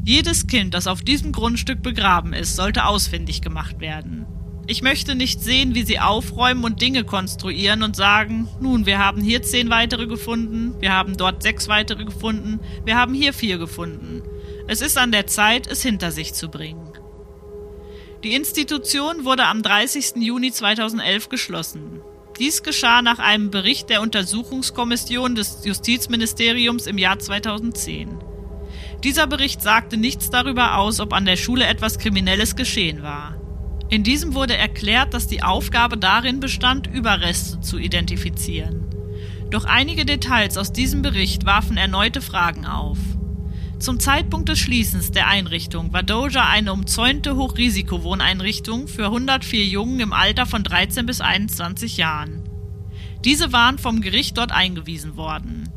jedes 0.03 0.47
Kind, 0.47 0.74
das 0.74 0.88
auf 0.88 1.01
diesem 1.01 1.32
Grundstück 1.32 1.84
begraben 1.84 2.34
ist, 2.34 2.55
sollte 2.55 2.86
ausfindig 2.86 3.43
gemacht 3.43 3.80
werden. 3.82 4.26
Ich 4.66 4.82
möchte 4.82 5.16
nicht 5.16 5.41
sehen, 5.41 5.76
wie 5.76 5.84
sie 5.84 5.99
aufräumen 5.99 6.64
und 6.64 6.82
Dinge 6.82 7.03
konstruieren 7.03 7.84
und 7.84 7.97
sagen, 7.97 8.47
nun, 8.61 8.86
wir 8.86 8.97
haben 8.97 9.22
hier 9.22 9.41
zehn 9.41 9.70
weitere 9.70 10.07
gefunden, 10.07 10.76
wir 10.80 10.93
haben 10.93 11.18
dort 11.18 11.43
sechs 11.43 11.68
weitere 11.68 12.05
gefunden, 12.05 12.61
wir 12.86 12.97
haben 12.97 13.14
hier 13.14 13.34
vier 13.34 13.57
gefunden. 13.57 14.22
Es 14.68 14.82
ist 14.82 14.97
an 14.97 15.11
der 15.11 15.28
Zeit, 15.28 15.68
es 15.68 15.82
hinter 15.82 16.11
sich 16.11 16.34
zu 16.34 16.47
bringen. 16.47 16.89
Die 18.24 18.36
Institution 18.36 19.26
wurde 19.26 19.45
am 19.47 19.61
30. 19.61 20.16
Juni 20.22 20.53
2011 20.53 21.28
geschlossen. 21.28 21.99
Dies 22.39 22.64
geschah 22.64 23.01
nach 23.01 23.20
einem 23.20 23.51
Bericht 23.51 23.89
der 23.89 24.01
Untersuchungskommission 24.01 25.36
des 25.36 25.66
Justizministeriums 25.66 26.88
im 26.88 26.97
Jahr 26.97 27.20
2010. 27.20 28.18
Dieser 29.03 29.28
Bericht 29.28 29.61
sagte 29.61 29.97
nichts 29.97 30.30
darüber 30.30 30.78
aus, 30.78 31.01
ob 31.01 31.11
an 31.11 31.26
der 31.26 31.36
Schule 31.36 31.66
etwas 31.66 31.99
Kriminelles 31.99 32.55
geschehen 32.55 33.03
war. 33.03 33.43
In 33.94 34.02
diesem 34.02 34.34
wurde 34.34 34.58
erklärt, 34.58 35.14
dass 35.14 35.28
die 35.28 35.44
Aufgabe 35.44 36.00
darin 36.00 36.39
bestand, 36.39 36.88
Überreste 36.88 37.62
zu 37.62 37.78
identifizieren. 37.78 38.88
Doch 39.52 39.66
einige 39.66 40.04
Details 40.04 40.58
aus 40.58 40.74
diesem 40.74 41.04
Bericht 41.04 41.46
warfen 41.46 41.78
erneute 41.78 42.20
Fragen 42.20 42.66
auf. 42.66 42.98
Zum 43.78 44.00
Zeitpunkt 44.00 44.50
des 44.50 44.58
Schließens 44.58 45.12
der 45.12 45.28
Einrichtung 45.28 45.94
war 45.94 46.02
Doja 46.02 46.50
eine 46.50 46.74
umzäunte 46.74 47.36
Hochrisikowohneinrichtung 47.36 48.88
für 48.88 49.06
104 49.06 49.64
Jungen 49.68 50.00
im 50.00 50.12
Alter 50.12 50.48
von 50.48 50.64
13 50.64 51.06
bis 51.06 51.22
21 51.22 51.98
Jahren. 51.98 52.50
Diese 53.24 53.52
waren 53.52 53.78
vom 53.78 54.02
Gericht 54.02 54.39
dort 54.39 54.52
eingewiesen 54.52 55.18
worden. 55.18 55.70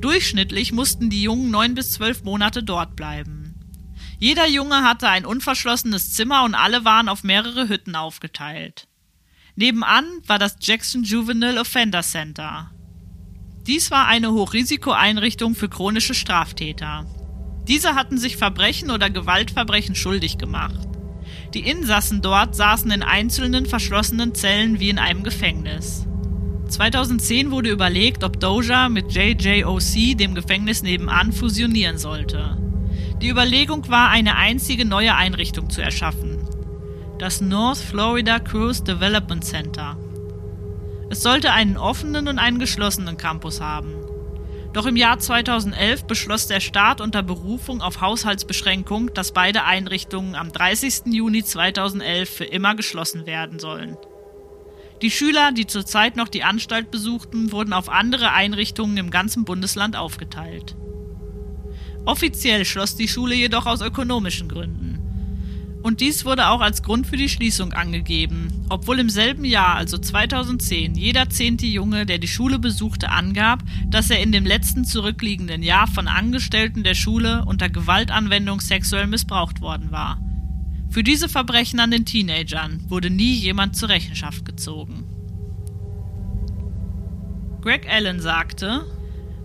Durchschnittlich 0.00 0.70
mussten 0.70 1.10
die 1.10 1.24
Jungen 1.24 1.50
neun 1.50 1.74
bis 1.74 1.90
zwölf 1.90 2.22
Monate 2.22 2.62
dort 2.62 2.94
bleiben. 2.94 3.37
Jeder 4.20 4.48
Junge 4.48 4.82
hatte 4.82 5.08
ein 5.08 5.24
unverschlossenes 5.24 6.12
Zimmer 6.12 6.42
und 6.44 6.56
alle 6.56 6.84
waren 6.84 7.08
auf 7.08 7.22
mehrere 7.22 7.68
Hütten 7.68 7.94
aufgeteilt. 7.94 8.88
Nebenan 9.54 10.04
war 10.26 10.40
das 10.40 10.56
Jackson 10.60 11.04
Juvenile 11.04 11.60
Offender 11.60 12.02
Center. 12.02 12.70
Dies 13.66 13.90
war 13.90 14.06
eine 14.06 14.32
Hochrisikoeinrichtung 14.32 15.54
für 15.54 15.68
chronische 15.68 16.14
Straftäter. 16.14 17.06
Diese 17.68 17.94
hatten 17.94 18.18
sich 18.18 18.36
Verbrechen 18.36 18.90
oder 18.90 19.08
Gewaltverbrechen 19.08 19.94
schuldig 19.94 20.38
gemacht. 20.38 20.88
Die 21.54 21.68
Insassen 21.68 22.20
dort 22.20 22.56
saßen 22.56 22.90
in 22.90 23.02
einzelnen 23.02 23.66
verschlossenen 23.66 24.34
Zellen 24.34 24.80
wie 24.80 24.88
in 24.88 24.98
einem 24.98 25.22
Gefängnis. 25.22 26.06
2010 26.68 27.50
wurde 27.50 27.70
überlegt, 27.70 28.24
ob 28.24 28.40
Doja 28.40 28.88
mit 28.88 29.12
JJOC, 29.12 30.16
dem 30.16 30.34
Gefängnis 30.34 30.82
nebenan, 30.82 31.32
fusionieren 31.32 31.98
sollte. 31.98 32.67
Die 33.20 33.28
Überlegung 33.28 33.88
war, 33.88 34.10
eine 34.10 34.36
einzige 34.36 34.84
neue 34.84 35.16
Einrichtung 35.16 35.70
zu 35.70 35.82
erschaffen. 35.82 36.38
Das 37.18 37.40
North 37.40 37.78
Florida 37.78 38.38
Cruise 38.38 38.84
Development 38.84 39.44
Center. 39.44 39.96
Es 41.10 41.24
sollte 41.24 41.52
einen 41.52 41.76
offenen 41.76 42.28
und 42.28 42.38
einen 42.38 42.60
geschlossenen 42.60 43.16
Campus 43.16 43.60
haben. 43.60 43.94
Doch 44.72 44.86
im 44.86 44.94
Jahr 44.94 45.18
2011 45.18 46.04
beschloss 46.04 46.46
der 46.46 46.60
Staat 46.60 47.00
unter 47.00 47.24
Berufung 47.24 47.80
auf 47.80 48.00
Haushaltsbeschränkung, 48.00 49.12
dass 49.14 49.32
beide 49.32 49.64
Einrichtungen 49.64 50.36
am 50.36 50.52
30. 50.52 51.06
Juni 51.06 51.42
2011 51.42 52.30
für 52.30 52.44
immer 52.44 52.76
geschlossen 52.76 53.26
werden 53.26 53.58
sollen. 53.58 53.96
Die 55.02 55.10
Schüler, 55.10 55.50
die 55.50 55.66
zurzeit 55.66 56.14
noch 56.14 56.28
die 56.28 56.44
Anstalt 56.44 56.92
besuchten, 56.92 57.50
wurden 57.50 57.72
auf 57.72 57.88
andere 57.88 58.32
Einrichtungen 58.32 58.96
im 58.96 59.10
ganzen 59.10 59.44
Bundesland 59.44 59.96
aufgeteilt. 59.96 60.76
Offiziell 62.04 62.64
schloss 62.64 62.96
die 62.96 63.08
Schule 63.08 63.34
jedoch 63.34 63.66
aus 63.66 63.80
ökonomischen 63.80 64.48
Gründen. 64.48 64.88
Und 65.82 66.00
dies 66.00 66.24
wurde 66.24 66.48
auch 66.48 66.60
als 66.60 66.82
Grund 66.82 67.06
für 67.06 67.16
die 67.16 67.28
Schließung 67.28 67.72
angegeben, 67.72 68.48
obwohl 68.68 68.98
im 68.98 69.08
selben 69.08 69.44
Jahr, 69.44 69.76
also 69.76 69.96
2010, 69.96 70.96
jeder 70.96 71.30
zehnte 71.30 71.66
Junge, 71.66 72.04
der 72.04 72.18
die 72.18 72.28
Schule 72.28 72.58
besuchte, 72.58 73.10
angab, 73.10 73.62
dass 73.86 74.10
er 74.10 74.20
in 74.20 74.32
dem 74.32 74.44
letzten 74.44 74.84
zurückliegenden 74.84 75.62
Jahr 75.62 75.86
von 75.86 76.08
Angestellten 76.08 76.82
der 76.82 76.94
Schule 76.94 77.44
unter 77.46 77.68
Gewaltanwendung 77.68 78.60
sexuell 78.60 79.06
missbraucht 79.06 79.60
worden 79.60 79.92
war. 79.92 80.20
Für 80.90 81.04
diese 81.04 81.28
Verbrechen 81.28 81.80
an 81.80 81.90
den 81.90 82.04
Teenagern 82.04 82.84
wurde 82.88 83.10
nie 83.10 83.34
jemand 83.34 83.76
zur 83.76 83.90
Rechenschaft 83.90 84.44
gezogen. 84.44 85.04
Greg 87.60 87.88
Allen 87.88 88.20
sagte, 88.20 88.84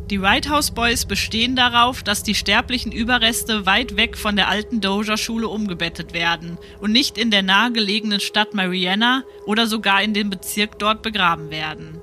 die 0.09 0.21
White 0.21 0.49
House 0.49 0.71
Boys 0.71 1.05
bestehen 1.05 1.55
darauf, 1.55 2.03
dass 2.03 2.23
die 2.23 2.35
sterblichen 2.35 2.91
Überreste 2.91 3.65
weit 3.65 3.95
weg 3.95 4.17
von 4.17 4.35
der 4.35 4.49
alten 4.49 4.81
Doja-Schule 4.81 5.47
umgebettet 5.47 6.13
werden 6.13 6.57
und 6.81 6.91
nicht 6.91 7.17
in 7.17 7.31
der 7.31 7.41
nahegelegenen 7.41 8.19
Stadt 8.19 8.53
Mariana 8.53 9.23
oder 9.45 9.65
sogar 9.65 10.03
in 10.03 10.13
dem 10.13 10.29
Bezirk 10.29 10.77
dort 10.77 11.03
begraben 11.03 11.51
werden. 11.51 12.01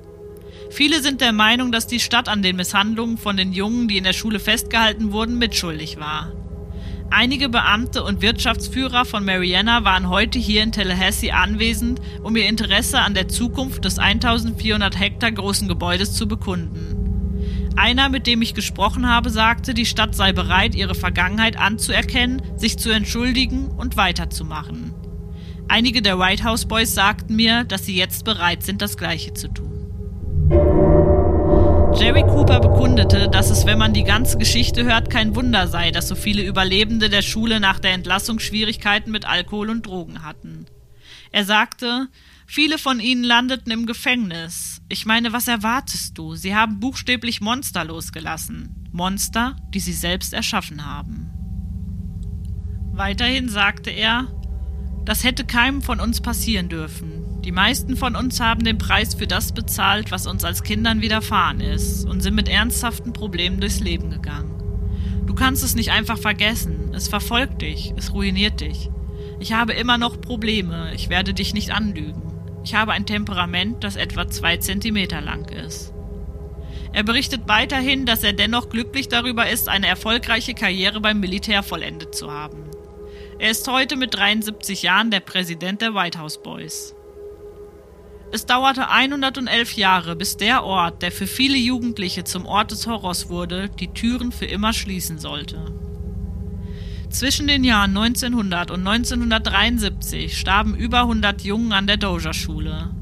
Viele 0.71 1.03
sind 1.03 1.21
der 1.21 1.33
Meinung, 1.33 1.73
dass 1.73 1.87
die 1.87 2.01
Stadt 2.01 2.29
an 2.29 2.43
den 2.43 2.57
Misshandlungen 2.57 3.19
von 3.19 3.37
den 3.37 3.53
Jungen, 3.53 3.87
die 3.87 3.99
in 3.99 4.05
der 4.05 4.13
Schule 4.15 4.39
festgehalten 4.39 5.13
wurden, 5.13 5.37
mitschuldig 5.37 5.99
war. 5.99 6.33
Einige 7.11 7.49
Beamte 7.49 8.05
und 8.05 8.23
Wirtschaftsführer 8.23 9.05
von 9.05 9.25
Mariana 9.25 9.85
waren 9.85 10.09
heute 10.09 10.39
hier 10.39 10.63
in 10.63 10.73
Tallahassee 10.73 11.33
anwesend, 11.33 12.01
um 12.23 12.37
ihr 12.37 12.49
Interesse 12.49 13.01
an 13.01 13.15
der 13.15 13.29
Zukunft 13.29 13.85
des 13.85 13.99
1400 13.99 14.99
Hektar 14.99 15.33
großen 15.33 15.67
Gebäudes 15.67 16.15
zu 16.15 16.29
bekunden. 16.29 17.00
Einer, 17.77 18.09
mit 18.09 18.27
dem 18.27 18.43
ich 18.43 18.55
gesprochen 18.55 19.09
habe, 19.09 19.31
sagte, 19.31 19.75
die 19.75 19.87
Stadt 19.87 20.15
sei 20.15 20.33
bereit, 20.33 20.75
ihre 20.75 20.95
Vergangenheit 20.95 21.59
anzuerkennen, 21.59 22.43
sich 22.57 22.79
zu 22.79 22.91
entschuldigen 22.91 23.69
und 23.69 23.97
weiterzumachen. 23.97 24.93
Einige 25.69 26.03
der 26.03 26.19
White 26.19 26.45
House 26.45 26.67
Boys 26.67 26.95
sagten 26.95 27.37
mir, 27.37 27.65
dass 27.65 27.87
sie 27.87 27.97
jetzt 27.97 28.25
bereit 28.25 28.63
sind, 28.63 28.83
das 28.83 28.97
Gleiche 28.97 29.35
zu 29.35 29.49
tun. 29.49 29.71
Jerry 31.95 32.23
Cooper 32.23 32.61
bekundete, 32.61 33.29
dass 33.29 33.51
es, 33.51 33.67
wenn 33.67 33.79
man 33.79 33.93
die 33.93 34.05
ganze 34.05 34.39
Geschichte 34.39 34.85
hört, 34.85 35.11
kein 35.11 35.37
Wunder 35.37 35.69
sei, 35.69 35.91
dass 35.91 36.09
so 36.09 36.15
viele 36.15 36.43
Überlebende 36.43 37.09
der 37.09 37.23
Schule 37.23 37.61
nach 37.61 37.79
der 37.79 37.93
Entlassung 37.93 38.39
Schwierigkeiten 38.39 39.11
mit 39.11 39.27
Alkohol 39.27 39.71
und 39.71 39.87
Drogen 39.87 40.25
hatten. 40.25 40.67
Er 41.31 41.45
sagte, 41.45 42.09
Viele 42.53 42.79
von 42.79 42.99
ihnen 42.99 43.23
landeten 43.23 43.71
im 43.71 43.87
Gefängnis. 43.87 44.83
Ich 44.89 45.07
meine, 45.07 45.33
was 45.33 45.47
erwartest 45.47 46.19
du? 46.19 46.35
Sie 46.35 46.53
haben 46.53 46.81
buchstäblich 46.81 47.41
Monster 47.41 47.85
losgelassen. 47.85 48.89
Monster, 48.91 49.55
die 49.73 49.79
sie 49.79 49.93
selbst 49.93 50.33
erschaffen 50.33 50.85
haben. 50.85 51.31
Weiterhin 52.93 53.49
sagte 53.49 53.91
er, 53.91 54.27
das 55.05 55.23
hätte 55.23 55.45
keinem 55.45 55.81
von 55.81 56.01
uns 56.01 56.21
passieren 56.21 56.69
dürfen. 56.69 57.41
Die 57.45 57.53
meisten 57.53 57.97
von 57.97 58.17
uns 58.17 58.41
haben 58.41 58.65
den 58.65 58.79
Preis 58.79 59.15
für 59.15 59.29
das 59.29 59.53
bezahlt, 59.53 60.11
was 60.11 60.27
uns 60.27 60.43
als 60.43 60.65
Kindern 60.65 61.03
widerfahren 61.03 61.61
ist, 61.61 62.05
und 62.05 62.21
sind 62.21 62.35
mit 62.35 62.49
ernsthaften 62.49 63.13
Problemen 63.13 63.61
durchs 63.61 63.79
Leben 63.79 64.11
gegangen. 64.11 64.61
Du 65.25 65.35
kannst 65.37 65.63
es 65.63 65.77
nicht 65.77 65.93
einfach 65.93 66.19
vergessen. 66.19 66.93
Es 66.95 67.07
verfolgt 67.07 67.63
dich, 67.63 67.95
es 67.97 68.13
ruiniert 68.13 68.61
dich. 68.61 68.91
Ich 69.39 69.53
habe 69.53 69.73
immer 69.73 69.99
noch 69.99 70.21
Probleme, 70.21 70.93
ich 70.97 71.11
werde 71.11 71.33
dich 71.33 71.55
nicht 71.55 71.71
anlügen. 71.71 72.30
Ich 72.65 72.75
habe 72.75 72.93
ein 72.93 73.07
Temperament, 73.07 73.83
das 73.85 73.97
etwa 73.97 74.29
zwei 74.29 74.57
Zentimeter 74.59 75.21
lang 75.21 75.49
ist. 75.49 75.93
Er 76.93 77.05
berichtet 77.05 77.43
weiterhin, 77.47 78.05
dass 78.05 78.25
er 78.25 78.33
dennoch 78.33 78.69
glücklich 78.69 79.09
darüber 79.09 79.49
ist, 79.49 79.69
eine 79.69 79.87
erfolgreiche 79.87 80.55
Karriere 80.55 81.01
beim 81.01 81.21
Militär 81.21 81.63
vollendet 81.63 82.15
zu 82.15 82.33
haben. 82.33 82.65
Er 83.39 83.51
ist 83.51 83.67
heute 83.69 83.97
mit 83.97 84.15
73 84.15 84.83
Jahren 84.83 85.11
der 85.11 85.21
Präsident 85.21 85.81
der 85.81 85.95
White 85.95 86.19
House 86.19 86.43
Boys. 86.43 86.95
Es 88.33 88.47
dauerte 88.47 88.89
111 88.89 89.75
Jahre, 89.75 90.15
bis 90.15 90.37
der 90.37 90.63
Ort, 90.63 91.03
der 91.03 91.11
für 91.11 91.27
viele 91.27 91.57
Jugendliche 91.57 92.25
zum 92.25 92.47
Ort 92.47 92.71
des 92.71 92.87
Horrors 92.87 93.29
wurde, 93.29 93.69
die 93.69 93.89
Türen 93.89 94.31
für 94.31 94.47
immer 94.47 94.73
schließen 94.73 95.19
sollte. 95.19 95.65
Zwischen 97.11 97.49
den 97.49 97.65
Jahren 97.65 97.97
1900 97.97 98.71
und 98.71 98.87
1973 98.87 100.39
starben 100.39 100.77
über 100.77 101.01
100 101.01 101.43
Jungen 101.43 101.73
an 101.73 101.89
der 101.89 101.97
Doja-Schule. 101.97 102.95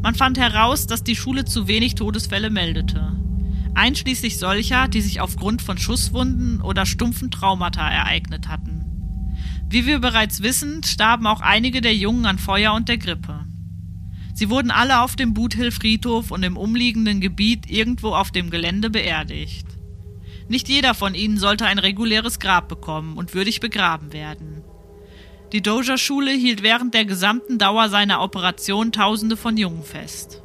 Man 0.00 0.14
fand 0.14 0.38
heraus, 0.38 0.86
dass 0.86 1.02
die 1.02 1.16
Schule 1.16 1.44
zu 1.44 1.66
wenig 1.66 1.96
Todesfälle 1.96 2.50
meldete. 2.50 3.16
Einschließlich 3.74 4.38
solcher, 4.38 4.86
die 4.86 5.00
sich 5.00 5.20
aufgrund 5.20 5.60
von 5.60 5.76
Schusswunden 5.76 6.60
oder 6.60 6.86
stumpfen 6.86 7.32
Traumata 7.32 7.88
ereignet 7.88 8.46
hatten. 8.46 9.34
Wie 9.68 9.86
wir 9.86 9.98
bereits 9.98 10.40
wissen, 10.40 10.84
starben 10.84 11.26
auch 11.26 11.40
einige 11.40 11.80
der 11.80 11.96
Jungen 11.96 12.26
an 12.26 12.38
Feuer 12.38 12.74
und 12.74 12.88
der 12.88 12.98
Grippe. 12.98 13.44
Sie 14.34 14.50
wurden 14.50 14.70
alle 14.70 15.02
auf 15.02 15.16
dem 15.16 15.34
Boothill 15.34 15.72
Friedhof 15.72 16.30
und 16.30 16.44
im 16.44 16.56
umliegenden 16.56 17.20
Gebiet 17.20 17.68
irgendwo 17.68 18.14
auf 18.14 18.30
dem 18.30 18.50
Gelände 18.50 18.88
beerdigt. 18.88 19.77
Nicht 20.48 20.68
jeder 20.68 20.94
von 20.94 21.14
ihnen 21.14 21.36
sollte 21.36 21.66
ein 21.66 21.78
reguläres 21.78 22.38
Grab 22.38 22.68
bekommen 22.68 23.16
und 23.16 23.34
würdig 23.34 23.60
begraben 23.60 24.12
werden. 24.12 24.64
Die 25.52 25.62
Doja-Schule 25.62 26.30
hielt 26.30 26.62
während 26.62 26.94
der 26.94 27.04
gesamten 27.04 27.58
Dauer 27.58 27.88
seiner 27.88 28.22
Operation 28.22 28.92
Tausende 28.92 29.36
von 29.36 29.56
Jungen 29.56 29.82
fest. 29.82 30.42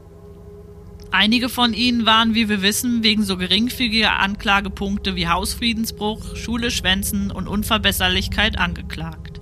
Einige 1.12 1.48
von 1.48 1.74
ihnen 1.74 2.06
waren, 2.06 2.34
wie 2.34 2.50
wir 2.50 2.62
wissen, 2.62 3.04
wegen 3.04 3.24
so 3.24 3.38
geringfügiger 3.38 4.20
Anklagepunkte 4.20 5.16
wie 5.16 5.28
Hausfriedensbruch, 5.28 6.36
Schwänzen 6.36 7.32
und 7.32 7.48
Unverbesserlichkeit 7.48 8.58
angeklagt. 8.58 9.40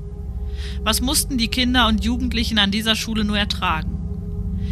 Was 0.84 1.00
mussten 1.00 1.38
die 1.38 1.48
Kinder 1.48 1.88
und 1.88 2.04
Jugendlichen 2.04 2.60
an 2.60 2.72
dieser 2.72 2.96
Schule 2.96 3.24
nur 3.24 3.38
ertragen? 3.38 3.98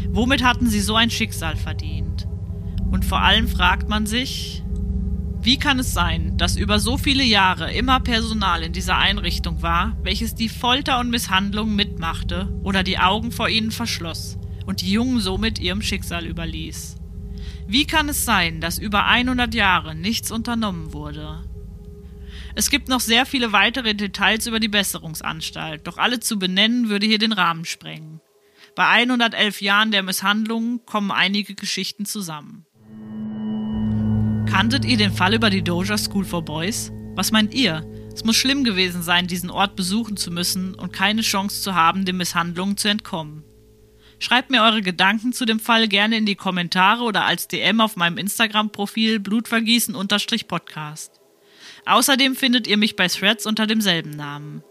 Womit 0.09 0.43
hatten 0.43 0.67
sie 0.67 0.81
so 0.81 0.95
ein 0.95 1.09
Schicksal 1.09 1.55
verdient? 1.55 2.27
Und 2.91 3.05
vor 3.05 3.21
allem 3.21 3.47
fragt 3.47 3.87
man 3.87 4.05
sich, 4.05 4.63
wie 5.41 5.57
kann 5.57 5.79
es 5.79 5.93
sein, 5.93 6.37
dass 6.37 6.57
über 6.57 6.79
so 6.79 6.97
viele 6.97 7.23
Jahre 7.23 7.71
immer 7.73 8.01
Personal 8.01 8.61
in 8.61 8.73
dieser 8.73 8.97
Einrichtung 8.97 9.61
war, 9.61 9.97
welches 10.03 10.35
die 10.35 10.49
Folter 10.49 10.99
und 10.99 11.09
Misshandlungen 11.09 11.75
mitmachte 11.75 12.53
oder 12.61 12.83
die 12.83 12.99
Augen 12.99 13.31
vor 13.31 13.47
ihnen 13.47 13.71
verschloss 13.71 14.37
und 14.65 14.81
die 14.81 14.91
Jungen 14.91 15.21
somit 15.21 15.57
ihrem 15.57 15.81
Schicksal 15.81 16.25
überließ? 16.25 16.97
Wie 17.67 17.85
kann 17.87 18.09
es 18.09 18.25
sein, 18.25 18.59
dass 18.59 18.79
über 18.79 19.05
100 19.05 19.53
Jahre 19.53 19.95
nichts 19.95 20.29
unternommen 20.29 20.91
wurde? 20.91 21.43
Es 22.55 22.69
gibt 22.69 22.89
noch 22.89 22.99
sehr 22.99 23.25
viele 23.25 23.53
weitere 23.53 23.95
Details 23.95 24.45
über 24.45 24.59
die 24.59 24.67
Besserungsanstalt, 24.67 25.87
doch 25.87 25.97
alle 25.97 26.19
zu 26.19 26.37
benennen 26.37 26.89
würde 26.89 27.05
hier 27.05 27.19
den 27.19 27.31
Rahmen 27.31 27.63
sprengen. 27.63 28.19
Bei 28.75 28.87
111 28.87 29.61
Jahren 29.61 29.91
der 29.91 30.03
Misshandlungen 30.03 30.85
kommen 30.85 31.11
einige 31.11 31.55
Geschichten 31.55 32.05
zusammen. 32.05 32.65
Kanntet 34.49 34.83
ihr 34.83 34.97
den 34.97 35.13
Fall 35.13 35.35
über 35.35 35.51
die 35.51 35.61
Doja 35.61 35.97
School 35.97 36.25
for 36.25 36.43
Boys? 36.43 36.91
Was 37.15 37.31
meint 37.31 37.53
ihr? 37.53 37.85
Es 38.13 38.23
muss 38.23 38.35
schlimm 38.35 38.63
gewesen 38.63 39.03
sein, 39.03 39.27
diesen 39.27 39.51
Ort 39.51 39.75
besuchen 39.75 40.17
zu 40.17 40.31
müssen 40.31 40.73
und 40.73 40.91
keine 40.91 41.21
Chance 41.21 41.61
zu 41.61 41.75
haben, 41.75 42.03
den 42.03 42.17
Misshandlungen 42.17 42.75
zu 42.75 42.89
entkommen. 42.89 43.43
Schreibt 44.17 44.49
mir 44.49 44.63
eure 44.63 44.81
Gedanken 44.81 45.33
zu 45.33 45.45
dem 45.45 45.59
Fall 45.59 45.87
gerne 45.87 46.17
in 46.17 46.25
die 46.25 46.33
Kommentare 46.35 47.03
oder 47.03 47.25
als 47.25 47.47
DM 47.47 47.79
auf 47.79 47.95
meinem 47.95 48.17
Instagram-Profil 48.17 49.19
blutvergießen-podcast. 49.19 51.21
Außerdem 51.85 52.35
findet 52.35 52.65
ihr 52.67 52.77
mich 52.77 52.95
bei 52.95 53.07
Threads 53.07 53.45
unter 53.45 53.67
demselben 53.67 54.09
Namen. 54.09 54.63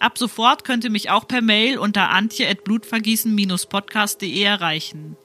Ab 0.00 0.16
sofort 0.18 0.64
könnt 0.64 0.84
ihr 0.84 0.90
mich 0.90 1.10
auch 1.10 1.28
per 1.28 1.42
Mail 1.42 1.76
unter 1.78 2.08
antje.blutvergießen-podcast.de 2.10 4.42
erreichen. 4.42 5.18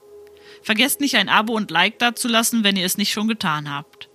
Vergesst 0.61 0.99
nicht 0.99 1.15
ein 1.15 1.29
Abo 1.29 1.53
und 1.53 1.71
Like 1.71 1.99
dazulassen, 1.99 2.63
wenn 2.63 2.75
ihr 2.75 2.85
es 2.85 2.97
nicht 2.97 3.11
schon 3.11 3.27
getan 3.27 3.69
habt. 3.69 4.09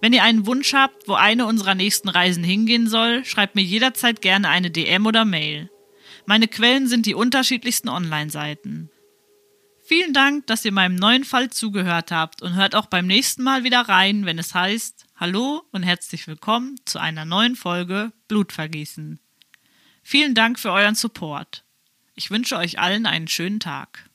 Wenn 0.00 0.12
ihr 0.12 0.22
einen 0.22 0.46
Wunsch 0.46 0.74
habt, 0.74 1.08
wo 1.08 1.14
eine 1.14 1.46
unserer 1.46 1.74
nächsten 1.74 2.08
Reisen 2.08 2.44
hingehen 2.44 2.88
soll, 2.88 3.24
schreibt 3.24 3.54
mir 3.54 3.62
jederzeit 3.62 4.20
gerne 4.20 4.48
eine 4.48 4.70
DM 4.70 5.06
oder 5.06 5.24
Mail. 5.24 5.70
Meine 6.26 6.48
Quellen 6.48 6.88
sind 6.88 7.06
die 7.06 7.14
unterschiedlichsten 7.14 7.88
Online-Seiten. 7.88 8.90
Vielen 9.86 10.14
Dank, 10.14 10.46
dass 10.46 10.64
ihr 10.64 10.72
meinem 10.72 10.96
neuen 10.96 11.24
Fall 11.24 11.50
zugehört 11.50 12.10
habt 12.10 12.40
und 12.40 12.54
hört 12.54 12.74
auch 12.74 12.86
beim 12.86 13.06
nächsten 13.06 13.42
Mal 13.42 13.64
wieder 13.64 13.82
rein, 13.82 14.24
wenn 14.24 14.38
es 14.38 14.54
heißt 14.54 15.04
Hallo 15.16 15.62
und 15.72 15.82
herzlich 15.82 16.26
willkommen 16.26 16.76
zu 16.86 16.98
einer 16.98 17.26
neuen 17.26 17.54
Folge 17.54 18.12
Blutvergießen. 18.28 19.20
Vielen 20.02 20.34
Dank 20.34 20.58
für 20.58 20.72
euren 20.72 20.94
Support. 20.94 21.64
Ich 22.14 22.30
wünsche 22.30 22.56
euch 22.56 22.78
allen 22.78 23.04
einen 23.04 23.28
schönen 23.28 23.60
Tag. 23.60 24.08